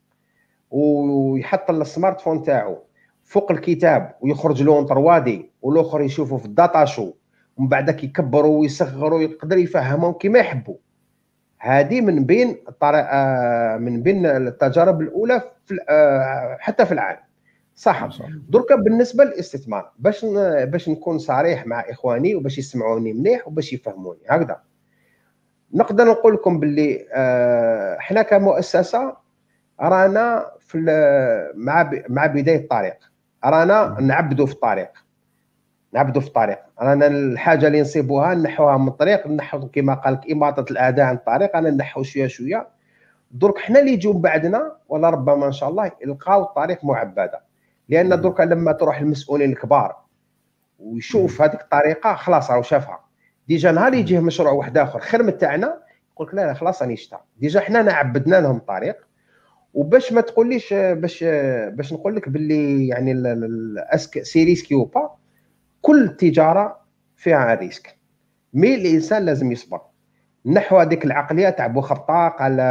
ويحط 0.70 1.70
ال 1.70 2.20
smartphone 2.20 2.42
تاعو 2.42 2.78
فوق 3.24 3.50
الكتاب 3.52 4.14
ويخرج 4.20 4.62
له 4.62 4.82
trois 4.82 5.39
D 5.39 5.50
والآخر 5.62 6.00
يشوفه 6.00 6.36
في 6.36 6.44
ال 6.44 6.52
data 6.52 6.84
show 6.84 7.12
ومن 7.56 7.68
بعد 7.68 8.04
يكبروا 8.04 8.60
ويصغروا 8.60 9.22
يقدر 9.22 9.58
يفهمهم 9.58 10.12
كما 10.12 10.38
يحبوا. 10.38 10.76
هذه 11.58 12.00
من 12.00 12.24
بين 12.24 12.56
آه، 12.82 13.76
من 13.76 14.02
بين 14.02 14.26
التجارب 14.26 15.00
الأولى 15.00 15.42
في 15.64 15.78
آه، 15.88 16.56
حتى 16.60 16.86
في 16.86 16.92
العالم. 16.92 17.31
صح 17.74 18.08
دركا 18.48 18.74
بالنسبة 18.76 19.24
للاستثمار. 19.24 19.90
باش 19.98 20.24
باش 20.64 20.88
نكون 20.88 21.18
صريح 21.18 21.66
مع 21.66 21.80
إخواني 21.80 22.34
وباش 22.34 22.58
يسمعوني 22.58 23.12
مليح 23.12 23.48
وباش 23.48 23.72
يفهموني. 23.72 24.20
هكذا. 24.28 24.60
نقدر 25.74 26.04
نقول 26.04 26.34
لكم 26.34 26.60
باللي 26.60 27.06
آه، 27.12 27.98
إحنا 27.98 28.22
كمؤسسة 28.22 29.16
رانا 29.80 30.46
في 30.60 30.78
مع 31.54 31.90
مع 32.08 32.26
بداية 32.26 32.56
الطريق. 32.56 32.96
رانا 33.44 33.96
نعبدوا 34.00 34.46
في 34.46 34.52
الطريق. 34.52 34.90
نعبدوا 35.92 36.20
في 36.22 36.28
الطريق. 36.28 36.58
رانا 36.80 37.06
الحاجة 37.06 37.66
اللي 37.66 37.80
نصيبوها 37.80 38.34
نحوها 38.34 38.76
من 38.76 38.88
الطريق. 38.88 39.26
نحو 39.26 39.68
كما 39.68 39.94
قال 39.94 40.14
لك 40.14 40.30
إماطة 40.30 40.72
الاعداء 40.72 41.06
عن 41.06 41.14
الطريق. 41.14 41.56
أنا 41.56 41.70
نحو 41.70 42.02
شوية 42.02 42.26
شوية. 42.26 42.68
درك 43.30 43.58
حنا 43.58 43.80
اللي 43.80 43.92
يجوا 43.92 44.14
بعدنا 44.14 44.76
ولا 44.88 45.10
ربما 45.10 45.46
إن 45.46 45.52
شاء 45.52 45.68
الله 45.68 45.90
يلقاو 46.02 46.42
الطريق 46.42 46.84
معبدة. 46.84 47.51
لأن 47.92 48.20
درك 48.20 48.40
لما 48.40 48.72
تروح 48.72 49.00
المسؤولين 49.00 49.50
الكبار 49.50 49.96
ويشوف 50.78 51.42
هذيك 51.42 51.60
الطريقة 51.60 52.14
خلاص 52.14 52.50
راه 52.50 52.62
شافها. 52.62 53.04
déjà 53.48 53.72
نهار 53.72 53.94
يجيه 53.94 54.20
مشروع 54.20 54.52
واحد 54.52 54.78
آخر 54.78 55.00
خير 55.00 55.22
من 55.22 55.38
تاعنا 55.38 55.78
يقول 56.12 56.26
لك 56.28 56.34
لا 56.34 56.46
لا 56.46 56.54
خلاص 56.54 56.82
راني 56.82 56.96
شتا. 56.96 57.20
déjà 57.36 57.60
حنا 57.60 57.92
عبدنا 57.92 58.36
لهم 58.40 58.56
الطريق. 58.56 58.96
وباش 59.74 60.12
ما 60.12 60.20
تقوليش 60.20 60.74
باش 60.74 61.24
باش 61.68 61.92
نقول 61.92 62.16
لك 62.16 62.28
باللي 62.28 62.88
يعني 62.88 63.12
est-ce 63.12 63.86
que 63.86 64.22
c'est 64.22 64.44
risqué 64.44 64.74
ou 64.74 64.84
pas 64.84 65.10
كل 65.82 66.16
تجارة 66.18 66.80
فيها 67.16 67.54
risque. 67.54 67.98
mais 68.54 68.74
الإنسان 68.74 69.24
لازم 69.24 69.52
يصبر. 69.52 69.80
نحو 70.46 70.76
هذيك 70.76 71.04
العقلية 71.04 71.50
تاع 71.50 71.66
بو 71.66 71.80
خطاق 71.80 72.42
على 72.42 72.62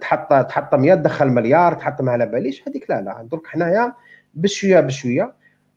تحط 0.00 0.46
تحط 0.48 0.74
100 0.74 0.94
تدخل 0.94 1.28
مليار 1.28 1.74
تحط 1.74 2.02
ما 2.02 2.12
على 2.12 2.26
باليش 2.26 2.68
هذيك 2.68 2.90
لا 2.90 3.00
لا 3.00 3.28
درك 3.32 3.46
حنايا 3.46 3.94
بشوية 4.34 4.80
بشوية. 4.80 5.34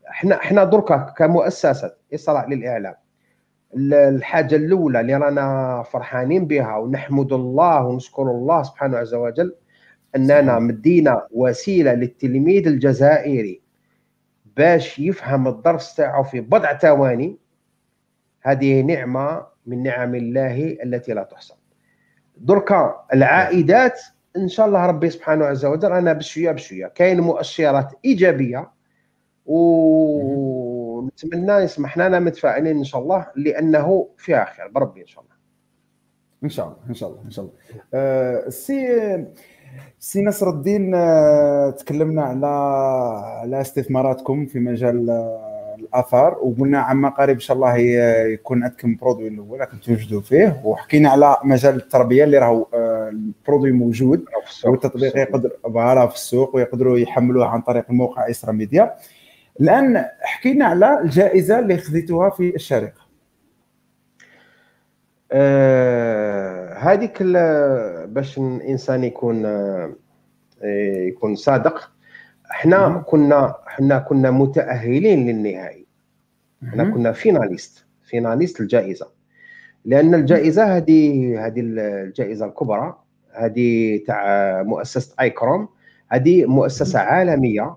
إحنا 0.09 0.35
إحنا 0.35 0.63
دركا 0.63 0.97
كمؤسسة 1.17 1.93
إسراء 2.13 2.49
للإعلام. 2.49 2.95
الحاجة 3.75 4.55
الأولى 4.55 4.99
اللي 4.99 5.15
رانا 5.15 5.83
فرحانين 5.83 6.45
بها 6.47 6.77
ونحمد 6.77 7.33
الله 7.33 7.85
ونشكر 7.85 8.21
الله 8.21 8.63
سبحانه 8.63 8.97
عز 8.97 9.13
وجل 9.13 9.55
أننا 10.15 10.59
مدينا 10.59 11.27
وسيلة 11.31 11.93
للتلميذ 11.93 12.67
الجزائري 12.67 13.61
باش 14.57 14.99
يفهم 14.99 15.47
الدرس 15.47 15.95
تاعو 15.95 16.23
في 16.23 16.41
بضع 16.41 16.77
ثواني. 16.77 17.37
هذه 18.41 18.81
نعمة 18.81 19.45
من 19.65 19.83
نعم 19.83 20.15
الله 20.15 20.77
التي 20.83 21.13
لا 21.13 21.23
تحصى. 21.23 21.53
دركا 22.39 23.05
العائدات 23.13 24.01
إن 24.37 24.47
شاء 24.47 24.65
الله 24.67 24.85
ربي 24.85 25.09
سبحانه 25.09 25.45
عز 25.45 25.65
وجل 25.65 25.91
أنا 25.91 26.13
بشوية 26.13 26.51
بشوية. 26.51 26.87
كاين 26.87 27.19
مؤشرات 27.19 27.93
إيجابية 28.05 28.71
ونتمنى 31.05 31.53
يسمح 31.53 31.97
لنا 31.97 32.19
متفائلين 32.19 32.77
إن 32.77 32.83
شاء 32.83 33.01
الله 33.01 33.27
لأنه 33.35 34.07
فيها 34.17 34.45
خير 34.45 34.67
بربي 34.67 35.01
إن 35.01 35.07
شاء 35.07 35.23
الله. 35.23 35.35
إن 36.43 36.49
شاء 36.49 36.65
الله 36.67 36.77
إن 36.89 36.93
شاء 36.93 37.09
الله 37.09 37.21
إن 37.25 37.31
شاء 37.31 37.45
الله. 37.45 37.55
أه 37.93 38.49
سي 38.49 39.27
سي 39.99 40.23
نصر 40.23 40.49
الدين 40.49 40.95
آه، 40.95 41.69
تكلمنا 41.69 42.21
على 42.23 42.47
على 43.41 43.61
استثماراتكم 43.61 44.45
في 44.45 44.59
مجال 44.59 45.09
الآثار 45.80 46.38
وقلنا 46.41 46.80
عما 46.80 47.09
قريب 47.09 47.36
إن 47.36 47.39
شاء 47.39 47.57
الله 47.57 47.77
يكون 47.77 48.63
عندكم 48.63 48.95
برودوي 48.95 49.27
الأول 49.27 49.59
راكم 49.59 49.77
توجدوا 49.77 50.21
فيه. 50.21 50.61
وحكينا 50.63 51.09
على 51.09 51.38
مجال 51.43 51.75
التربية 51.75 52.23
اللي 52.23 52.38
راهو 52.38 52.67
آه، 52.73 53.09
ال 53.09 53.17
produit 53.17 53.71
موجود 53.71 54.25
والتطبيق 54.65 55.17
يقدر 55.17 55.51
voilà 55.63 56.07
في 56.07 56.15
السوق 56.15 56.55
ويقدروا 56.55 56.97
يحملوه 56.97 57.45
عن 57.47 57.61
طريق 57.61 57.86
الموقع 57.89 58.30
إسرا 58.30 58.51
ميديا. 58.51 58.95
الآن 59.61 60.05
حكينا 60.21 60.65
على 60.65 60.99
الجائزة 60.99 61.59
اللي 61.59 61.77
خذيتوها 61.77 62.30
في 62.30 62.55
الشركة. 62.55 63.01
آه 65.32 66.73
هذيك 66.73 67.23
باش 68.13 68.38
الانسان 68.38 69.03
يكون 69.03 69.45
آه 69.45 69.91
يكون 71.07 71.36
صادق. 71.36 71.91
إحنا 72.51 73.03
كنا 73.07 73.55
إحنا 73.67 73.99
كنا 73.99 74.31
متأهلين 74.31 75.27
للنهائي. 75.27 75.85
إحنا 76.63 76.83
كنا 76.83 77.11
finalistes 77.11 77.86
finalistes 78.03 78.61
الجائزة. 78.61 79.07
لأن 79.85 80.15
الجائزة 80.15 80.77
هذه 80.77 81.35
هذه 81.45 81.59
الجائزة 81.59 82.45
الكبرى 82.45 82.97
هذه 83.33 83.99
تاع 84.07 84.23
مؤسسة 84.63 85.15
أيكروم 85.21 85.69
هذه 86.09 86.45
مؤسسة 86.45 86.99
عالمية 86.99 87.75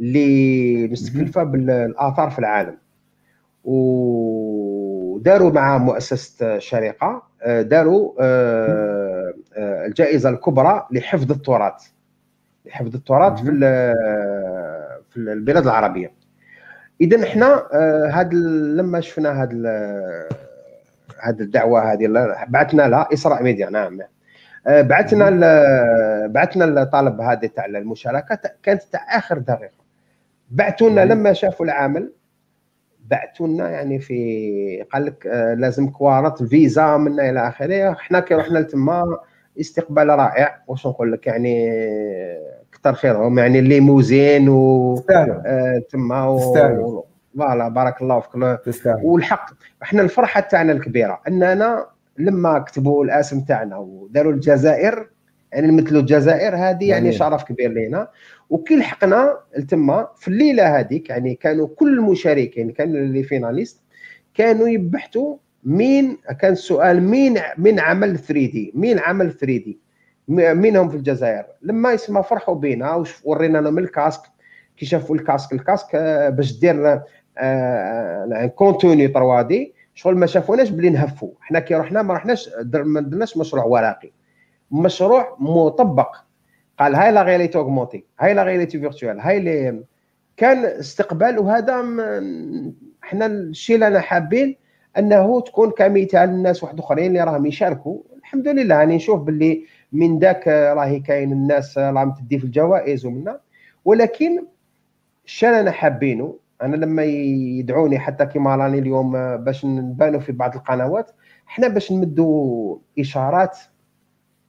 اللي 0.00 0.88
مستكلفه 0.88 1.42
بالآثار 1.42 2.30
في 2.30 2.38
العالم. 2.38 2.78
وداروا 3.64 5.50
مع 5.50 5.78
مؤسسة 5.78 6.58
شريقه 6.58 7.22
آه، 7.42 7.62
داروا 7.62 8.12
آه، 8.20 9.34
آه، 9.56 9.86
الجائزة 9.86 10.28
الكبرى 10.28 10.86
لحفظ 10.90 11.32
التراث. 11.32 11.92
لحفظ 12.66 12.94
التراث 12.94 13.40
في 13.40 13.44
في 15.10 15.16
البلاد 15.16 15.64
العربية. 15.66 16.12
اذا 17.00 17.22
إحنا 17.22 17.68
هاد 18.10 18.34
لما 18.34 19.00
شفنا 19.00 19.42
هاد 19.42 19.66
هاد 21.20 21.40
الدعوة 21.40 21.92
هذه 21.92 22.34
بعثنا 22.48 22.88
لها 22.88 23.08
إسراء 23.12 23.42
ميديا 23.42 23.70
نعم. 23.70 23.98
بعثنا 24.66 25.30
بعثنا 26.26 26.82
الطلب 26.82 27.20
هذا 27.20 27.46
تاع 27.46 27.64
المشاركة 27.64 28.38
كانت 28.62 28.82
تاع 28.82 29.18
آخر 29.18 29.38
دقيقة. 29.38 29.82
بعثوا 30.50 30.90
لنا 30.90 31.04
لما 31.04 31.32
شافوا 31.32 31.66
العمل 31.66 32.12
بعثوا 33.10 33.48
لنا 33.48 33.70
يعني 33.70 33.98
في 33.98 34.86
قال 34.92 35.06
لك 35.06 35.26
آه، 35.26 35.54
لازم 35.54 35.88
كواغط 35.88 36.42
فيزا 36.42 36.96
من 36.96 37.20
إلى 37.20 37.48
آخره. 37.48 37.94
حنا 37.94 38.20
كي 38.20 38.34
رحنا 38.34 38.58
لتما 38.58 39.18
استقبال 39.60 40.08
رائع 40.08 40.62
واش 40.66 40.86
نقول 40.86 41.12
لك 41.12 41.26
يعني 41.26 41.70
كثر 42.82 42.92
خيرهم. 42.94 43.38
يعني 43.38 43.58
الليموزين 43.58 44.48
و 44.48 44.94
آه 45.10 45.82
تما 45.90 46.38
voilà 47.34 47.68
بارك 47.68 48.02
الله 48.02 48.20
فيك. 48.20 48.86
والحق 49.02 49.50
إحنا 49.82 50.02
الفرحة 50.02 50.40
تاعنا 50.40 50.72
الكبيرة. 50.72 51.20
أننا 51.28 51.86
لما 52.18 52.58
كتبوا 52.58 53.04
الاسم 53.04 53.40
تاعنا 53.40 53.76
وداروا 53.76 54.32
الجزائر 54.32 55.08
يعني 55.52 55.66
نمثلوا 55.66 56.00
الجزائر 56.00 56.56
هذه 56.56 56.88
يعني 56.88 57.12
شرف 57.12 57.44
كبير 57.44 57.72
لينا. 57.72 58.08
وكي 58.50 58.76
لحقنا 58.76 59.38
لتما 59.56 60.08
في 60.16 60.28
الليلة 60.28 60.78
هذيك 60.78 61.10
يعني 61.10 61.34
كانوا 61.34 61.68
كل 61.76 61.98
المشاركين 61.98 62.70
كانوا 62.70 62.96
les 62.96 63.22
finalistes 63.22 63.80
كانوا 64.34 64.68
يبحثوا 64.68 65.36
مين 65.64 66.18
كان 66.40 66.52
السؤال 66.52 67.02
مين 67.02 67.38
مين 67.58 67.80
عمل 67.80 68.18
3 68.18 68.32
D 68.32 68.72
مين 68.74 68.98
عمل 68.98 69.32
3 69.32 69.46
D. 69.46 69.78
مين 70.28 70.76
هم 70.76 70.88
في 70.88 70.96
الجزائر. 70.96 71.44
لما 71.62 71.92
يسمى 71.92 72.22
فرحوا 72.22 72.54
بينا 72.54 73.04
ورينا 73.24 73.58
لهم 73.58 73.78
ال 73.78 73.84
casque 73.84 74.20
كي 74.76 74.86
شافوا 74.86 75.16
ال 75.16 75.21
casque 75.21 75.52
ال 75.52 75.58
casque 75.58 75.94
آه، 75.94 76.28
باش 76.28 76.58
دير 76.60 77.02
contenu 78.54 79.08
3 79.08 79.42
D 79.42 79.74
شغل 79.94 80.16
ما 80.16 80.26
شافوناش 80.26 80.70
بلي 80.70 80.90
نهفوا. 80.90 81.30
حنا 81.40 81.60
كي 81.60 81.74
رحنا 81.74 82.02
ما 82.02 82.14
رحناش 82.14 82.50
ما 82.74 83.00
درناش 83.00 83.36
مشروع 83.36 83.64
ورقي 83.64 84.10
مشروع 84.70 85.36
مطبق. 85.40 86.16
قال 86.78 86.94
هاي 86.94 87.12
la 87.12 87.22
réalité 87.22 87.58
augmentée 87.58 88.04
هاي 88.20 88.34
la 88.34 88.42
réalité 88.42 88.80
virtuelle 88.80 89.20
هاي 89.20 89.36
اللي 89.36 89.82
كان 90.36 90.64
استقبال 90.64 91.38
وهذا 91.38 91.74
إحنا 93.04 93.26
الشيء 93.26 93.74
اللي 93.74 93.86
أنا 93.86 94.00
حابين 94.00 94.56
أنه 94.98 95.40
تكون 95.40 95.70
كمثال 95.70 96.28
للناس 96.28 96.62
واحد 96.62 96.78
آخرين 96.78 97.06
اللي 97.06 97.24
راهم 97.24 97.46
يشاركوا. 97.46 98.02
الحمد 98.18 98.48
لله 98.48 98.78
راني 98.80 98.96
نشوف 98.96 99.20
باللي 99.20 99.64
من 99.92 100.18
ذاك 100.18 100.48
راهي 100.48 101.00
كاين 101.00 101.32
الناس 101.32 101.78
راهم 101.78 102.14
تدي 102.14 102.38
في 102.38 102.44
الجوائز 102.44 103.06
ومنا. 103.06 103.40
ولكن 103.84 104.46
اللي 105.42 105.60
أنا 105.60 105.70
حابينه 105.70 106.38
أنا 106.62 106.76
لما 106.76 107.02
يدعوني 107.02 107.98
حتى 107.98 108.26
كيما 108.26 108.56
راني 108.56 108.78
اليوم 108.78 109.36
باش 109.36 109.64
نبانوا 109.64 110.20
في 110.20 110.32
بعض 110.32 110.54
القنوات 110.54 111.10
إحنا 111.48 111.68
باش 111.68 111.92
نمدوا 111.92 112.78
إشارات 112.98 113.58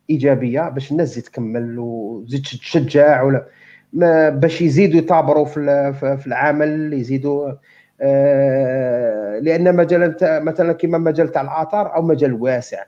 إيجابية 0.10 0.70
باش 0.70 0.92
الناس 0.92 1.12
تزيد 1.12 1.24
تكمل 1.24 1.80
وتزيد 1.80 2.42
تشجع 2.42 3.22
ولا 3.24 3.48
باش 4.30 4.62
يزيدوا 4.62 5.00
يطابروا 5.00 5.46
في 5.46 5.94
في 6.18 6.28
العمل 6.28 6.94
يزيدوا 6.94 7.52
آه، 8.02 9.40
لأن 9.40 9.76
مجال 9.76 10.16
مثلا 10.22 10.74
كما 10.74 10.98
مجال 10.98 11.32
تاع 11.32 11.42
الآثار 11.42 11.96
أو 11.96 12.02
مجال 12.02 12.34
واسع. 12.34 12.84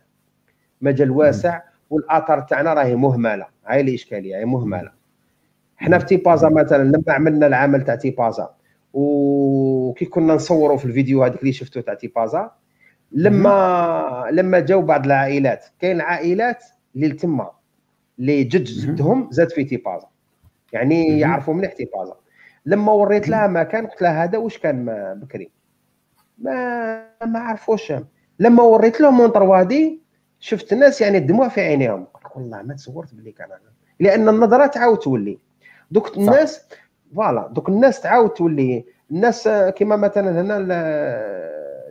مجال 0.81 1.11
واسع 1.11 1.61
والآثار 1.89 2.39
تاعنا 2.39 2.73
راهي 2.73 2.95
مهملة. 2.95 3.45
هاي 3.65 3.81
الاشكاليه 3.81 4.37
هي 4.37 4.45
مهملة. 4.45 4.91
حنا 5.77 5.99
في 5.99 6.05
تيبازا 6.05 6.49
مثلا 6.49 6.83
لما 6.83 7.03
عملنا 7.07 7.47
العمل 7.47 7.83
تاع 7.83 7.95
تيبازا 7.95 8.49
وكي 8.93 10.05
كنا 10.05 10.33
نصوروا 10.33 10.77
في 10.77 10.85
الفيديو 10.85 11.23
هذيك 11.23 11.39
اللي 11.41 11.53
شفتو 11.53 11.81
تاع 11.81 11.93
تيبازا 11.93 12.51
لما 13.11 14.27
لما 14.31 14.59
جاو 14.59 14.81
بعض 14.81 15.05
العائلات 15.05 15.65
كاين 15.79 16.01
عائلات 16.01 16.63
اللي 16.95 17.09
تما 17.09 17.51
اللي 18.19 18.43
جد 18.43 18.63
جدهم 18.63 19.27
زاد 19.31 19.51
في 19.51 19.63
تيبازا. 19.63 20.07
يعني 20.73 21.19
يعرفوا 21.19 21.53
مليح 21.53 21.73
تيبازا. 21.73 22.15
لما 22.65 22.91
وريت 22.91 23.29
لها 23.29 23.47
مكان 23.47 23.87
قلت 23.87 24.01
لها 24.01 24.23
هذا 24.23 24.37
واش 24.37 24.57
كان 24.57 24.85
بكري؟ 25.21 25.51
ما 26.37 27.05
ما 27.25 27.39
عرفوش. 27.39 27.93
لما 28.39 28.63
وريت 28.63 29.01
لهم 29.01 29.17
مونطر 29.17 29.43
وادي 29.43 30.04
شفت 30.39 30.73
الناس 30.73 31.01
يعني 31.01 31.17
الدموع 31.17 31.47
في 31.47 31.61
عينيهم. 31.61 32.07
والله 32.35 32.61
ما 32.61 32.73
تصورت 32.73 33.13
بلي 33.13 33.31
كان. 33.31 33.47
لأن 33.99 34.29
النظره 34.29 34.65
تعاود 34.65 34.97
تولي. 34.97 35.39
دوك 35.91 36.17
الناس 36.17 36.65
فوالا 37.15 37.47
دوك 37.47 37.69
الناس 37.69 38.01
تعاود 38.01 38.29
تولي. 38.29 38.85
الناس 39.11 39.49
كما 39.75 39.95
مثلا 39.95 40.41
هنا 40.41 40.59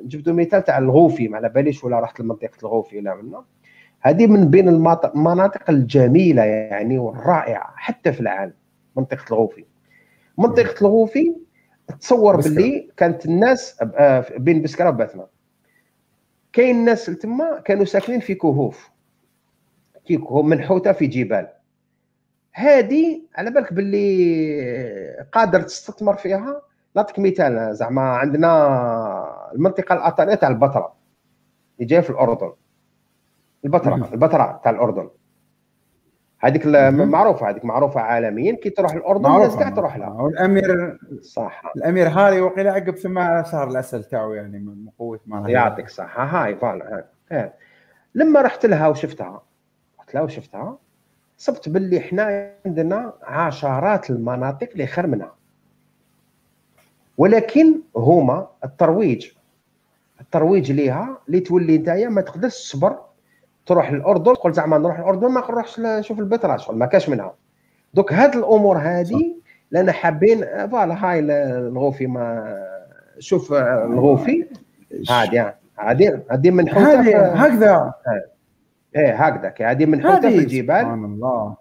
نجبدوا 0.05 0.35
مثال 0.35 0.65
تاع 0.65 0.79
الغوفي 0.79 1.29
ما 1.29 1.37
على 1.37 1.49
باليش 1.49 1.85
ولا 1.85 2.01
رحت 2.01 2.21
لمنطقة 2.21 2.51
الغوفي 2.63 2.99
ولا 2.99 3.15
منا 3.15 3.45
هذه 4.01 4.27
من 4.27 4.51
بين 4.51 4.69
المناطق 4.69 5.71
الجميلة 5.71 6.43
يعني 6.43 6.99
والرائعة 6.99 7.73
حتى 7.77 8.13
في 8.13 8.21
العالم 8.21 8.53
منطقة 8.97 9.25
الغوفي. 9.31 9.65
منطقة 10.39 10.75
الغوفي 10.83 11.37
تصور 12.01 12.37
باللي 12.37 12.91
كانت 12.97 13.27
الناس 13.27 13.83
آه، 13.83 14.25
بين 14.37 14.63
بسكرة 14.63 14.89
وباتنا 14.89 15.27
كاين 16.55 16.77
الناس 16.77 17.07
تما 17.07 17.61
كانوا 17.61 17.85
ساكنين 17.85 18.21
في 18.21 18.35
كهوف. 18.35 18.91
كيكو 20.05 20.43
منحوته 20.43 20.93
في 20.93 21.07
جبال. 21.07 21.49
هذه 22.53 23.23
على 23.37 23.51
بالك 23.51 23.73
باللي 23.73 25.27
قادر 25.33 25.61
تستثمر 25.63 26.15
فيها؟ 26.15 26.63
نعطيك 26.97 27.19
مثال 27.19 27.77
زعما 27.77 28.03
عندنا 28.03 29.53
المنطقة 29.55 29.95
الاثريه 29.95 30.35
تاع 30.35 30.49
البتراء 30.49 30.97
اللي 31.79 31.87
جاية 31.87 32.01
في 32.01 32.11
الأردن. 32.11 32.53
البتراء 33.65 34.13
البتراء 34.15 34.61
تاع 34.65 34.71
الأردن. 34.71 35.11
هذيك 36.45 36.67
معروفة 36.93 37.51
هذيك 37.51 37.65
معروفة 37.65 38.01
عالميا 38.01 38.53
كي 38.53 38.71
تروح 38.71 38.93
الأردن 38.93 39.27
الناس 39.27 39.57
كاع 39.57 39.71
تروح 39.71 39.97
لها. 39.97 40.09
والامير 40.09 40.99
صح. 41.23 41.63
الأمير 41.77 42.09
هاري 42.09 42.41
وقيل 42.41 42.69
عقب 42.69 42.97
ثم 42.97 43.15
شهر 43.45 43.71
العسل 43.71 44.05
تاعو 44.05 44.33
يعني 44.33 44.59
من 44.59 44.87
قوة 44.99 45.21
ما 45.27 45.51
يعطيك 45.51 45.85
الصحه 45.87 46.25
هاي 46.25 46.57
voilà 46.57 47.05
لما 48.15 48.41
رحت 48.41 48.67
لها 48.67 48.89
وشفتها 48.89 49.43
رحت 49.99 50.15
لها 50.15 50.23
وشفتها 50.23 50.79
صبت 51.39 51.69
باللي 51.69 51.99
إحنا 51.99 52.53
عندنا 52.67 53.13
عشرات 53.23 54.11
المناطق 54.11 54.69
اللي 54.73 54.87
خير 54.87 55.07
منها 55.07 55.35
ولكن 57.19 57.81
هما 57.97 58.49
الترويج. 58.65 59.31
الترويج 60.21 60.73
ليها 60.73 61.19
اللي 61.29 61.41
تولي 61.41 61.79
نتايا 61.79 62.09
ما 62.09 62.21
تقدرش 62.21 62.53
تصبر 62.55 62.99
تروح 63.67 63.93
للأردن 63.93 64.35
تقول 64.35 64.53
زعما 64.53 64.79
نروح 64.79 65.01
للأردن 65.01 65.29
ما 65.29 65.41
نروحش 65.41 65.81
نشوف 65.81 66.19
البتراء 66.19 66.57
شغل 66.57 66.77
ما 66.77 66.87
كاش 66.87 67.09
منها. 67.09 67.35
دوك 67.95 68.13
هاد 68.13 68.37
الأمور 68.37 68.79
هذه 68.79 69.37
لأن 69.71 69.91
حابين 69.91 70.45
فوالا 70.69 71.05
هاي 71.05 71.19
الغوفي 71.21 72.07
ما 72.07 72.57
شوف 73.19 73.53
الغوفي 73.53 74.47
عادي 75.11 75.45
عادي 75.79 76.19
عادي 76.31 76.51
منحوته 76.51 77.27
هكذا. 77.27 77.95
إيه 78.97 79.15
هكذا 79.15 79.71
هذه 79.71 79.87
منحوته 79.87 80.31
في 80.31 80.39
الجبال. 80.39 80.81
سبحان 80.81 81.05
الله. 81.05 81.57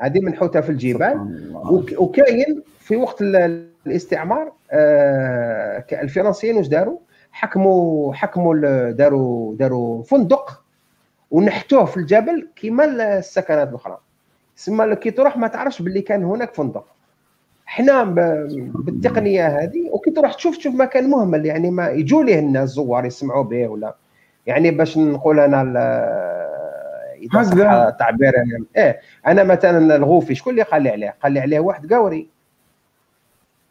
هذه 0.00 0.20
منحوته 0.20 0.60
في 0.60 0.70
الجبال. 0.70 1.44
وكاين 1.98 2.62
في 2.78 2.96
وقت 2.96 3.22
الاستعمار 3.86 4.52
آه 4.70 5.84
الفرنسيين 5.92 6.56
واش 6.56 6.68
داروا؟ 6.68 6.98
حكموا 7.32 8.14
حكموا 8.14 8.90
داروا 8.90 9.54
داروا 9.56 10.02
فندق 10.02 10.59
ونحتوه 11.30 11.84
في 11.84 11.96
الجبل 11.96 12.48
كيما 12.56 12.84
السكنات 13.18 13.68
الأخرى. 13.68 13.98
تسمى 14.56 14.96
كي 14.96 15.10
تروح 15.10 15.36
ما 15.36 15.48
تعرفش 15.48 15.82
باللي 15.82 16.02
كان 16.02 16.24
هناك 16.24 16.54
فندق. 16.54 16.86
حنا 17.66 18.04
بالتقنية 18.04 19.46
هذه 19.46 19.90
وكي 19.90 20.10
تروح 20.10 20.34
تشوف 20.34 20.56
تشوف 20.56 20.74
مكان 20.74 21.10
مهمل 21.10 21.46
يعني 21.46 21.70
ما 21.70 21.88
يجوا 21.88 22.24
ليه 22.24 22.38
الناس 22.38 22.62
الزوار 22.62 23.04
يسمعوا 23.04 23.44
به 23.44 23.68
ولا. 23.68 23.94
يعني 24.46 24.70
باش 24.70 24.98
نقول 24.98 25.40
أنا 25.40 25.62
إذا 27.20 27.42
صح 27.42 27.56
التعبير 27.70 28.32
يعني 28.34 28.64
إيه. 28.76 29.00
أنا 29.26 29.44
مثلا 29.44 29.96
الغوفي 29.96 30.34
شكون 30.34 30.52
اللي 30.52 30.62
قال 30.62 30.82
لي 30.82 30.90
عليه؟ 30.90 31.14
قال 31.22 31.32
لي 31.32 31.40
عليه 31.40 31.60
واحد 31.60 31.92
قاوري 31.92 32.28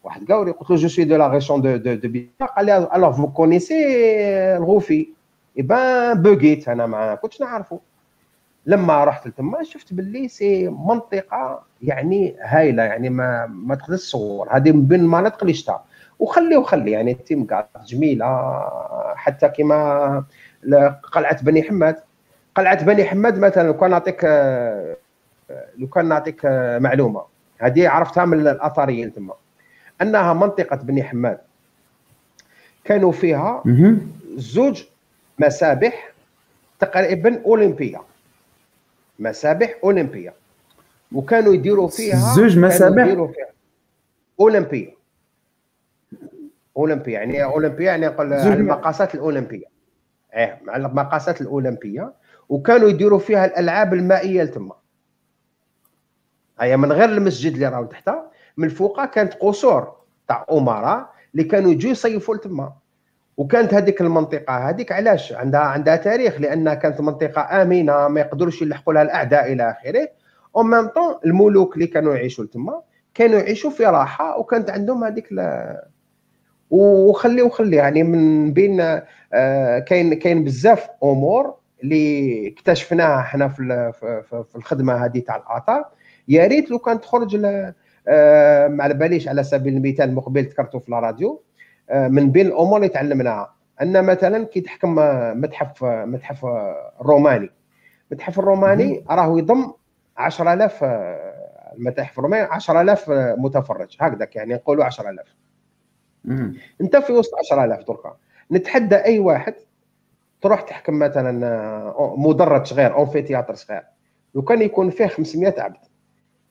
واحد 0.03 0.31
قاوري 0.31 0.51
قلت 0.51 0.69
له 0.69 0.75
je 0.75 0.87
suis 0.87 1.05
de 1.05 1.15
la 1.15 1.27
région 1.27 1.61
de 1.61 1.75
de 1.75 1.93
de 1.93 2.45
قال 2.57 2.65
لي 2.65 2.89
alors 2.95 3.11
vous 3.11 3.27
connaissez 3.27 3.75
الغوفي؟ 4.57 5.09
eh 5.57 5.61
ben 5.61 6.21
بوغيت 6.21 6.69
أنا 6.69 6.85
ما 6.85 7.15
كنتش 7.15 7.41
نعرفه. 7.41 7.79
لما 8.65 9.03
رحت 9.03 9.27
لتما 9.27 9.63
شفت 9.63 9.93
باللي 9.93 10.27
c'est 10.27 10.69
منطقة 10.69 11.63
يعني 11.81 12.35
هايلة 12.41 12.83
يعني 12.83 13.09
ما 13.09 13.45
ما 13.45 13.75
تقدرش 13.75 13.99
تصور. 13.99 14.47
هذه 14.51 14.71
من 14.71 14.85
بين 14.85 14.99
المناطق 14.99 15.37
اللي 15.41 15.53
شتا 15.53 15.83
وخلي 16.19 16.57
وخلي 16.57 16.91
يعني 16.91 17.13
تيم 17.13 17.47
جميلة. 17.87 18.59
حتى 19.15 19.49
كما 19.49 20.23
قلعة 21.11 21.43
بني 21.43 21.63
حماد. 21.63 21.95
قلعة 22.55 22.85
بني 22.85 23.05
حماد 23.05 23.39
مثلا 23.39 23.67
لو 23.67 23.77
كان 23.77 23.89
نعطيك 23.89 24.23
لو 25.77 25.87
كان 25.87 26.05
نعطيك 26.05 26.45
معلومة. 26.79 27.23
هذه 27.57 27.89
عرفتها 27.89 28.25
من 28.25 28.47
الاثريين 28.47 29.13
تما 29.13 29.33
أنها 30.01 30.33
منطقة 30.33 30.75
بني 30.75 31.03
حماد. 31.03 31.37
كانوا 32.83 33.11
فيها 33.11 33.63
زوج 34.35 34.83
مسابح 35.39 36.13
تقريبا 36.79 37.41
أولمبية. 37.45 38.01
مسابح 39.19 39.75
أولمبية. 39.83 40.33
وكانوا 41.11 41.53
يديروا 41.53 41.87
فيها 41.87 42.33
زوج 42.35 42.57
مسابح؟ 42.57 43.05
يديروا 43.05 43.27
فيها. 43.27 43.49
أولمبية. 44.39 44.95
أولمبية 46.77 47.13
يعني 47.13 47.43
أولمبية 47.43 47.85
يعني 47.85 48.07
نقول 48.07 48.33
المقاسات 48.33 49.15
الأولمبية. 49.15 49.65
إيه 50.33 50.59
مع 50.63 50.75
المقاسات 50.75 51.41
الأولمبية. 51.41 52.13
وكانوا 52.49 52.89
يديروا 52.89 53.19
فيها 53.19 53.45
الألعاب 53.45 53.93
المائية 53.93 54.43
لتما. 54.43 54.75
هي 56.59 56.77
من 56.77 56.91
غير 56.91 57.09
المسجد 57.09 57.53
اللي 57.53 57.67
راهو 57.67 57.85
تحتها 57.85 58.31
من 58.57 58.69
فوقها 58.69 59.05
كانت 59.05 59.33
قصور 59.33 59.95
تاع 60.27 60.45
أمراء 60.51 61.13
اللي 61.33 61.43
كانوا 61.43 61.71
يجوا 61.71 61.91
يصيفوا 61.91 62.35
لتما. 62.35 62.73
وكانت 63.39 63.73
هذيك 63.73 64.01
المنطقة 64.01 64.69
هذيك 64.69 64.91
علاش 64.91 65.33
عندها 65.33 65.59
عندها 65.59 65.95
تاريخ؟ 65.95 66.39
لانها 66.41 66.73
كانت 66.73 67.01
منطقة 67.01 67.61
آمنة 67.61 68.07
ما 68.07 68.19
يقدروش 68.21 68.61
يلحقوا 68.61 68.93
لها 68.93 69.01
الأعداء 69.01 69.53
إلى 69.53 69.69
آخره. 69.71 70.09
أو 70.55 70.63
ميم 70.63 70.87
طون 70.87 71.15
الملوك 71.25 71.75
اللي 71.75 71.87
كانوا 71.87 72.15
يعيشوا 72.15 72.45
تما 72.45 72.81
كانوا 73.13 73.39
يعيشوا 73.39 73.69
في 73.71 73.85
راحة 73.85 74.39
وكانت 74.39 74.69
عندهم 74.69 75.03
هذيك 75.03 75.29
وخلي 76.69 77.41
وخلي 77.41 77.75
يعني 77.75 78.03
من 78.03 78.53
بين 78.53 79.01
آه 79.33 79.79
كاين 79.79 80.13
كاين 80.13 80.43
بزاف 80.43 80.89
أمور 81.03 81.55
اللي 81.83 82.47
اكتشفناها 82.47 83.19
إحنا 83.19 83.47
في 83.47 83.91
في 84.49 84.55
الخدمة 84.55 85.05
هذه 85.05 85.19
تاع 85.19 85.35
الاثار 85.35 85.85
يا 86.27 86.47
ريت 86.47 86.71
لو 86.71 86.79
كان 86.79 87.01
تخرج 87.01 87.41
آه 88.07 88.67
ما 88.67 88.83
على 88.83 88.93
باليش 88.93 89.27
على 89.27 89.43
سبيل 89.43 89.73
المثال 89.73 90.15
مقبل 90.15 90.41
ذكرته 90.41 90.79
في 90.79 90.89
الراديو 90.89 91.43
من 91.91 92.31
بين 92.31 92.47
الأمور 92.47 92.77
اللي 92.77 92.89
تعلمناها 92.89 93.55
أن 93.81 94.05
مثلا 94.05 94.45
كي 94.45 94.61
تحكم 94.61 94.95
متحف 95.41 95.83
متحف 95.83 96.45
الروماني 97.01 97.49
المتحف 98.11 98.39
الروماني 98.39 99.05
راه 99.09 99.37
يضم 99.37 99.71
10000 100.17 100.83
المتاحف 101.77 102.19
الرومانية 102.19 102.43
10000 102.45 103.09
متفرج. 103.37 103.97
هكذاك 103.99 104.35
يعني 104.35 104.53
نقولوا 104.53 104.85
10000 104.85 105.35
أنت 106.81 106.97
في 106.97 107.13
وسط 107.13 107.35
10000 107.35 107.87
دركا. 107.87 108.17
نتحدى 108.51 108.95
أي 108.95 109.19
واحد 109.19 109.53
تروح 110.41 110.61
تحكم 110.61 110.99
مثلا 110.99 111.47
آه، 111.47 112.15
مدرج 112.17 112.65
صغير 112.65 112.95
un 112.95 113.05
amphithéâtre 113.05 113.55
صغير. 113.55 113.83
لو 114.35 114.41
كان 114.41 114.61
يكون 114.61 114.89
فيه 114.89 115.07
500 115.07 115.55
عبد. 115.57 115.77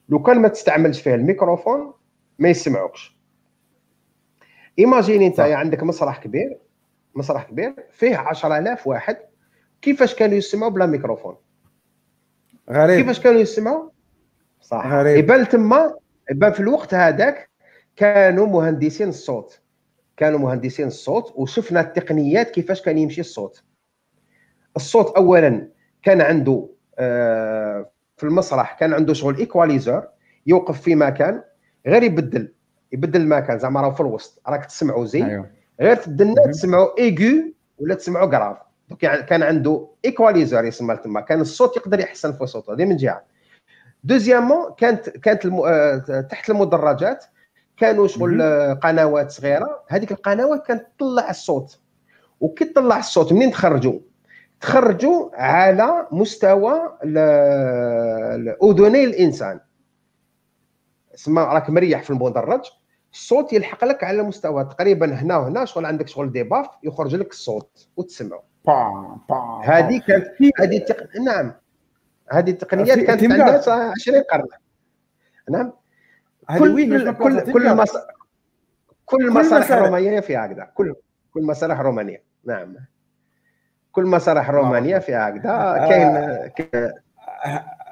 لو 0.09 0.23
كان 0.23 0.39
ما 0.41 0.49
تستعملش 0.49 1.01
فيه 1.01 1.15
الميكروفون 1.15 1.93
ما 2.39 2.49
يسمعوكش. 2.49 3.18
imaginez 4.79 5.27
انت 5.27 5.41
عندك 5.41 5.83
مسرح 5.83 6.19
كبير 6.19 6.59
مسرح 7.15 7.43
كبير 7.43 7.75
فيه 7.91 8.17
10000 8.17 8.87
واحد. 8.87 9.17
كيفاش 9.83 10.15
كانوا 10.15 10.37
يسمعوا 10.37 10.73
بلا 10.73 10.87
ميكروفون؟ 10.87 11.37
غريب. 12.71 13.01
كيفاش 13.01 13.21
كانوا 13.21 13.41
يسمعوا؟ 13.41 13.91
صح. 14.61 14.87
غريب. 14.87 15.19
يبان 15.19 15.49
تما 15.49 15.95
يبان 16.31 16.53
في 16.53 16.61
الوقت 16.61 16.95
هذاك 16.95 17.51
كانوا 17.97 18.47
مهندسين 18.47 19.09
الصوت. 19.09 19.61
كانوا 20.17 20.39
مهندسين 20.39 20.87
الصوت 20.87 21.33
وشفنا 21.37 21.81
التقنيات 21.81 22.51
كيفاش 22.51 22.83
كان 22.83 22.99
يمشي 22.99 23.21
الصوت. 23.21 23.63
الصوت 24.77 25.17
اولا 25.17 25.69
كان 26.03 26.21
عنده 26.21 26.69
آه، 26.99 27.91
في 28.17 28.25
المسرح 28.25 28.79
كان 28.79 28.95
عنده 28.95 29.15
شغل 29.15 29.37
égaliseur 29.39 30.09
يوقف 30.47 30.81
في 30.81 30.95
مكان 30.95 31.43
غير 31.87 32.03
يبدل. 32.03 32.53
يبدل 32.93 33.21
المكان 33.21 33.59
زعما 33.59 33.81
راه 33.81 33.91
في 33.91 34.01
الوسط. 34.01 34.41
راك 34.47 34.67
تسمعوا 34.67 35.05
زين. 35.05 35.25
أيوه. 35.25 35.47
غير 35.81 35.97
تدنا 35.97 36.47
تسمعوا 36.47 36.99
aigu 36.99 37.53
ولا 37.79 37.95
تسمعوا 37.95 38.31
grave 38.31 38.57
donc 38.89 39.03
يعني 39.03 39.23
كان 39.23 39.43
عنده 39.43 39.89
égaliseur 40.05 40.65
يسمى 40.65 40.97
تما 40.97 41.21
كان 41.21 41.41
الصوت 41.41 41.77
يقدر 41.77 42.01
يحسن 42.01 42.33
في 42.33 42.47
صوته. 42.47 42.75
هذه 42.75 42.85
من 42.85 42.97
جهة. 42.97 43.23
دوزيامون 44.05 44.75
كانت 44.77 45.09
كانت 45.09 45.45
الم... 45.45 45.61
آه، 45.61 46.27
تحت 46.31 46.51
المدرجات 46.51 47.25
كانوا 47.77 48.07
شغل 48.07 48.43
قنوات 48.75 49.31
صغيرة. 49.31 49.83
هذيك 49.89 50.13
القنوات 50.13 50.67
كانت 50.67 50.87
تطلع 50.97 51.31
الصوت. 51.31 51.79
وكي 52.41 52.65
تطلع 52.65 52.99
الصوت 52.99 53.33
منين 53.33 53.51
تخرجوا 53.51 54.01
تخرجوا 54.61 55.31
على 55.35 56.07
مستوى 56.13 56.99
أذني 58.63 59.05
الإنسان. 59.05 59.61
تسمى 61.19 61.43
راك 61.43 61.71
مريح 61.71 62.03
في 62.03 62.11
المدرج 62.11 62.61
الصوت 63.13 63.53
يلحق 63.53 63.85
لك 63.85 64.05
على 64.05 64.23
مستوى 64.23 64.65
تقريبا 64.65 65.15
هنا 65.15 65.37
وهنا 65.37 65.65
شغل 65.65 65.87
عندك 65.87 66.09
شغل 66.09 66.33
ديباف 66.33 66.67
يخرج 66.83 67.15
لك 67.15 67.31
الصوت 67.31 67.89
وتسمعه. 67.97 68.43
هذه 69.65 70.01
كانت 70.07 70.27
هذه 70.61 70.77
التق... 70.77 71.17
نعم. 71.21 71.53
هذه 72.31 72.51
التقنيات 72.51 72.99
كانت 72.99 73.23
عندها 73.23 73.91
20 73.91 74.23
قرن. 74.33 74.47
نعم. 75.51 75.73
كل 76.59 77.13
كل 77.13 77.53
كل 77.53 77.77
مص... 77.77 77.93
كل 79.05 79.25
المسارح 79.27 79.71
الرومانيه 79.71 80.21
فيها 80.21 80.47
هكذا. 80.47 80.65
كل 80.75 80.95
كل 81.35 81.41
المسارح 81.41 81.81
الرومانيه 81.81 82.23
نعم. 82.45 82.77
كل 83.93 84.07
مسارح 84.07 84.51
رومانيا 84.51 84.99
فيها 84.99 85.29
هكذا. 85.29 85.51
آه، 85.51 86.47
كاين 86.47 86.93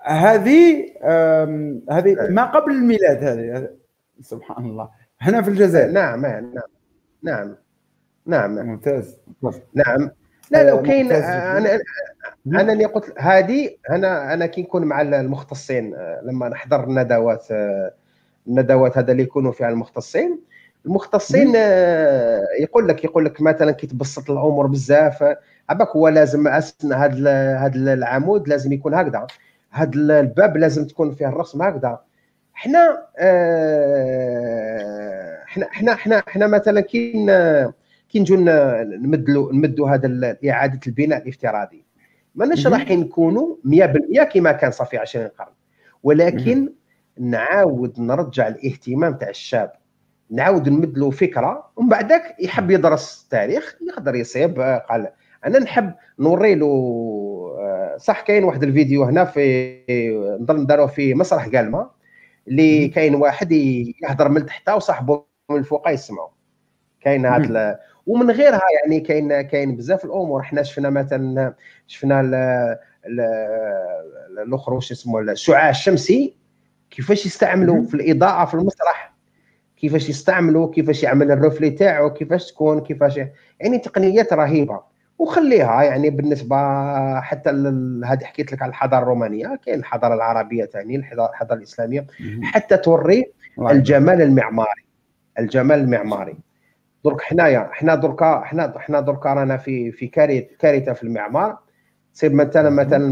هذه 0.07 0.92
هذه 1.90 2.16
ما 2.30 2.44
قبل 2.44 2.72
الميلاد 2.72 3.24
هذه 3.24 3.68
سبحان 4.20 4.64
الله. 4.64 4.88
هنا 5.20 5.42
في 5.42 5.50
الجزائر. 5.50 5.90
نعم 5.90 6.26
نعم 6.26 6.52
نعم. 7.22 7.57
نعم. 8.26 8.66
ممتاز. 8.66 9.18
نعم. 9.74 10.11
لا 10.50 10.62
لا 10.62 10.82
كاين 10.82 11.12
أنا 11.12 11.80
أنا 12.46 12.72
اللي 12.72 12.84
قلت 12.84 13.14
هذه 13.18 13.70
أنا 13.90 14.34
أنا 14.34 14.46
كي 14.46 14.62
نكون 14.62 14.84
مع 14.84 15.00
المختصين 15.00 15.94
آه، 15.94 16.20
لما 16.24 16.48
نحضر 16.48 16.84
الندوات 16.84 17.46
آه، 17.50 17.94
الندوات 18.48 18.98
هذا 18.98 19.12
اللي 19.12 19.22
يكونوا 19.22 19.52
فيها 19.52 19.68
المختصين. 19.68 20.40
المختصين 20.86 21.54
يقول 22.61 22.88
لك 22.88 23.04
يقول 23.04 23.24
لك 23.24 23.40
مثلا 23.40 23.72
كي 23.72 23.86
تبسط 23.86 24.30
الأمور 24.30 24.66
بزاف 24.66 25.36
عباك 25.68 25.88
هو 25.88 26.09
لازم 26.09 26.48
اسنا 26.48 27.04
هذا 27.04 27.57
هذا 27.57 27.92
العمود 27.92 28.48
لازم 28.48 28.72
يكون 28.72 28.94
هكذا. 28.94 29.26
هذا 29.77 29.91
الباب 29.95 30.57
لازم 30.57 30.87
تكون 30.87 31.14
فيه 31.14 31.29
الرسم 31.29 31.62
هكذا. 31.62 32.01
حنا 32.55 33.03
آه 33.18 34.57
حنا 35.47 35.66
حنا 35.70 35.95
حنا 35.95 36.22
حنا 36.27 36.47
مثلا 36.47 36.81
كي 36.81 37.12
كي 38.09 38.20
نجو 38.20 38.37
نمدلو 38.37 39.53
نمدوا 39.53 39.91
هذا 39.91 40.37
إعادة 40.49 40.81
البناء 40.87 41.22
الافتراضي. 41.22 41.85
ماناش 42.35 42.66
راح 42.66 42.91
نكونوا 42.91 43.57
100% 43.64 44.22
كما 44.22 44.53
كان 44.53 44.70
صافي 44.70 44.99
20 44.99 45.29
قرن. 45.29 45.53
ولكن 46.03 46.72
نعاود 47.18 48.01
نرجع 48.01 48.49
الاهتمام 48.49 49.14
تاع 49.14 49.29
الشاب. 49.29 49.72
نعاود 50.31 50.68
نمد 50.68 50.99
له 50.99 51.11
فكرة 51.11 51.70
ومن 51.77 51.89
بعدك 51.89 52.37
يحب 52.41 52.70
يدرس 52.70 53.22
التاريخ 53.22 53.77
يقدر 53.89 54.14
يصيب 54.14 54.61
قال 54.61 55.09
أنا 55.47 55.59
نحب 55.59 55.93
نوري 56.18 56.55
له 56.55 56.66
صح 57.97 58.20
كاين 58.20 58.44
واحد 58.44 58.62
الفيديو 58.62 59.05
هنا 59.05 59.24
في 59.24 60.38
نظن 60.40 60.66
داروه 60.66 60.86
في 60.86 61.14
مسرح 61.14 61.49
قالما 61.49 61.90
اللي 62.49 62.88
كاين 62.88 63.14
واحد 63.14 63.53
يهضر 63.53 64.28
من 64.28 64.47
تحت 64.47 64.68
وصاحبه 64.68 65.24
من 65.51 65.57
الفوق 65.57 65.90
يسمعوا 65.90 66.28
كاين 67.01 67.26
هاد 67.26 67.76
ومن 68.07 68.30
غيرها 68.30 68.61
يعني 68.80 69.01
كاين 69.01 69.40
كاين 69.40 69.76
بزاف 69.76 70.05
الأمور. 70.05 70.42
حنا 70.42 70.62
شفنا 70.62 70.90
مثلا 70.90 71.55
شفنا 71.86 72.20
الآخر 74.38 74.74
واش 74.74 74.92
اسمه 74.92 75.20
الشعاع 75.20 75.70
الشمسي 75.70 76.36
كيفاش 76.90 77.26
يستعملوا 77.26 77.82
في 77.82 77.94
الإضاءة 77.94 78.44
في 78.44 78.55
المسرح 78.55 79.14
كيفاش 79.76 80.09
يستعملوا 80.09 80.70
كيفاش 80.70 81.03
يعمل 81.03 81.30
الرفلي 81.30 81.70
تاعو 81.70 82.12
كيفاش 82.12 82.53
تكون 82.53 82.80
كيفاش 82.80 83.16
يعني 83.61 83.78
تقنيات 83.78 84.32
رهيبة. 84.32 84.95
وخليها 85.19 85.83
يعني 85.83 86.11
بالنسبة 86.11 86.57
حتى 87.21 87.51
هذه 88.05 88.25
حكيت 88.25 88.53
لك 88.53 88.62
على 88.62 88.71
الحضارة 88.71 89.03
الرومانية 89.03 89.59
كاين 89.67 89.79
الحضارة 89.79 90.14
العربية 90.14 90.64
ثاني 90.64 90.97
الحضاره 90.97 91.33
الإسلامية 91.53 92.07
حتى 92.43 92.77
توري 92.77 93.33
الجمال 93.71 94.23
المعماري 94.23 94.87
الجمال 95.39 95.81
المعماري. 95.81 96.37
درك 97.05 97.21
حنايا 97.21 97.69
حنا 97.73 97.95
دركا 97.95 98.41
حنا 98.41 98.75
حنا 98.79 99.01
دركا 99.01 99.35
رانا 99.35 99.57
في 99.57 99.93
في 99.93 100.07
كارثة 100.59 100.93
في 100.93 101.03
المعمار. 101.03 101.59
تصيب 102.14 102.35
مثلا 102.35 102.71
مثلا 102.71 103.05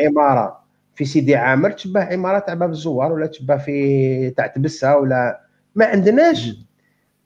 عمارة 0.00 0.60
في 0.94 1.04
سيدي 1.04 1.36
عامر 1.36 1.70
تشبه 1.70 2.04
عمارة 2.04 2.38
تاع 2.38 2.54
باب 2.54 2.70
الزوار 2.70 3.12
ولا 3.12 3.26
تشبه 3.26 3.56
في 3.56 4.30
تاع 4.30 4.46
تبسة 4.46 4.96
ولا 4.96 5.40
ما 5.74 5.86
عندناش 5.86 6.67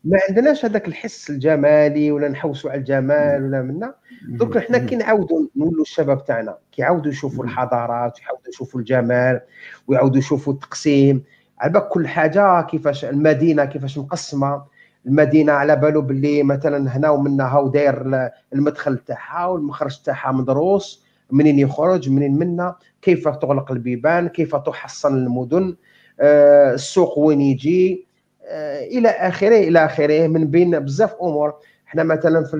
ما 0.04 0.18
عندناش 0.28 0.64
هذاك 0.64 0.88
الحس 0.88 1.30
الجمالي 1.30 2.12
ولا 2.12 2.28
نحوسوا 2.28 2.70
على 2.70 2.78
الجمال 2.78 3.44
ولا 3.44 3.62
منا. 3.62 3.94
درك 4.28 4.58
حنا 4.58 4.78
كي 4.78 4.96
نعاودوا 4.96 5.46
نولوا 5.56 5.82
الشباب 5.82 6.24
تاعنا 6.24 6.56
كيعاودوا 6.72 7.10
يشوفوا 7.12 7.44
الحضارات 7.44 8.18
ويعاودوا 8.20 8.48
يشوفوا 8.48 8.80
الجمال 8.80 9.40
ويعاودوا 9.88 10.18
يشوفوا 10.18 10.52
التقسيم. 10.52 11.22
على 11.58 11.80
كل 11.80 12.08
حاجة 12.08 12.62
كيفاش 12.62 13.04
المدينة 13.04 13.64
كيفاش 13.64 13.98
مقسمة. 13.98 14.64
المدينة 15.06 15.52
على 15.52 15.76
بالو 15.76 16.02
باللي 16.02 16.42
مثلا 16.42 16.96
هنا 16.96 17.10
ومنا 17.10 17.44
هاو 17.44 17.68
داير 17.68 18.30
المدخل 18.54 18.98
تاعها 18.98 19.46
والمخرج 19.46 20.02
تاعها 20.02 20.32
مدروس 20.32 21.04
منين 21.30 21.58
يخرج 21.58 22.10
منين 22.10 22.38
منا 22.38 22.76
كيف 23.02 23.28
تغلق 23.28 23.72
البيبان 23.72 24.28
كيف 24.28 24.56
تحصن 24.56 25.14
المدن 25.16 25.76
آه، 26.20 26.74
السوق 26.74 27.18
وين 27.18 27.40
يجي. 27.40 28.11
إلى 28.44 29.08
آخره 29.08 29.56
إلى 29.56 29.84
آخره 29.84 30.26
من 30.26 30.46
بين 30.50 30.78
بزاف 30.78 31.14
أمور. 31.14 31.54
إحنا 31.88 32.02
مثلا 32.02 32.44
في 32.44 32.56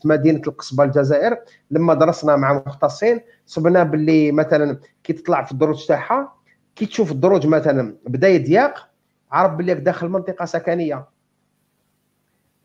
في 0.00 0.08
مدينة 0.08 0.40
القصبة 0.46 0.84
الجزائر 0.84 1.38
لما 1.70 1.94
درسنا 1.94 2.36
مع 2.36 2.52
مختصين 2.66 3.20
صبنا 3.46 3.82
باللي 3.82 4.32
مثلا 4.32 4.78
كي 5.04 5.12
تطلع 5.12 5.44
في 5.44 5.52
الدروج 5.52 5.86
تاعها 5.86 6.32
كي 6.76 6.86
تشوف 6.86 7.12
الدروج 7.12 7.46
مثلا 7.46 7.96
بدا 8.06 8.28
يضيق 8.28 8.88
عرف 9.32 9.52
باللي 9.52 9.74
داخل 9.74 10.08
منطقة 10.08 10.44
سكنية. 10.44 11.08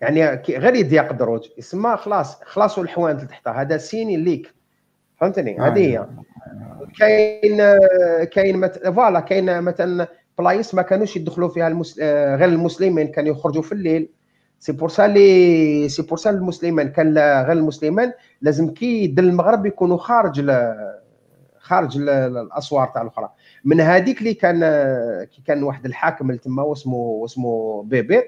يعني 0.02 0.26
غير 0.50 0.76
يضيق 0.76 1.12
الدروج 1.12 1.48
يسمى 1.58 1.98
خلاص 1.98 2.44
خلاص 2.44 2.80
الحوانت 2.80 3.24
لتحت 3.24 3.48
هذا 3.48 3.78
سيني 3.78 4.18
ليك. 4.18 4.54
فهمتني؟ 5.18 5.60
آه، 5.60 5.64
هذه 5.64 5.80
هي. 5.80 6.08
كاين 7.00 7.58
كاين 8.26 8.68
voilà 8.68 9.20
كاين 9.20 9.62
مثلا 9.62 10.08
بلايص 10.38 10.76
ما 10.76 10.82
كانوش 10.82 11.16
يدخلوا 11.16 11.50
فيها 11.50 11.68
المس... 11.68 12.00
آه، 12.02 12.36
غير 12.36 12.50
المسلمين 12.50 13.08
كانوا 13.08 13.32
يخرجوا 13.32 13.62
في 13.62 13.72
الليل. 13.72 14.10
c'est 14.60 14.72
pour 14.72 14.90
ça 14.90 15.08
لي 15.08 15.90
c'est 15.90 16.02
pour 16.02 16.18
ça 16.18 16.30
المسلمين. 16.30 16.90
كان 16.90 17.18
غير 17.18 17.52
المسلمين 17.52 18.12
لازم 18.42 18.74
كي 18.74 19.04
يدن 19.04 19.30
المغرب 19.30 19.66
يكونوا 19.66 19.98
خارج 19.98 20.40
ل... 20.40 20.76
خارج 21.60 21.98
ل... 21.98 22.10
الأسوار 22.10 22.88
تاع 22.88 23.02
الأخرى. 23.02 23.30
من 23.66 23.82
هذيك 23.82 24.20
اللي 24.20 24.34
كان 24.34 24.60
كي 25.24 25.42
كان 25.46 25.64
واحد 25.64 25.86
الحاكم 25.86 26.30
اللي 26.30 26.42
تما 26.42 26.64
واسمه 26.64 26.96
واسمه 26.96 27.84
بيبيط. 27.84 28.26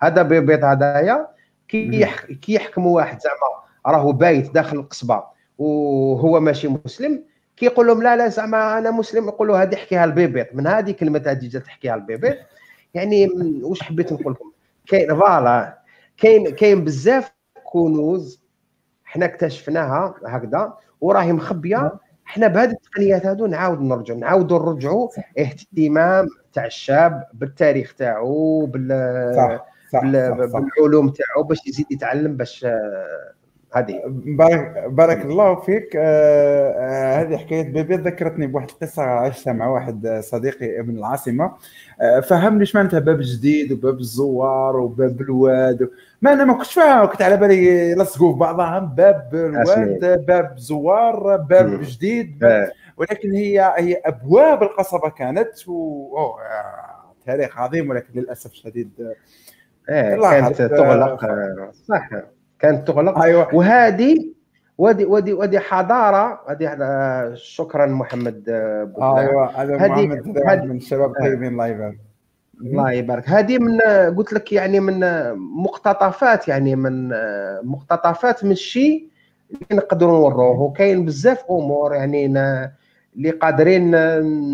هذا 0.00 0.22
بيبيط 0.22 0.64
هذايا 0.64 1.28
كي 1.68 2.00
يح... 2.00 2.24
كي 2.24 2.54
يحكموا 2.54 2.96
واحد 2.96 3.20
زعما 3.20 3.96
راهو 3.96 4.12
بايت 4.12 4.54
داخل 4.54 4.76
القصبة 4.76 5.24
وهو 5.58 6.40
ماشي 6.40 6.68
مسلم. 6.84 7.24
كيقول 7.56 7.86
لهم 7.86 8.02
لا 8.02 8.16
لا 8.16 8.28
زعما 8.28 8.78
أنا 8.78 8.90
مسلم 8.90 9.28
يقولوا 9.28 9.62
هذه 9.62 9.74
احكيها 9.74 10.04
البيبيط 10.04 10.54
من 10.54 10.66
هذه 10.66 10.90
كلمة 10.90 11.22
هذه 11.26 11.48
جات 11.48 11.62
تحكيها 11.62 11.94
البيبيط 11.94 12.36
يعني 12.94 13.28
واش 13.62 13.82
حبيت 13.82 14.12
نقول 14.12 14.32
لكم 14.32 14.52
كاين 14.86 15.08
voilà 15.16 15.78
كاين 16.16 16.50
كاين 16.50 16.84
بزاف 16.84 17.32
كنوز 17.64 18.42
حنا 19.04 19.26
اكتشفناها 19.26 20.14
هكذا 20.26 20.74
وراهي 21.00 21.32
مخبية 21.32 21.92
حنا 22.24 22.46
بهذه 22.48 22.70
التقنيات 22.70 23.26
هذو 23.26 23.46
نعاود 23.46 23.80
نرجعوا 23.80 24.18
نعاودوا 24.18 24.58
نرجعوا 24.58 25.08
اهتمام 25.38 26.26
تاع 26.52 26.66
الشاب 26.66 27.26
بالتاريخ 27.34 27.94
تاعو 27.94 28.66
بال. 28.66 29.32
صح. 29.36 29.66
صح. 29.92 30.00
بالعلوم 30.00 31.08
تاعو 31.08 31.42
باش 31.42 31.66
يزيد 31.66 31.86
يتعلم 31.92 32.36
باش 32.36 32.66
هذه. 33.72 34.02
بارك 34.06 34.84
بارك 34.88 35.24
الله 35.24 35.54
فيك. 35.54 35.96
آه 35.96 36.70
آه 36.70 37.20
هذه 37.20 37.36
حكاية 37.36 37.72
بيبي. 37.72 37.96
ذكرتني 37.96 38.46
بواحد 38.46 38.70
القصة 38.70 39.02
عشتها 39.02 39.52
مع 39.52 39.68
واحد 39.68 40.20
صديقي 40.24 40.80
ابن 40.80 40.98
العاصمة. 40.98 41.52
آه 42.00 42.20
فهمني 42.20 42.60
إيش 42.60 42.76
معناتها 42.76 43.00
باب 43.00 43.18
جديد 43.20 43.72
وباب 43.72 43.98
الزوار 43.98 44.76
وباب 44.76 45.20
الواد 45.20 45.90
ما 46.22 46.32
أنا 46.32 46.44
ما 46.44 46.52
كنتش 46.52 46.74
فاهم. 46.74 47.06
كنت 47.06 47.22
على 47.22 47.36
بالي 47.36 47.90
يلصقوا 47.90 48.32
في 48.32 48.38
بعضهم. 48.38 48.86
باب 48.86 49.30
الواد 49.34 50.26
باب 50.26 50.58
زوار 50.58 51.36
باب 51.36 51.66
م. 51.66 51.80
جديد 51.80 52.38
باب 52.38 52.50
آه. 52.50 52.70
ولكن 52.96 53.32
هي 53.32 53.74
هي 53.76 54.00
أبواب 54.04 54.62
القصبة 54.62 55.08
كانت 55.10 55.68
و 55.68 55.72
أوه 56.18 56.36
تاريخ 57.26 57.58
عظيم 57.58 57.90
ولكن 57.90 58.20
للأسف 58.20 58.50
الشديد. 58.50 58.90
إيه 59.90 60.20
كانت 60.20 60.62
تغلق. 60.62 61.24
آه، 61.24 61.70
صح. 61.88 62.10
كانت 62.58 62.88
تغلق. 62.88 63.18
أيوة. 63.18 63.54
وهذه 63.54 64.32
ودي 64.78 65.04
ودي 65.04 65.32
ودي 65.32 65.58
حضارة 65.58 66.40
هذه 66.48 67.34
شكرا 67.34 67.86
محمد 67.86 68.44
أيوه 68.48 69.62
هذا 69.62 69.76
محمد 69.76 70.64
من 70.64 70.76
الشباب 70.76 71.10
الطيبين 71.10 71.52
الله 71.52 71.66
يبارك. 71.66 71.98
الله 72.60 72.92
يبارك. 72.92 73.28
هذه 73.28 73.58
من 73.58 73.80
قلت 74.16 74.32
لك 74.32 74.52
يعني 74.52 74.80
من 74.80 75.00
مقتطفات 75.36 76.48
يعني 76.48 76.76
من 76.76 77.08
مقتطفات 77.62 78.44
من 78.44 78.50
الشيء 78.50 79.08
اللي 79.50 79.66
نقدروا 79.72 80.30
نوروه. 80.30 80.60
وكاين 80.60 81.04
بزاف 81.04 81.44
أمور 81.50 81.94
يعني 81.94 82.26
اللي 83.16 83.30
قادرين 83.30 83.96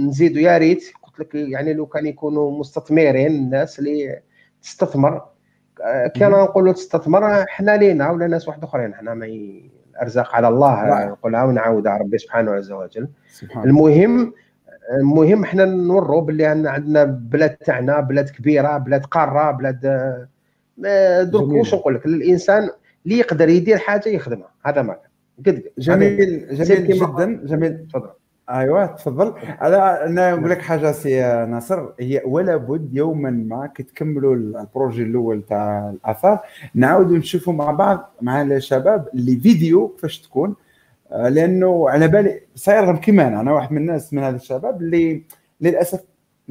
نزيدوا. 0.09 0.43
يا 0.43 0.59
ريت 0.59 0.85
قلت 1.03 1.21
لك 1.21 1.35
يعني 1.35 1.73
لو 1.75 1.87
كان 1.87 2.07
يكونوا 2.07 2.59
مستثمرين 2.59 3.27
الناس 3.27 3.79
اللي 3.79 4.21
تستثمر 4.63 5.23
كان 6.15 6.31
نقولوا 6.31 6.73
تستثمر 6.73 7.47
حنا 7.47 7.77
لينا 7.77 8.11
ولا 8.11 8.27
ناس 8.27 8.49
واحد 8.49 8.65
آخرين؟ 8.65 8.95
حنا 8.95 9.15
ما 9.15 9.27
الأرزاق 9.95 10.35
على 10.35 10.49
الله 10.49 11.05
نقولها 11.05 11.45
ونعاودها 11.45 11.97
ربي 11.97 12.19
سبحانه 12.19 12.51
عز 12.53 12.73
وجل. 12.73 13.09
سبحان 13.31 13.69
المهم 13.69 14.33
المهم 14.93 15.45
حنا 15.45 15.65
نوروا 15.65 16.21
باللي 16.21 16.47
عندنا 16.47 17.05
بلاد 17.05 17.51
تاعنا 17.51 18.01
بلاد 18.01 18.31
كبيرة 18.31 18.79
بلاد 18.79 19.05
قارة 19.05 19.51
بلاد 19.51 19.81
درك 21.31 21.49
واش 21.49 21.75
نقول 21.75 21.95
لك 21.95 22.07
الإنسان 22.07 22.71
اللي 23.07 23.19
يقدر 23.19 23.49
يدير 23.49 23.79
حاجة 23.79 24.09
يخدمها 24.09 24.51
هذا 24.65 24.83
ما 24.83 24.97
قد 25.47 25.63
جميل 25.79 26.47
جميل 26.51 26.87
جدا 26.87 27.41
جميل. 27.45 27.87
تفضل. 27.89 28.11
أيوه 28.51 28.87
تفضل. 28.87 29.35
أنا 29.39 30.07
أنا 30.07 30.35
نقول 30.35 30.51
لك 30.51 30.63
حاجة 30.63 30.93
سي 30.93 31.21
ناصر 31.47 31.89
هي 32.01 32.23
ولا 32.27 32.57
بد 32.57 32.89
يوما 32.97 33.31
ما 33.31 33.67
كي 33.67 33.83
تكملوا 33.83 34.35
ال 34.35 34.44
projet 34.44 35.03
الأول 35.03 35.43
تاع 35.43 35.91
الآثار. 35.91 36.41
نعاودوا 36.75 37.17
نشوفوا 37.17 37.53
مع 37.53 37.71
بعض 37.71 38.15
مع 38.21 38.43
الشباب 38.43 39.09
les 39.15 39.37
vidéos 39.37 39.89
كيفاش 39.89 40.21
تكون. 40.21 40.55
آه، 41.13 41.29
لأنه 41.29 41.91
على 41.91 42.09
بالي 42.09 42.41
صاير 42.55 42.97
كيما 42.97 43.29
أنا 43.29 43.41
أنا 43.41 43.53
واحد 43.53 43.73
من 43.73 43.79
الناس 43.79 44.15
من 44.15 44.23
هذا 44.23 44.37
الشباب 44.37 44.81
اللي 44.83 45.23
للأسف 45.61 46.01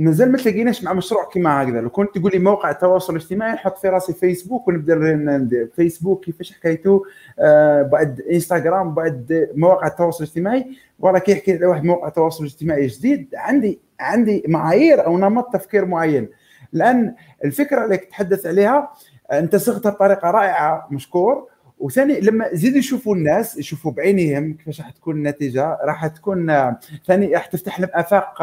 مازال 0.02 0.32
ما 0.32 0.38
تلاقيناش 0.38 0.84
مع 0.84 0.94
مشروع 0.94 1.30
كيما 1.30 1.64
هكذا. 1.64 1.82
لو 1.82 1.90
كنت 1.90 2.18
تقول 2.18 2.32
لي 2.34 2.40
موقع 2.40 2.70
التواصل 2.70 3.16
الاجتماعي 3.16 3.54
نحط 3.54 3.78
في 3.78 3.88
راسي 3.88 4.14
فيسبوك 4.14 4.68
ونبدأ 4.68 5.70
فيسبوك 5.76 6.26
كيفاش 6.26 6.54
حكايته؟ 6.54 7.04
آه 7.40 7.82
بعد 7.82 8.22
إنستغرام 8.22 8.94
بعد 8.94 9.50
مواقع 9.56 9.88
التواصل 9.88 10.24
الاجتماعي. 10.24 10.66
ولا 11.00 11.20
كي 11.20 11.32
يحكي 11.32 11.58
لي 11.58 11.66
واحد 11.66 11.84
موقع 11.84 12.10
تواصل 12.10 12.44
اجتماعي 12.44 12.88
جديد 12.88 13.30
عندي 13.36 13.80
عندي 14.00 14.44
معايير 14.48 15.06
أو 15.06 15.18
نمط 15.18 15.54
تفكير 15.54 15.86
معين. 15.86 16.30
لأن 16.74 17.16
الفكرة 17.46 17.86
اللي 17.86 17.98
تحدث 17.98 18.46
عليها 18.46 18.92
أنت 19.32 19.56
صغتها 19.56 19.90
بطريقة 19.90 20.32
رائعة 20.32 20.88
مشكور. 20.92 21.48
وثاني 21.80 22.20
لما 22.20 22.50
زيدوا 22.54 22.78
يشوفوا 22.78 23.16
الناس 23.16 23.58
يشوفوا 23.58 23.92
بعينيهم 23.92 24.54
كيفاش 24.54 24.82
راح 24.82 24.90
تكون 24.90 25.16
النتيجة 25.16 25.78
راح 25.84 26.08
تكون 26.08 26.72
ثاني 27.08 27.34
راح 27.34 27.46
تفتح 27.46 27.80
لهم 27.80 27.90
آفاق 27.94 28.42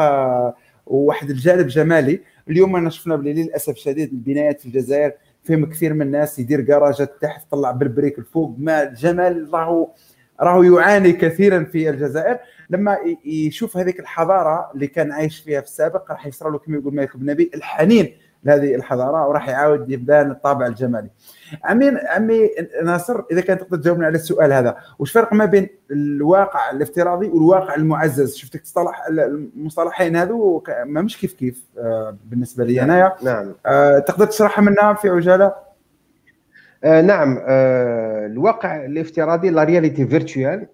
وواحد 0.89 1.29
الجانب 1.29 1.67
جمالي. 1.67 2.21
اليوم 2.49 2.75
أنا 2.75 2.89
شفنا 2.89 3.15
بلي 3.15 3.33
للأسف 3.33 3.73
الشديد 3.73 4.11
البنايات 4.11 4.59
في 4.59 4.65
الجزائر 4.65 5.11
فيهم 5.43 5.65
كثير 5.65 5.93
من 5.93 6.01
الناس 6.01 6.39
يدير 6.39 6.61
كراجه 6.61 7.09
تحت 7.21 7.51
طلع 7.51 7.71
بالبريك 7.71 8.19
الفوق. 8.19 8.55
ما 8.57 8.83
الجمال 8.83 9.53
راهو 9.53 9.89
راهو 10.41 10.63
يعاني 10.63 11.11
كثيرا 11.11 11.63
في 11.63 11.89
الجزائر. 11.89 12.37
لما 12.69 12.97
يشوف 13.25 13.77
هذيك 13.77 13.99
الحضارة 13.99 14.71
اللي 14.75 14.87
كان 14.87 15.11
عايش 15.11 15.39
فيها 15.39 15.61
في 15.61 15.67
السابق 15.67 16.11
راح 16.11 16.27
يصير 16.27 16.49
له 16.49 16.57
كما 16.57 16.77
يقول 16.77 16.95
مالك 16.95 17.17
بن 17.17 17.25
نبي 17.31 17.51
الحنين 17.55 18.13
لهذه 18.43 18.75
الحضارة 18.75 19.27
وراح 19.27 19.49
يعاود 19.49 19.91
يبان 19.91 20.31
الطابع 20.31 20.67
الجمالي. 20.67 21.09
عمي 21.63 21.87
عمي 21.87 22.49
ناصر 22.83 23.23
إذا 23.31 23.41
كان 23.41 23.57
تقدر 23.57 23.77
تجاوبنا 23.77 24.05
على 24.05 24.15
السؤال 24.15 24.53
هذا، 24.53 24.77
وش 24.99 25.11
فرق 25.11 25.33
ما 25.33 25.45
بين 25.45 25.67
الواقع 25.91 26.71
الافتراضي 26.71 27.27
والواقع 27.27 27.75
المعزز؟ 27.75 28.35
شفتك 28.35 28.61
تصطلح 28.61 29.05
المصطلحين 29.09 30.15
هذو 30.15 30.63
ما 30.85 31.01
مش 31.01 31.17
كيف 31.17 31.33
كيف 31.33 31.65
آه، 31.77 32.17
بالنسبة 32.25 32.65
لي 32.65 32.75
نعم. 32.75 32.83
انايا 32.83 33.15
نعم 33.23 33.55
آه، 33.65 33.99
تقدر 33.99 34.25
تشرحها 34.25 34.61
منا 34.61 34.93
في 34.93 35.09
عجالة؟ 35.09 35.53
آه 36.83 37.01
نعم 37.01 37.39
آه 37.47 38.25
الواقع 38.25 38.85
الافتراضي 38.85 39.49
la 39.49 39.63
réalité 39.63 40.07
virtuelle 40.07 40.67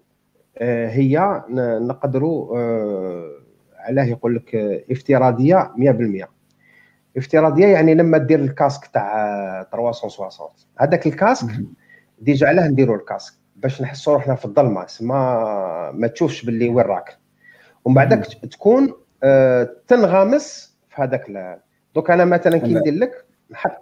آه 0.58 0.88
هي 0.88 1.42
نقدروا 1.80 2.58
علاه 3.78 4.04
يقول 4.04 4.36
لك 4.36 4.54
افتراضية 4.90 5.72
100% 5.76 6.35
افتراضية 7.16 7.66
يعني 7.66 7.94
لما 7.94 8.18
دير 8.18 8.40
ال 8.40 8.47
casque 8.47 8.86
تاع 8.86 9.62
360 9.72 10.48
هذاك 10.78 11.06
ال 11.06 11.12
casque 11.12 11.48
déjà 12.18 12.48
علاه 12.48 12.68
نديروا 12.68 12.96
ال 12.96 13.01
casque 13.01 13.34
باش 13.56 13.82
نحسوا 13.82 14.14
روحنا 14.14 14.34
في 14.34 14.44
الظلمة. 14.44 14.86
ما 15.00 15.90
ما 15.94 16.06
تشوفش 16.06 16.44
باللي 16.44 16.68
وين 16.68 16.86
راك. 16.86 17.18
ومن 17.84 17.94
بعدك 17.94 18.26
تكون 18.26 18.94
آه 19.22 19.70
تنغمس 19.88 20.76
في 20.88 21.02
هذاك 21.02 21.60
دوك 21.94 22.10
أنا 22.10 22.24
مثلا 22.24 22.58
كي 22.58 22.74
ندير 22.74 22.94
لك 22.94 23.24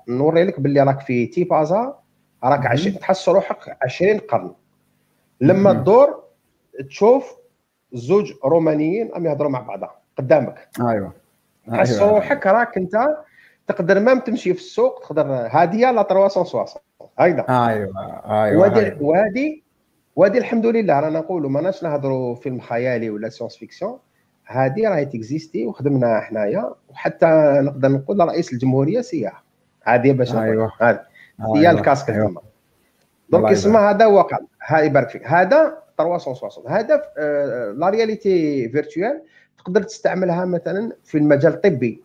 نوري 0.09 0.45
لك 0.45 0.61
باللي 0.61 0.83
راك 0.83 1.01
في 1.01 1.27
تيبازا 1.27 1.99
راك 2.45 2.67
عش... 2.67 2.85
تحس 2.85 3.29
روحك 3.29 3.77
20 3.83 4.19
قرن. 4.19 4.55
لما 5.41 5.73
تدور 5.73 6.25
تشوف 6.89 7.37
زوج 7.93 8.33
رومانيين 8.45 9.11
عم 9.15 9.27
يهضروا 9.27 9.51
مع 9.51 9.61
بعضهم 9.61 9.91
قدامك. 10.19 10.69
أيوه. 10.81 11.24
روحك 12.01 12.47
راك 12.47 12.77
أنت 12.77 13.09
تقدر 13.67 14.01
ما 14.01 14.15
تمشي 14.15 14.55
في 14.55 14.61
السوق 14.61 15.01
تقدر 15.01 15.23
هادية 15.51 15.91
لا 15.91 16.03
360 16.03 16.83
هكذا 17.19 17.45
أيوه 17.49 18.45
أيوه 18.45 18.61
وهذه 18.61 18.79
أيوة. 18.79 19.03
وهذه 19.03 19.61
وهذه 20.17 20.39
الحمد 20.39 20.67
لله. 20.67 21.01
رانا 21.01 21.19
نقولوا 21.19 21.51
ماناش 21.51 21.83
نهضروا 21.83 22.35
فيلم 22.35 22.61
خيالي 22.61 23.11
ولا 23.11 23.29
science-fiction. 23.29 23.99
هذه 24.45 24.89
راهي 24.89 25.05
t'existi 25.05 25.67
وخدمنا 25.67 26.21
حنايا. 26.21 26.75
وحتى 26.89 27.27
نقدر 27.63 27.89
نقول 27.89 28.21
رئيس 28.21 28.53
الجمهورية 28.53 29.01
سياح. 29.01 29.45
هذه 29.83 30.13
باش. 30.13 30.35
أيوة. 30.35 30.73
هذه. 30.81 31.01
هي 31.41 31.61
أيوة. 31.61 31.71
ال 31.71 31.77
casque 31.77 32.11
أيوة. 32.11 32.29
تما. 32.29 32.41
donc 33.31 33.45
الله 33.45 33.53
اسمها 33.53 33.91
هذا 33.91 34.07
واقع. 34.07 34.39
هاي 34.67 34.87
يبارك 34.87 35.09
فيك. 35.09 35.27
هذا 35.27 35.79
360 35.99 36.65
هذا 36.69 37.03
آه، 37.19 37.75
la 37.77 37.89
réalité 37.89 38.69
virtuelle 38.69 39.23
تقدر 39.65 39.83
تستعملها 39.83 40.45
مثلا 40.45 40.93
في 41.05 41.19
المجال 41.19 41.53
الطبي. 41.53 42.03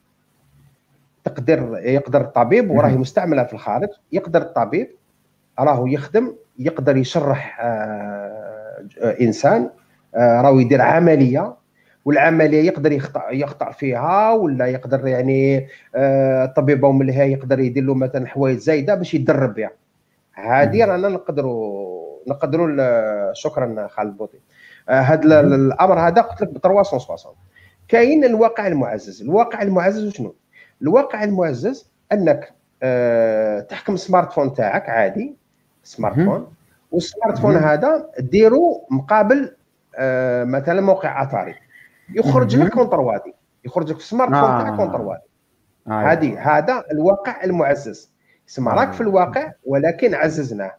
تقدر 1.24 1.80
يقدر 1.84 2.22
الطبيب 2.22 2.72
وراهي 2.72 2.97
مستعملة 2.97 3.43
في 3.43 3.53
الخارج 3.53 3.89
يقدر 4.12 4.41
الطبيب 4.41 4.89
راهو 5.60 5.88
يخدم 5.88 6.36
يقدر 6.60 6.97
يشرح 6.97 7.60
آه، 7.62 8.86
إنسان 9.22 9.70
آه، 10.16 10.41
راهو 10.41 10.60
يدير 10.60 10.82
عملية 10.82 11.55
والعملية 12.05 12.64
يقدر 12.64 12.91
يخطأ 12.91 13.30
يخطأ 13.32 13.72
فيها 13.72 14.32
ولا 14.32 14.66
يقدر 14.66 15.07
يعني 15.07 15.68
آه، 15.95 16.45
الطبيب 16.45 16.86
أو 16.86 16.91
مليها 16.91 17.24
يقدر 17.24 17.60
يدير 17.60 17.84
له 17.84 17.93
مثلا 17.93 18.28
حوايج 18.28 18.57
زايدة 18.57 18.95
باش 18.95 19.14
يدرب 19.14 19.53
بها 19.53 19.72
هذه 20.34 20.86
رانا 20.86 21.10
نقدروا 21.10 21.99
نقدروا 22.28 23.34
شكرا 23.34 23.88
خالد 23.88 24.18
بوطي. 24.18 24.38
هذا 24.89 25.39
الأمر 25.39 25.99
هذا 25.99 26.22
قلت 26.22 26.41
لك 26.41 26.49
ب 26.49 26.57
360 26.57 27.34
كاين 27.90 28.24
الواقع 28.24 28.68
المعزز 28.68 29.22
الواقع 29.22 29.62
المعزز 29.62 30.12
شنو 30.14 30.36
الواقع 30.82 31.24
المعزز 31.24 31.92
أنك 32.12 32.54
آه، 32.84 33.60
تحكم 33.60 33.94
السمارت 33.94 34.34
فون 34.34 34.54
تاعك 34.54 34.90
عادي 34.90 35.36
سمارت. 35.84 36.16
فون 36.16 36.48
والسمارت 36.92 37.38
فون. 37.38 37.56
هذا 37.56 38.10
ديرو 38.20 38.88
مقابل 38.92 39.56
آه، 39.96 40.44
مثلا 40.44 40.82
موقع 40.82 41.24
اتاري 41.24 41.56
يخرج. 42.16 42.56
لك 42.56 42.74
كونتر 42.74 43.00
وادي 43.00 43.34
يخرج 43.66 43.90
لك 43.90 43.98
في 43.98 44.04
السمارت 44.04 44.30
فون 44.32 44.40
آه. 44.40 44.64
تاعك 44.64 44.76
كونتر 44.76 45.02
وادي 45.02 45.22
أيوة. 45.88 46.12
هذه 46.12 46.58
هذا 46.58 46.84
الواقع 46.92 47.44
المعزز 47.44 48.12
اسمع 48.50 48.74
راك 48.74 48.88
آه. 48.88 48.92
في 48.92 49.02
الواقع 49.02 49.52
ولكن 49.66 50.14
عززناه 50.16 50.72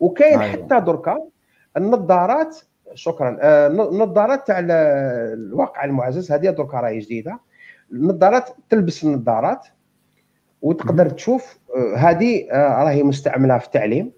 وكاين 0.00 0.40
أيوة. 0.40 0.52
حتى 0.52 0.80
دركا 0.80 1.28
النظارات 1.76 2.56
شكرا. 2.94 3.38
آه، 3.40 3.66
النظارات 3.66 4.46
تاع 4.46 4.58
ال- 4.58 4.70
الواقع 5.38 5.84
المعزز 5.84 6.32
هذه 6.32 6.50
دركا 6.50 6.80
راهي 6.80 6.98
جديدة. 6.98 7.38
النظارات 7.92 8.50
تلبس 8.70 9.04
النظارات 9.04 9.66
وتقدر 10.62 11.08
تشوف 11.08 11.58
آه، 11.76 11.96
هذه 11.96 12.50
آه، 12.50 12.84
راهي 12.84 13.02
مستعملة 13.02 13.58
في 13.58 13.66
التعليم 13.66 14.12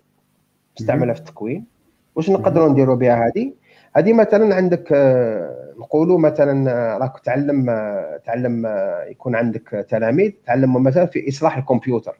مستعملة 0.80 1.12
في 1.12 1.18
التكوين. 1.20 1.66
واش 2.14 2.30
نقدروا 2.30 2.68
نديروا 2.68 2.96
بها 2.96 3.26
هذه؟ 3.26 3.52
هذه 3.96 4.12
مثلا 4.12 4.54
عندك 4.54 4.88
آه، 4.92 5.74
نقولوا 5.78 6.18
مثلا 6.18 6.70
آه، 6.70 6.98
راك 6.98 7.18
تعلم 7.20 7.70
آه، 7.70 8.16
تعلم 8.24 8.66
آه، 8.66 9.04
يكون 9.04 9.34
عندك 9.36 9.86
تلاميذ 9.90 10.32
تعلموا 10.46 10.80
مثلا 10.80 11.06
في 11.06 11.28
إصلاح 11.28 11.56
الكمبيوتر 11.56 12.18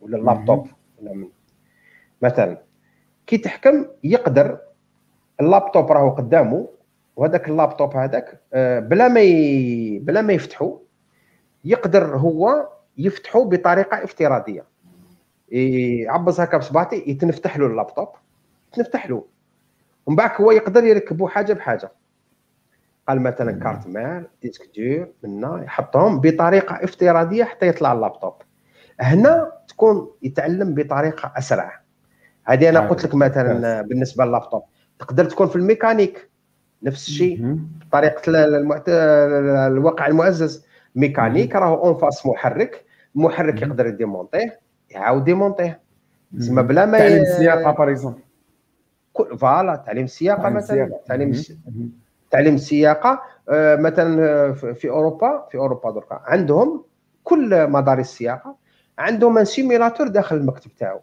ولا 0.00 0.16
اللابتوب. 0.16 0.66
ولا 0.98 1.28
مثلا 2.22 2.58
كي 3.26 3.38
تحكم 3.38 3.86
يقدر 4.04 4.58
اللابتوب 5.40 5.92
راهو 5.92 6.10
قدامه 6.10 6.68
وهذاك 7.16 7.48
اللابتوب 7.48 7.96
هذاك 7.96 8.40
آه، 8.54 8.80
بلا 8.80 9.08
ما 9.08 9.20
ي... 9.20 9.98
بلا 9.98 10.22
ما 10.22 10.32
يفتحوا 10.32 10.78
يقدر 11.64 12.16
هو 12.16 12.68
يفتحوا 12.98 13.44
بطريقة 13.44 14.04
افتراضية. 14.04 14.64
يعبز 15.48 16.40
هكا 16.40 16.58
بصباطي 16.58 17.04
يتنفتح 17.06 17.56
له 17.58 17.66
اللابتوب 17.66 18.08
يتنفتح 18.72 19.10
له. 19.10 19.24
ومن 20.06 20.16
بعد 20.16 20.30
هو 20.40 20.50
يقدر 20.50 20.84
يركبوا 20.84 21.28
حاجة 21.28 21.52
بحاجة. 21.52 21.92
قال 23.08 23.20
مثلا 23.20 23.52
carte 23.52 23.86
mère 23.86 24.26
disque 24.42 24.70
dur 24.76 25.08
منا 25.22 25.64
يحطهم 25.64 26.20
بطريقة 26.20 26.84
افتراضية 26.84 27.44
حتى 27.44 27.68
يطلع 27.68 27.92
اللابتوب. 27.92 28.34
هنا 29.00 29.52
تكون 29.68 30.10
يتعلم 30.22 30.74
بطريقة 30.74 31.32
أسرع. 31.38 31.80
هذه 32.44 32.68
أنا 32.68 32.78
آه، 32.78 32.88
قلت 32.88 33.04
لك 33.04 33.14
مثلا 33.14 33.82
بالنسبة 33.82 34.24
لللابتوب. 34.24 34.62
تقدر 35.04 35.24
تكون 35.24 35.48
في 35.48 35.56
الميكانيك. 35.56 36.28
نفس 36.82 37.08
الشيء. 37.08 37.58
طريقة 37.92 38.22
ال- 38.30 38.54
المعت... 38.54 38.84
الواقع 38.88 40.06
المعزز 40.06 40.66
ميكانيك 40.96 41.56
راهو 41.56 41.84
en 41.84 41.94
face 41.94 42.26
محرك. 42.26 42.84
المحرك. 43.16 43.62
يقدر 43.62 43.86
يdémontيه 43.86 44.60
يعاود 44.90 45.28
يmontيه 45.28 45.80
تسمى 46.38 46.62
بلا 46.62 46.86
ما 46.86 46.98
تعليم 46.98 47.22
السياقه 47.22 47.72
كل- 49.12 49.38
voilà 49.38 49.76
تعليم 49.86 50.04
السياقه 50.04 50.48
مثلا. 50.48 50.98
تعليم. 51.06 51.42
تعليم 52.30 52.54
السياقه 52.54 53.22
آه، 53.48 53.76
مثلا 53.76 54.24
آه، 54.24 54.52
في 54.52 54.74
في 54.74 54.90
أوروبا 54.90 55.46
في 55.50 55.58
أوروبا 55.58 55.90
دركا 55.90 56.20
عندهم 56.24 56.84
كل 57.24 57.70
مدارس 57.70 58.10
السياقة. 58.10 58.56
عندهم 58.98 59.38
un 59.38 59.44
simulateur 59.44 60.08
داخل 60.08 60.36
المكتب 60.36 60.70
تاعو. 60.78 61.00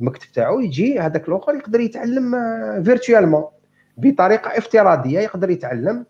المكتب 0.00 0.32
تاعو 0.34 0.60
يجي 0.60 1.00
هذاك 1.00 1.28
الآخر 1.28 1.54
يقدر 1.54 1.80
يتعلم 1.80 2.32
فيرتوالمون 2.84 3.44
بطريقة 3.96 4.58
افتراضية 4.58 5.20
يقدر 5.20 5.50
يتعلم 5.50 6.06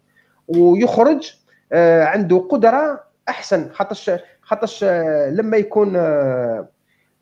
ويخرج 0.49 1.35
آه، 1.73 2.05
عنده 2.05 2.39
قدرة 2.39 3.01
أحسن 3.29 3.69
خاطرش 3.73 4.11
خاطرش 4.43 4.85
آه، 4.85 5.31
لما 5.31 5.57
يكون 5.57 5.97
آه، 5.97 6.69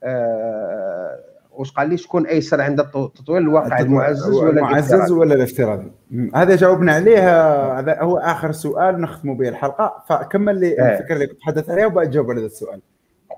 آه، 0.03 1.19
واش 1.51 1.73
قال 1.73 1.89
لي 1.91 1.97
شكون 1.97 2.27
أيسر 2.27 2.61
عند 2.61 2.81
التط- 2.81 3.13
تطوير 3.19 3.39
الواقع 3.41 3.79
المعزز 3.79 4.29
ولا 4.35 4.51
المعزز؟ 4.51 5.13
ولا 5.13 5.35
الافتراضي. 5.35 5.93
هذا 6.35 6.57
جاوبنا 6.57 6.93
عليه 6.93 7.19
آه، 7.19 7.79
هذا 7.79 8.03
هو 8.03 8.19
آخر 8.19 8.53
سؤال 8.53 9.01
نختم 9.01 9.37
به 9.37 9.49
الحلقة 9.49 10.05
فكمل 10.09 10.61
لي 10.61 10.81
آه. 10.81 10.93
الفكرة 10.99 11.15
اللي 11.15 11.27
كنت 11.27 11.41
تحدث 11.41 11.71
عليها 11.71 11.87
وبعد 11.87 12.11
جاوب 12.11 12.31
على 12.31 12.41
هذا 12.41 12.47
السؤال 12.47 12.81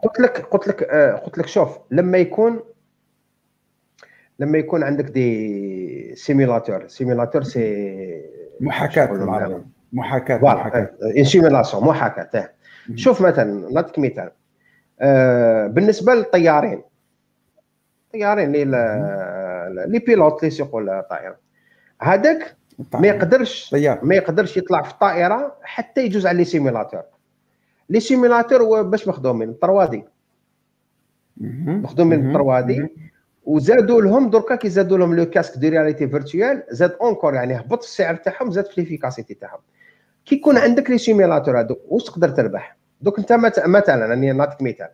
قلت 0.02 0.20
لك 0.20 0.46
قلت 0.50 0.68
لك 0.68 0.82
آه، 0.82 1.12
قلت 1.12 1.38
لك 1.38 1.46
شوف 1.46 1.78
لما 1.90 2.18
يكون 2.18 2.60
لما 4.38 4.58
يكون 4.58 4.82
عندك 4.82 5.04
des 5.04 6.14
simulateurs 6.14 6.86
simulateur 6.88 7.42
c'est 7.42 8.22
محاكاة 8.60 9.06
محاكاة 9.92 10.38
محاكاة. 10.56 11.22
simulation 11.22 11.84
محاكاة. 11.84 12.28
آه. 12.38 12.50
مم. 12.88 12.96
شوف 12.96 13.20
مثلا 13.22 13.72
نعطيك 13.72 13.98
مثال. 13.98 14.30
آه، 15.00 15.66
بالنسبة 15.66 16.14
للطيارين. 16.14 16.82
الطيارين 18.06 18.54
اللي 18.54 18.64
ل- 18.64 19.92
les 19.92 19.98
pilotes 19.98 20.36
اللي 20.38 20.46
يسوقوا 20.46 20.80
الطائره 21.00 21.36
هذاك 22.02 22.56
ما 22.94 23.06
يقدرش 23.08 23.72
ما 24.02 24.14
يقدرش 24.14 24.56
يطلع 24.56 24.82
في 24.82 24.90
الطائره 24.92 25.56
حتى 25.62 26.04
يجوز 26.04 26.26
على 26.26 26.38
les 26.38 26.44
simulateurs 26.44 27.02
les 27.90 28.00
simulateurs 28.00 28.82
باش 28.82 29.08
مخدومين 29.08 29.54
3 29.62 29.90
D 29.90 30.04
مخدومين 31.82 32.32
3 32.32 32.60
D 32.60 32.88
وزادوا 33.46 34.02
لهم 34.02 34.30
دركا 34.30 34.56
كي 34.56 34.68
زادوا 34.68 34.98
لهم 34.98 35.16
le 35.16 35.30
casque 35.30 35.58
de 35.58 35.68
réalité 35.68 36.08
virtuelle 36.08 36.62
زاد 36.70 36.96
encore 37.00 37.34
يعني 37.34 37.60
هبط 37.60 37.82
السعر 37.82 38.14
تاعهم 38.14 38.50
زاد 38.50 38.66
في 38.66 38.80
l'efficacité 38.80 39.34
تاعهم. 39.34 39.60
كي 40.24 40.34
يكون 40.34 40.58
عندك 40.58 40.90
les 40.90 40.98
simulateurs 40.98 41.60
هذوك 41.60 41.78
واش 41.88 42.04
تقدر 42.04 42.28
تربح؟ 42.28 42.76
دوك 43.00 43.18
انت 43.18 43.32
مثلا 43.66 44.06
راني 44.06 44.32
نعطيك 44.32 44.62
مثال. 44.62 44.88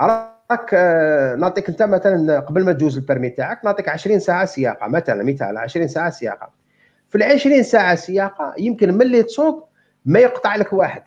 راك 0.00 0.70
آه، 0.74 1.34
نعطيك 1.34 1.68
انت 1.68 1.82
مثلا 1.82 2.40
قبل 2.40 2.64
ما 2.64 2.72
تجوز 2.72 2.96
ال 2.96 3.01
permis 3.01 3.30
تاعك 3.30 3.64
نعطيك 3.64 3.88
20 3.88 4.18
ساعة 4.20 4.44
سياقة 4.44 4.88
مثلا 4.88 5.22
مثال 5.24 5.58
20 5.58 5.88
ساعة 5.88 6.10
سياقة. 6.10 6.50
في 7.08 7.18
ال 7.18 7.22
20 7.22 7.62
ساعة 7.62 7.94
سياقة 7.94 8.54
يمكن 8.58 8.94
ملي 8.94 9.22
تسوق 9.22 9.68
ما 10.04 10.18
يقطع 10.18 10.56
لك 10.56 10.72
واحد. 10.72 11.02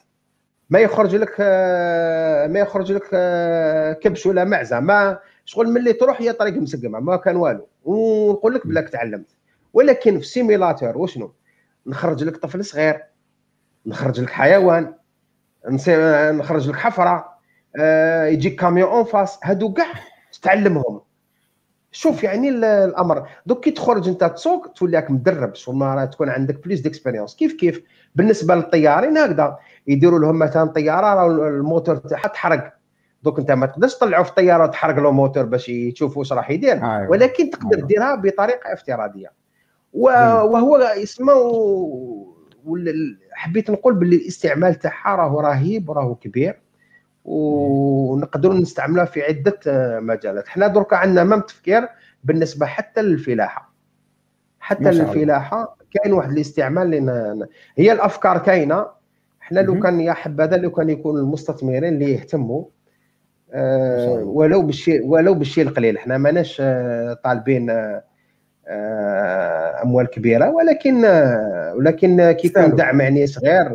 ما 0.69 0.79
يخرج 0.79 1.15
لك 1.15 1.35
آه، 1.39 2.47
ما 2.47 2.59
يخرج 2.59 2.91
لك 2.91 3.09
آه، 3.13 3.93
كبش 3.93 4.25
ولا 4.25 4.43
معزة. 4.43 4.79
ما 4.79 5.19
شغل 5.49 5.67
ملي 5.67 5.93
تروح 5.93 6.21
هي 6.21 6.33
طريق 6.33 6.53
مسقمة 6.53 6.99
ما 6.99 7.15
كان 7.15 7.35
والو. 7.35 7.67
ونقول 7.83 8.55
لك 8.55 8.67
بلاك 8.67 8.89
تعلمت. 8.89 9.35
ولكن 9.73 10.11
في 10.11 10.23
ال 10.23 10.30
simulateur 10.30 10.97
وشنو؟ 10.97 11.33
نخرج 11.87 12.23
لك 12.23 12.37
طفل 12.37 12.65
صغير 12.65 13.03
نخرج 13.85 14.21
لك 14.21 14.29
حيوان 14.29 14.93
نخرج 15.69 16.69
لك 16.69 16.75
حفرة 16.75 17.25
آه، 17.79 18.25
يجيك 18.25 18.59
camion 18.59 18.89
en 18.89 19.03
face 19.03 19.39
هادو 19.43 19.73
كاع 19.73 19.93
تتعلمهم 20.31 21.01
شوف 21.91 22.23
يعني 22.23 22.49
الأمر. 22.49 23.29
دوك 23.45 23.63
كي 23.63 23.71
تخرج 23.71 24.09
انت 24.09 24.23
تسوق 24.23 24.67
تولي 24.67 24.97
راك 24.97 25.11
مدرب 25.11 25.55
شغل 25.55 26.09
تكون 26.09 26.29
عندك 26.29 26.63
plus 26.63 26.79
d'expérience 26.79 27.35
كيف 27.35 27.53
كيف؟ 27.53 27.81
بالنسبة 28.15 28.55
للطيارين 28.55 29.17
هكذا. 29.17 29.57
يديروا 29.87 30.19
لهم 30.19 30.39
مثلا 30.39 30.65
طيارة 30.65 31.27
الموتور 31.47 31.95
تاعها 31.95 32.27
تحرق. 32.27 32.78
دوك 33.23 33.39
انت 33.39 33.51
ما 33.51 33.65
تقدرش 33.65 33.95
تطلعوا 33.95 34.23
في 34.23 34.29
الطياره 34.29 34.65
تحرق 34.65 34.99
له 34.99 35.11
موتور 35.11 35.45
باش 35.45 35.71
تشوف 35.93 36.17
واش 36.17 36.33
راح 36.33 36.51
يدير. 36.51 36.73
أيوة. 36.73 37.09
ولكن 37.09 37.49
تقدر 37.49 37.77
أيوة. 37.77 37.87
ديرها 37.87 38.15
بطريقة 38.15 38.73
افتراضية. 38.73 39.31
وهو 39.93 40.93
يسمى 40.97 41.33
حبيت 43.31 43.71
نقول 43.71 43.93
باللي 43.93 44.15
الاستعمال 44.15 44.75
تاعها 44.75 45.15
راهو 45.15 45.39
رهيب 45.39 45.89
وراهو 45.89 46.15
كبير. 46.15 46.59
ونقدروا 47.25 48.55
نستعملها 48.55 49.05
في 49.05 49.23
عدة 49.23 49.59
مجالات. 49.99 50.47
حنا 50.47 50.67
دركا 50.67 50.95
عندنا 50.95 51.23
مام 51.23 51.39
تفكير 51.39 51.87
بالنسبة 52.23 52.65
حتى 52.65 53.01
للفلاحة. 53.01 53.73
حتى 54.59 54.91
للفلاحة 54.91 55.77
كاين 55.91 56.13
واحد 56.13 56.31
الاستعمال 56.31 56.91
لنا 56.91 57.47
هي 57.77 57.91
الأفكار 57.91 58.37
كاينة. 58.37 58.85
حنا 59.39 59.59
لو 59.59 59.79
كان 59.79 59.99
يا 59.99 60.13
حبذا 60.13 60.57
لو 60.57 60.71
كان 60.71 60.89
يكون 60.89 61.17
المستثمرين 61.19 61.85
اللي 61.93 62.11
يهتموا 62.11 62.65
آه 63.53 64.23
ولو 64.25 64.61
بالشيء 64.61 65.05
ولو 65.05 65.33
بالشيء 65.33 65.67
القليل. 65.67 65.99
حنا 65.99 66.17
ماناش 66.17 66.57
آه 66.61 67.13
طالبين 67.13 67.69
آه 67.69 68.03
أموال 69.83 70.07
كبيرة 70.07 70.49
ولكن 70.49 71.05
ولكن 71.75 72.31
كي 72.31 72.47
يكون 72.47 72.75
دعم 72.75 73.01
يعني 73.01 73.27
صغير 73.27 73.69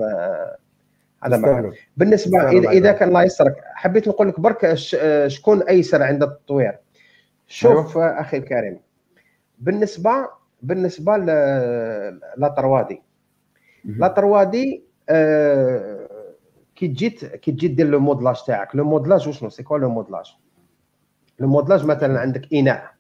هذا 1.25 1.37
ما 1.37 1.73
بالنسبة 1.97 2.51
إذا 2.51 2.71
إذا 2.71 2.93
كان 2.93 3.09
الله 3.09 3.23
يسرك 3.23 3.57
حبيت 3.75 4.09
نقول 4.09 4.29
لك 4.29 4.41
برك 4.41 4.75
شكون 5.27 5.63
أيسر 5.63 6.03
عند 6.03 6.23
التطوير؟ 6.23 6.79
شوف 7.47 7.99
أيوه. 7.99 8.21
أخي 8.21 8.37
الكريم. 8.37 8.81
بالنسبة 9.59 10.29
بالنسبة 10.63 11.17
لطروادي 12.37 13.03
لطروادي 13.85 14.85
آه 15.09 15.94
كي 16.77 16.87
جيت 16.87 17.25
كي 17.25 17.53
تجي 17.53 17.69
دير 17.69 17.87
le 17.87 18.01
modelage 18.01 18.37
تاعك. 18.47 18.77
le 18.77 18.85
modelage 18.85 19.29
وشنو؟ 19.29 19.51
c'est 19.51 19.63
quoi 19.63 19.79
le 19.79 19.89
modelage 19.89 20.35
le 21.39 21.49
modelage 21.49 21.85
مثلا 21.87 22.21
عندك 22.21 22.55
إناء. 22.55 22.91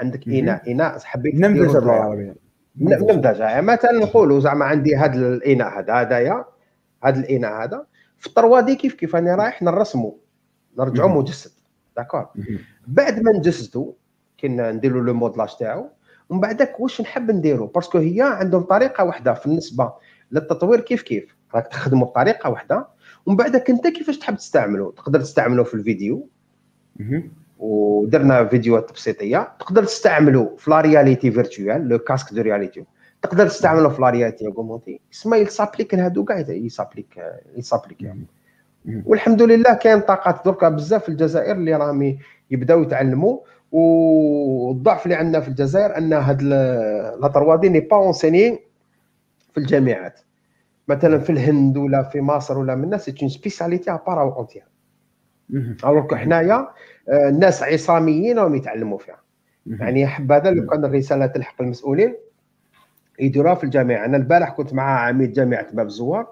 عندك 0.00 0.28
إناء. 0.28 0.72
إناء 0.72 0.98
حبيت 0.98 1.34
نمذجه 1.34 1.78
بالعربيه 1.78 2.34
نمذجه 2.76 3.60
مثلا 3.60 3.92
نقولوا 3.92 4.40
زعما 4.40 4.64
عندي 4.64 4.96
هذا 4.96 5.28
الإناء 5.28 5.78
هذا. 5.78 5.94
هذايا 5.94 6.44
هذا 7.04 7.20
الإناء 7.20 7.64
هذا. 7.64 7.86
في 8.18 8.26
ال 8.26 8.33
trois 8.33 8.67
D 8.67 8.74
كيف 8.74 8.94
كيف 8.94 9.16
أنا 9.16 9.34
رايح 9.34 9.62
نرسمو. 9.62 10.20
نرجعو 10.78 11.08
مجسد. 11.08 11.50
d'accord 11.96 12.26
بعد 12.86 13.22
ما 13.22 13.32
نجسدو 13.32 13.94
كنا 14.40 14.72
نديرو 14.72 15.00
le 15.00 15.14
modelage 15.14 15.56
تاعو. 15.56 15.90
ومن 16.28 16.40
بعدك 16.40 16.80
واش 16.80 17.00
نحب 17.00 17.30
نديرو؟ 17.30 17.66
parce 17.66 17.86
que 17.86 17.98
هي 17.98 18.22
عندهم 18.22 18.62
طريقة 18.62 19.04
واحدة 19.04 19.34
في 19.34 19.46
النسبة 19.46 19.92
للتطوير 20.32 20.80
كيف 20.80 21.02
كيف. 21.02 21.36
راك 21.54 21.66
تخدموا 21.66 22.06
بطريقة 22.06 22.50
واحدة 22.50 22.88
ومن 23.26 23.36
بعدك 23.36 23.70
انت 23.70 23.86
كيفاش 23.86 24.18
تحب 24.18 24.36
تستعمله 24.36 24.92
تقدر 24.92 25.20
تستعمله 25.20 25.62
في 25.62 25.74
الفيديو؟ 25.74 26.28
ودرنا 27.58 28.44
فيديوهات 28.44 28.88
تبسيطيه 28.88 29.52
تقدر 29.60 29.84
تستعمله 29.84 30.56
في 30.58 30.70
la 30.70 30.80
réalité 30.80 31.30
virtuelle 31.30 31.88
le 31.88 31.98
casque 31.98 32.34
de 32.34 32.42
réalité. 32.42 32.84
تقدر 33.22 33.46
تستعمله 33.48 33.88
في 33.88 34.02
la 34.02 34.10
réalité 34.10 34.46
augmentée 34.46 35.00
اسمه 35.12 35.36
ي 35.36 35.41
s'applique 35.41 35.94
لهادو 35.94 36.24
كاع 36.24 36.44
ي 36.48 36.55
s'applique 36.55 37.22
ي 37.56 37.61
s'applique 37.61 38.12
والحمد 39.06 39.42
لله 39.42 39.74
كاين 39.74 40.00
طاقات 40.00 40.44
دركا 40.44 40.68
بزاف 40.68 41.02
في 41.02 41.08
الجزائر 41.08 41.56
اللي 41.56 41.74
راهم 41.74 42.18
يبداو 42.50 42.82
يتعلموا 42.82 43.38
والضعف 43.72 45.04
اللي 45.06 45.14
عندنا 45.14 45.40
في 45.40 45.48
الجزائر 45.48 45.98
أن 45.98 46.12
هاد 46.12 46.42
la 46.42 47.30
trois 47.34 47.62
D 47.62 47.68
n'est 47.68 47.80
pas 47.80 47.96
enseignée 47.96 48.58
في 49.52 49.58
الجامعات. 49.60 50.20
مثلا 50.90 51.18
في 51.18 51.30
الهند 51.30 51.76
ولا 51.76 52.02
في 52.02 52.20
مصر 52.20 52.58
ولا 52.58 52.74
من 52.74 52.84
الناس 52.84 53.04
c'est 53.04 53.14
une 53.22 53.28
spécialité 53.28 53.90
à 53.90 53.96
part 53.96 54.22
entière 54.22 54.64
alors 55.84 56.14
حنايا 56.14 56.68
الناس 57.08 57.62
عصاميين 57.62 58.38
راهم 58.38 58.54
يتعلموا 58.54 58.98
فيها. 58.98 59.20
يعني 59.66 60.06
حبذا 60.06 60.50
لو 60.50 60.66
كان 60.66 60.84
الرسالة 60.84 61.26
تلحق 61.26 61.62
المسؤولين 61.62 62.14
يديروها 63.20 63.54
في 63.54 63.64
الجامعة. 63.64 64.04
أنا 64.04 64.16
البارح 64.16 64.50
كنت 64.50 64.74
مع 64.74 65.00
عميد 65.06 65.32
جامعة 65.32 65.72
باب 65.72 65.86
الزوار 65.86 66.26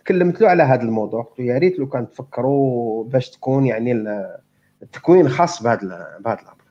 تكلمت 0.00 0.40
له 0.40 0.48
على 0.48 0.62
هذا 0.62 0.82
الموضوع. 0.82 1.22
قلت 1.22 1.40
له 1.40 1.44
يا 1.46 1.58
ريت 1.58 1.78
لو 1.78 1.88
كان 1.88 2.10
تفكروا 2.10 3.04
باش 3.04 3.30
تكون 3.30 3.66
يعني 3.66 3.92
التكوين 4.82 5.28
خاص 5.28 5.62
بهذا 5.62 6.18
بهذا 6.24 6.40
الأمر. 6.40 6.64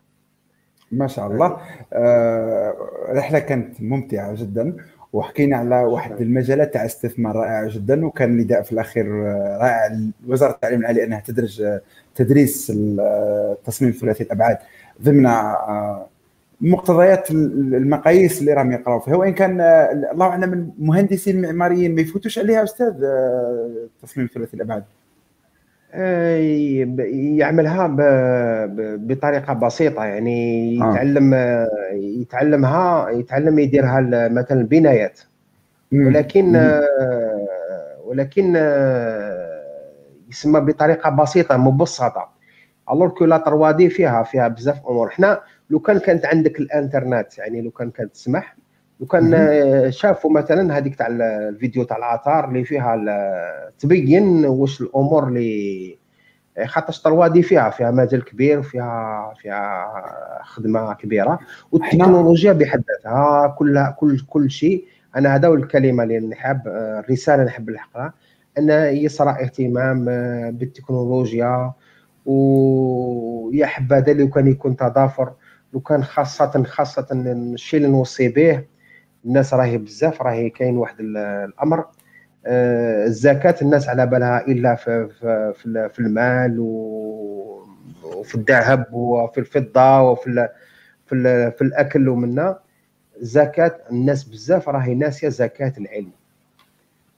ما 0.91 1.07
شاء 1.07 1.27
الله. 1.27 1.57
آه 1.93 2.75
رحلة 3.09 3.39
كانت 3.39 3.81
ممتعة 3.81 4.35
جدا. 4.35 4.75
وحكينا 5.13 5.57
على 5.57 5.75
واحد 5.75 6.21
المجالات 6.21 6.73
تاع 6.73 6.85
استثمار 6.85 7.35
رائعه 7.35 7.69
جدا 7.69 8.05
وكان 8.05 8.37
نداء 8.37 8.61
في 8.61 8.71
الأخير 8.71 9.05
آه، 9.05 9.57
رائع. 9.61 9.99
وزارة 10.27 10.51
التعليم 10.51 10.79
العالي 10.79 11.03
أنها 11.03 11.19
تدرج 11.19 11.61
آه، 11.61 11.81
تدريس 12.15 12.71
التصميم 12.75 13.91
ثلاثي 13.91 14.23
الأبعاد 14.23 14.57
ضمن 15.03 15.25
آه، 15.25 16.07
مقتضيات 16.61 17.31
المقاييس 17.31 18.39
اللي 18.41 18.53
راهم 18.53 18.71
يقراوا 18.71 18.99
فيها 18.99 19.15
وان 19.15 19.33
كان 19.33 19.61
الله 20.11 20.25
أعلم 20.25 20.53
المهندسين 20.53 21.35
المعماريين 21.35 21.95
ما 21.95 22.01
يفوتوش 22.01 22.39
عليها 22.39 22.63
أستاذ 22.63 22.93
تصميم 24.01 24.29
ثلاثي 24.33 24.53
الأبعاد. 24.53 24.83
يعملها 27.37 27.95
بطريقة 28.97 29.53
بسيطة 29.53 30.05
يعني 30.05 30.75
يتعلم 30.75 31.33
يتعلمها 31.93 33.09
يتعلم 33.09 33.59
يديرها 33.59 33.99
مثلا 34.29 34.61
البنايات 34.61 35.19
ولكن 35.93 36.79
ولكن 38.05 38.55
يسمى 40.29 40.59
بطريقة 40.59 41.09
بسيطة 41.09 41.57
مبسطة. 41.57 42.29
الوغ 42.91 43.09
كو 43.09 43.25
لا 43.25 43.37
تروادي 43.37 43.89
فيها 43.89 44.23
فيها 44.23 44.47
بزاف 44.47 44.87
أمور. 44.87 45.09
حنا 45.09 45.41
لو 45.69 45.79
كان 45.79 45.99
كانت 45.99 46.25
عندك 46.25 46.59
الإنترنت 46.59 47.37
يعني 47.37 47.61
لو 47.61 47.71
كان 47.71 47.91
كانت 47.91 48.13
تسمح 48.13 48.55
لو 48.99 49.05
كان 49.05 49.91
شافوا 49.91 50.31
مثلا 50.31 50.77
هذيك 50.77 50.95
تاع 50.95 51.07
الفيديو 51.07 51.83
تاع 51.83 51.97
العطار 51.97 52.47
اللي 52.47 52.63
فيها 52.63 53.05
تبين 53.79 54.45
واش 54.45 54.81
الأمور 54.81 55.27
اللي 55.27 55.97
خاطرش 56.65 57.01
طروادي 57.01 57.41
فيها 57.41 57.69
فيها 57.69 57.91
مجال 57.91 58.25
كبير 58.25 58.59
وفيها 58.59 59.33
فيها 59.41 60.41
خدمة 60.43 60.93
كبيرة. 60.93 61.39
والتكنولوجيا 61.71 62.53
بحد 62.53 62.83
ذاتها 62.89 63.47
كل 63.47 63.85
كل 63.97 64.19
كل 64.29 64.51
شيء. 64.51 64.85
أنا 65.15 65.35
هذا 65.35 65.47
الكلمة 65.47 66.03
اللي 66.03 66.19
نحب 66.19 66.61
الرسالة 66.67 67.35
اللي 67.35 67.45
نحب 67.45 67.69
نلحقها. 67.69 68.13
أن 68.57 68.69
يصرى 68.95 69.29
اهتمام 69.29 70.05
بالتكنولوجيا. 70.51 71.71
ويا 72.25 73.65
حبذا 73.65 74.13
لو 74.13 74.29
كان 74.29 74.47
يكون 74.47 74.75
تضافر. 74.75 75.31
لو 75.73 75.79
كان 75.79 76.03
خاصة 76.03 76.63
خاصة 76.63 77.07
الشيء 77.11 77.79
اللي 77.79 77.91
نوصي 77.91 78.27
به. 78.29 78.63
الناس 79.25 79.53
راهي 79.53 79.77
بزاف 79.77 80.21
راهي 80.21 80.49
كاين 80.49 80.77
واحد 80.77 80.95
الأمر. 80.99 81.85
آه، 82.45 83.05
الزكاة 83.05 83.55
الناس 83.61 83.89
على 83.89 84.05
بالها 84.05 84.47
إلا 84.47 84.75
في 84.75 85.07
في, 85.53 85.89
في 85.93 85.99
المال 85.99 86.55
وفي 86.59 88.35
الذهب 88.35 88.93
وفي 88.93 89.37
الفضة 89.39 90.01
وفي 90.01 90.49
في, 91.05 91.51
في 91.51 91.61
الأكل 91.61 92.09
ومنا 92.09 92.59
زكاة 93.19 93.75
الناس 93.91 94.23
بزاف 94.23 94.69
راهي 94.69 94.95
ناسية 94.95 95.29
زكاة 95.29 95.73
العلم. 95.77 96.11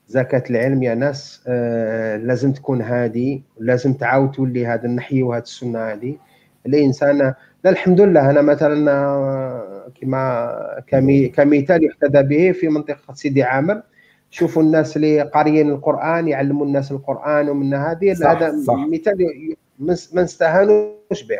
زكاة 0.08 0.44
العلم 0.50 0.82
يا 0.82 0.94
ناس 0.94 1.42
آه 1.46 2.16
لازم 2.16 2.52
تكون 2.52 2.82
هادي 2.82 3.42
لازم 3.58 3.92
تعاود 3.92 4.30
تولي 4.30 4.66
هذا 4.66 4.84
النحي 4.84 5.22
وهذه 5.22 5.42
السنة 5.42 5.78
هذه. 5.78 6.16
الانسان 6.66 7.34
لا 7.64 7.70
الحمد 7.70 8.00
لله 8.00 8.30
أنا 8.30 8.42
مثلا 8.42 8.90
آه، 8.92 9.92
كما 10.00 11.32
كمثال 11.36 11.84
يحتذى 11.84 12.22
به 12.22 12.52
في 12.52 12.68
منطقة 12.68 13.14
سيدي 13.14 13.42
عامر. 13.42 13.82
شوفوا 14.30 14.62
الناس 14.62 14.96
اللي 14.96 15.20
قاريين 15.22 15.70
القرآن 15.70 16.28
يعلموا 16.28 16.66
الناس 16.66 16.92
القرآن 16.92 17.48
ومن 17.48 17.74
هذه 17.74 18.12
هذا 18.12 18.52
مثال 18.92 19.16
ما 20.12 20.22
نستهانوش 20.22 21.22
به. 21.28 21.38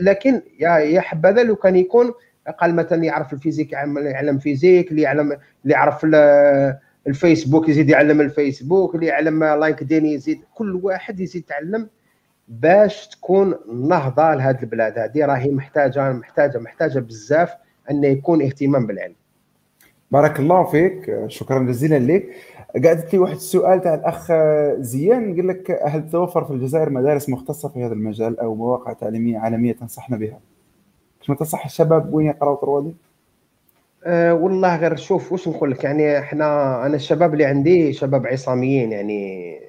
لكن 0.00 0.42
يا 0.60 0.76
يا 0.78 1.00
حبذا 1.00 1.42
لو 1.42 1.56
كان 1.56 1.76
يكون 1.76 2.12
قال 2.60 2.74
مثلا 2.74 3.04
يعرف 3.04 3.32
ال 3.32 3.36
physique 3.36 3.72
يعلم 3.72 4.38
physique 4.38 4.90
اللي 4.90 5.02
يعلم 5.02 5.32
اللي 5.32 5.74
يعرف 5.74 6.06
الفيسبوك 7.06 7.68
يزيد 7.68 7.90
يعلم 7.90 8.20
الفيسبوك 8.20 8.94
اللي 8.94 9.06
يعلم 9.06 9.44
لينكدين 9.44 10.06
يزيد 10.06 10.40
كل 10.54 10.80
واحد 10.82 11.20
يزيد 11.20 11.42
يتعلم 11.42 11.88
باش 12.48 13.08
تكون 13.08 13.54
نهضة 13.88 14.34
لهذه 14.34 14.60
البلاد. 14.62 14.98
هذه 14.98 15.24
راهي 15.26 15.50
محتاجة 15.50 16.12
محتاجة 16.12 16.58
محتاجة 16.58 16.98
بزاف 16.98 17.54
أن 17.90 18.04
يكون 18.04 18.42
اهتمام 18.42 18.86
بالعلم. 18.86 19.14
بارك 20.10 20.40
الله 20.40 20.64
فيك. 20.64 21.24
شكرا 21.26 21.58
جزيلا 21.58 21.98
لك. 22.12 22.30
قاعدت 22.84 23.12
لي 23.12 23.18
واحد 23.18 23.34
السؤال 23.34 23.80
تاع 23.80 23.94
الأخ 23.94 24.32
زيان. 24.80 25.36
قال 25.36 25.48
لك 25.48 25.80
هل 25.84 26.10
توفر 26.10 26.44
في 26.44 26.50
الجزائر 26.50 26.90
مدارس 26.90 27.28
مختصة 27.28 27.68
في 27.68 27.84
هذا 27.84 27.92
المجال 27.92 28.40
أو 28.40 28.54
مواقع 28.54 28.92
تعليمية 28.92 29.38
عالمية 29.38 29.72
تنصحنا 29.72 30.16
بها؟ 30.16 30.38
ما 31.28 31.34
تنصح 31.34 31.64
الشباب 31.64 32.14
وين 32.14 32.26
يقراوا 32.26 32.56
تروادي؟ 32.56 32.94
أه 34.04 34.34
والله 34.34 34.76
غير 34.76 34.96
شوف 34.96 35.32
واش 35.32 35.48
نقول 35.48 35.70
لك؟ 35.70 35.84
يعني 35.84 36.18
إحنا 36.18 36.86
أنا 36.86 36.96
الشباب 36.96 37.32
اللي 37.32 37.44
عندي 37.44 37.92
شباب 37.92 38.26
عصاميين 38.26 38.92
يعني 38.92 39.60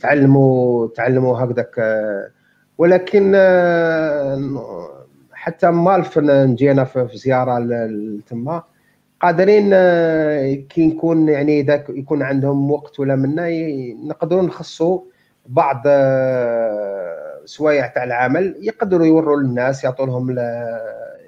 تعلموا 0.00 0.88
تعلموا 0.88 1.38
هكذاك. 1.38 1.78
أه 1.78 2.30
ولكن 2.78 3.32
أه 3.34 5.06
حتى 5.32 5.70
مالف 5.70 6.18
نجينا 6.18 6.84
في 6.84 7.08
زيارة 7.14 7.58
لتما 7.58 8.62
قادرين 9.20 9.70
كي 10.56 10.86
نكون 10.86 11.28
يعني 11.28 11.60
اذا 11.60 11.84
يكون 11.88 12.22
عندهم 12.22 12.70
وقت 12.70 13.00
ولا 13.00 13.16
منا 13.16 13.48
نقدروا 14.06 14.42
نخصوا 14.42 15.00
بعض 15.46 15.82
سوايع 17.44 17.86
تاع 17.86 18.04
العمل 18.04 18.56
يقدروا 18.60 19.06
يوروا 19.06 19.40
للناس 19.40 19.84
يعطوا 19.84 20.06
لهم 20.06 20.36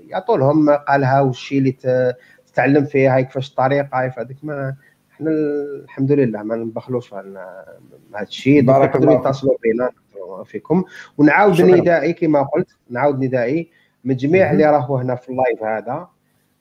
يعطوا 0.09 0.39
لهم 0.39 0.71
قالها 0.71 1.21
والشيء 1.21 1.59
اللي 1.59 1.77
تتعلم 2.47 2.85
فيه 2.85 3.15
هاي 3.15 3.25
كيفاش 3.25 3.49
الطريقة 3.51 3.89
هاي 3.93 4.11
فهذيك 4.11 4.37
ما 4.43 4.75
إحنا 5.19 5.31
الحمد 5.85 6.13
لله 6.13 6.43
ما 6.43 6.57
نبخلوش 6.57 7.15
على 7.15 7.65
هذا 8.15 8.23
الشيء 8.23 8.63
بارك 8.63 8.97
الله 8.97 9.13
يتصلوا 9.13 9.55
بينا 9.63 9.91
فيكم. 10.45 10.85
ونعاود 11.19 11.63
ندائي 11.63 12.13
كما 12.13 12.43
قلت 12.43 12.69
نعاود 12.91 13.25
ندائي 13.25 13.71
من 14.05 14.17
جميع 14.17 14.51
اللي 14.51 14.65
راهو 14.65 14.97
هنا 14.97 15.15
في 15.15 15.29
اللايف 15.29 15.63
هذا. 15.63 16.09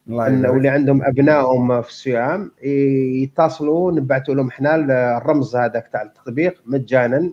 واللي 0.08 0.70
عندهم 0.70 1.04
أبنائهم 1.04 1.82
في 1.82 1.90
الصيام 1.90 2.52
يتصلوا 3.24 3.92
نبعثوا 3.92 4.36
لهم 4.36 4.48
إحنا 4.48 4.76
الرمز 5.18 5.56
هذاك 5.56 5.88
تاع 5.88 6.02
التطبيق 6.02 6.62
مجانا 6.66 7.32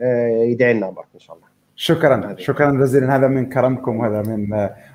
آه، 0.00 0.28
يدعي 0.28 0.74
لنا 0.74 0.90
برك 0.90 1.06
إن 1.14 1.20
شاء 1.20 1.36
الله. 1.36 1.53
شكرا 1.76 2.34
شكرا 2.38 2.70
جزيلا. 2.70 3.16
هذا 3.16 3.28
من 3.28 3.46
كرمكم 3.46 3.96
وهذا 3.96 4.22
من 4.22 4.54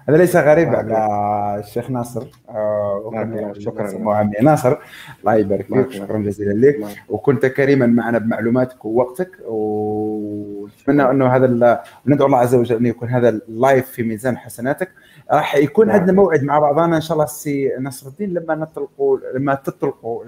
هذا 0.10 0.18
ليس 0.18 0.36
غريب 0.36 0.76
على 0.76 1.60
الشيخ 1.60 1.92
ناصر. 1.92 2.28
آه، 2.50 3.54
شكرا. 3.60 4.14
عمي 4.14 4.34
ناصر. 4.42 4.78
الله 5.20 5.36
يبارك 5.36 5.66
فيك. 5.66 5.92
شكرا 5.92 6.18
جزيلا 6.18 6.68
لك. 6.68 6.80
وكنت 7.10 7.46
كريما 7.46 7.86
معنا 7.86 8.18
بمعلوماتك 8.18 8.86
ووقتك. 8.86 9.32
ونتمنى 9.48 11.10
أنه 11.12 11.28
هذا 11.28 11.82
ندعو 12.06 12.28
الله 12.28 12.38
عز 12.38 12.56
وجل 12.56 12.76
أن 12.76 12.86
يكون 12.86 13.10
هذا 13.10 13.30
ال 13.30 13.41
live 13.41 13.88
في 13.88 14.04
ميزان 14.04 14.38
حسناتك. 14.38 14.90
راح 15.32 15.56
يكون. 15.56 15.90
عندنا 15.90 16.12
موعد 16.12 16.44
مع 16.44 16.60
بعضنا 16.60 16.96
إن 16.96 17.02
شاء 17.02 17.14
الله 17.14 17.26
السي 17.26 17.72
نصر 17.80 18.08
الدين 18.08 18.34
لما 18.34 18.56
نطلقوا 18.56 19.18
لما 19.36 19.56
تطلقوا 19.56 20.24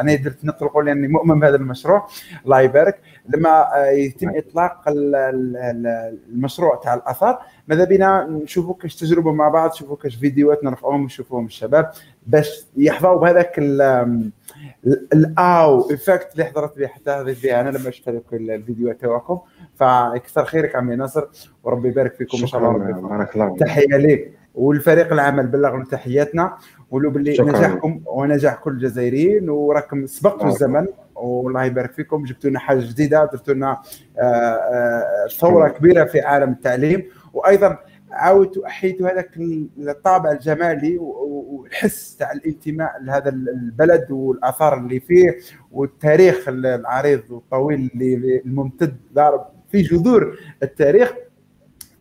أنا 0.00 0.14
درت 0.14 0.44
نطلقوا 0.44 0.82
لأني 0.82 1.08
مؤمن 1.08 1.40
بهذا 1.40 1.56
المشروع. 1.56 2.06
الله 2.44 2.60
يبارك. 2.60 2.98
لما 3.28 3.76
آه، 3.76 3.90
يتم 3.90 4.26
نعم. 4.26 4.36
إطلاق 4.36 4.82
المشروع 6.32 6.80
تاع 6.84 6.94
الآثار 6.94 7.38
ماذا 7.68 7.84
بينا 7.84 8.26
نشوفوا 8.26 8.74
كاش 8.74 8.96
تجربة 8.96 9.32
مع 9.32 9.48
بعض 9.48 9.70
نشوفوا 9.70 9.96
كاش 9.96 10.16
فيديوهات 10.16 10.64
نرفعوهم 10.64 11.02
ونشوفوهم 11.02 11.46
الشباب 11.46 11.90
باش 12.26 12.66
يحظوا 12.76 13.20
بهذاك 13.20 13.58
الآو 15.12 15.80
افكت 15.80 16.32
اللي 16.32 16.44
حضرت 16.44 16.78
به 16.78 16.86
حتى 16.86 17.10
هذه 17.10 17.32
فيها 17.32 17.60
أنا 17.60 17.70
لما 17.70 17.90
شفت 17.90 18.22
الفيديوهات 18.32 19.00
تاعكم 19.00 19.38
فكثر 19.74 20.44
خيرك 20.44 20.76
عمي 20.76 20.96
ناصر 20.96 21.24
وربي 21.64 21.88
يبارك 21.88 22.14
فيكم 22.14 22.38
إن 22.40 22.46
شاء 22.46 22.60
الله. 22.60 22.72
ربي 22.72 22.92
بارك 22.92 23.34
الله 23.34 23.56
تحية 23.56 23.96
لك 23.96 24.32
والفريق 24.54 25.12
العمل 25.12 25.46
بلغنا 25.46 25.84
تحياتنا 25.84 26.56
ولو 26.90 27.10
باللي 27.10 27.36
نجاحكم 27.40 28.00
ونجاح 28.06 28.54
كل 28.54 28.70
الجزائريين 28.70 29.50
وراكم 29.50 30.06
سبقتوا 30.06 30.48
الزمن. 30.48 30.86
والله 31.22 31.64
يبارك 31.64 31.92
فيكم. 31.92 32.24
جبتوا 32.24 32.50
لنا 32.50 32.58
حاجة 32.58 32.80
جديدة 32.80 33.24
درتوا 33.24 33.54
لنا 33.54 33.80
آه، 34.18 34.22
آه، 34.22 35.28
ثورة 35.38 35.68
كبيرة 35.68 36.04
في 36.04 36.20
عالم 36.20 36.50
التعليم. 36.52 37.08
وأيضا 37.32 37.78
عاودتوا 38.10 38.66
احيتوا 38.66 39.08
هذاك 39.08 39.30
الطابع 39.78 40.32
الجمالي 40.32 40.98
والحس 40.98 42.16
تاع 42.16 42.32
الانتماء 42.32 42.92
لهذا 43.02 43.28
البلد 43.28 44.10
والآثار 44.10 44.78
اللي 44.78 45.00
فيه 45.00 45.38
والتاريخ 45.72 46.48
العريض 46.48 47.22
والطويل 47.30 47.90
اللي 47.94 48.42
الممتد 48.46 48.96
في 49.68 49.82
جذور 49.82 50.38
التاريخ. 50.62 51.12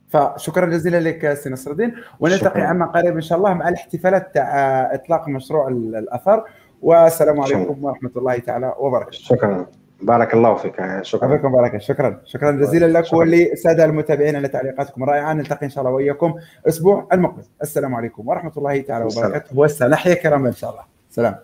فشكرا 0.08 0.66
جزيلا 0.66 1.00
لك 1.00 1.34
سي 1.34 1.50
نصر 1.50 1.72
الدين 1.72 1.96
ونلتقي 2.20 2.62
عما 2.62 2.86
قريب 2.86 3.16
إن 3.16 3.22
شاء 3.22 3.38
الله 3.38 3.54
مع 3.54 3.70
الاحتفالات 3.70 4.34
تاع 4.34 4.82
إطلاق 4.94 5.28
مشروع 5.28 5.68
الآثار. 5.68 6.46
والسلام 6.82 7.42
عليكم 7.42 7.84
ورحمة 7.86 8.12
الله 8.18 8.38
تعالى 8.38 8.76
وبركاته. 8.80 9.18
شكرا. 9.18 9.66
بارك 10.02 10.34
الله 10.34 10.56
فيك. 10.56 10.76
شكرا. 11.02 11.36
بارك 11.36 11.78
شكرا. 11.78 12.22
شكرا 12.26 12.52
جزيلا 12.52 13.00
لك 13.00 13.14
وللساده 13.14 13.86
المتابعين 13.86 14.36
على 14.36 14.48
تعليقاتكم 14.48 15.04
الرائعة. 15.04 15.34
نلتقي 15.34 15.66
إن 15.66 15.70
شاء 15.70 15.84
الله 15.84 15.96
وإياكم 15.96 16.34
الأسبوع 16.64 17.08
المقبل. 17.14 17.44
السلام 17.62 17.96
عليكم 17.96 18.28
ورحمة 18.28 18.52
الله 18.58 18.82
تعالى 18.82 19.06
وبركاته. 19.06 19.58
والسلام. 19.58 19.92
نحيا 19.92 20.14
كرامه 20.14 20.48
إن 20.48 20.54
شاء 20.54 20.72
الله. 20.72 20.84
سلام. 21.10 21.36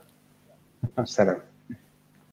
سلام. 1.03 1.37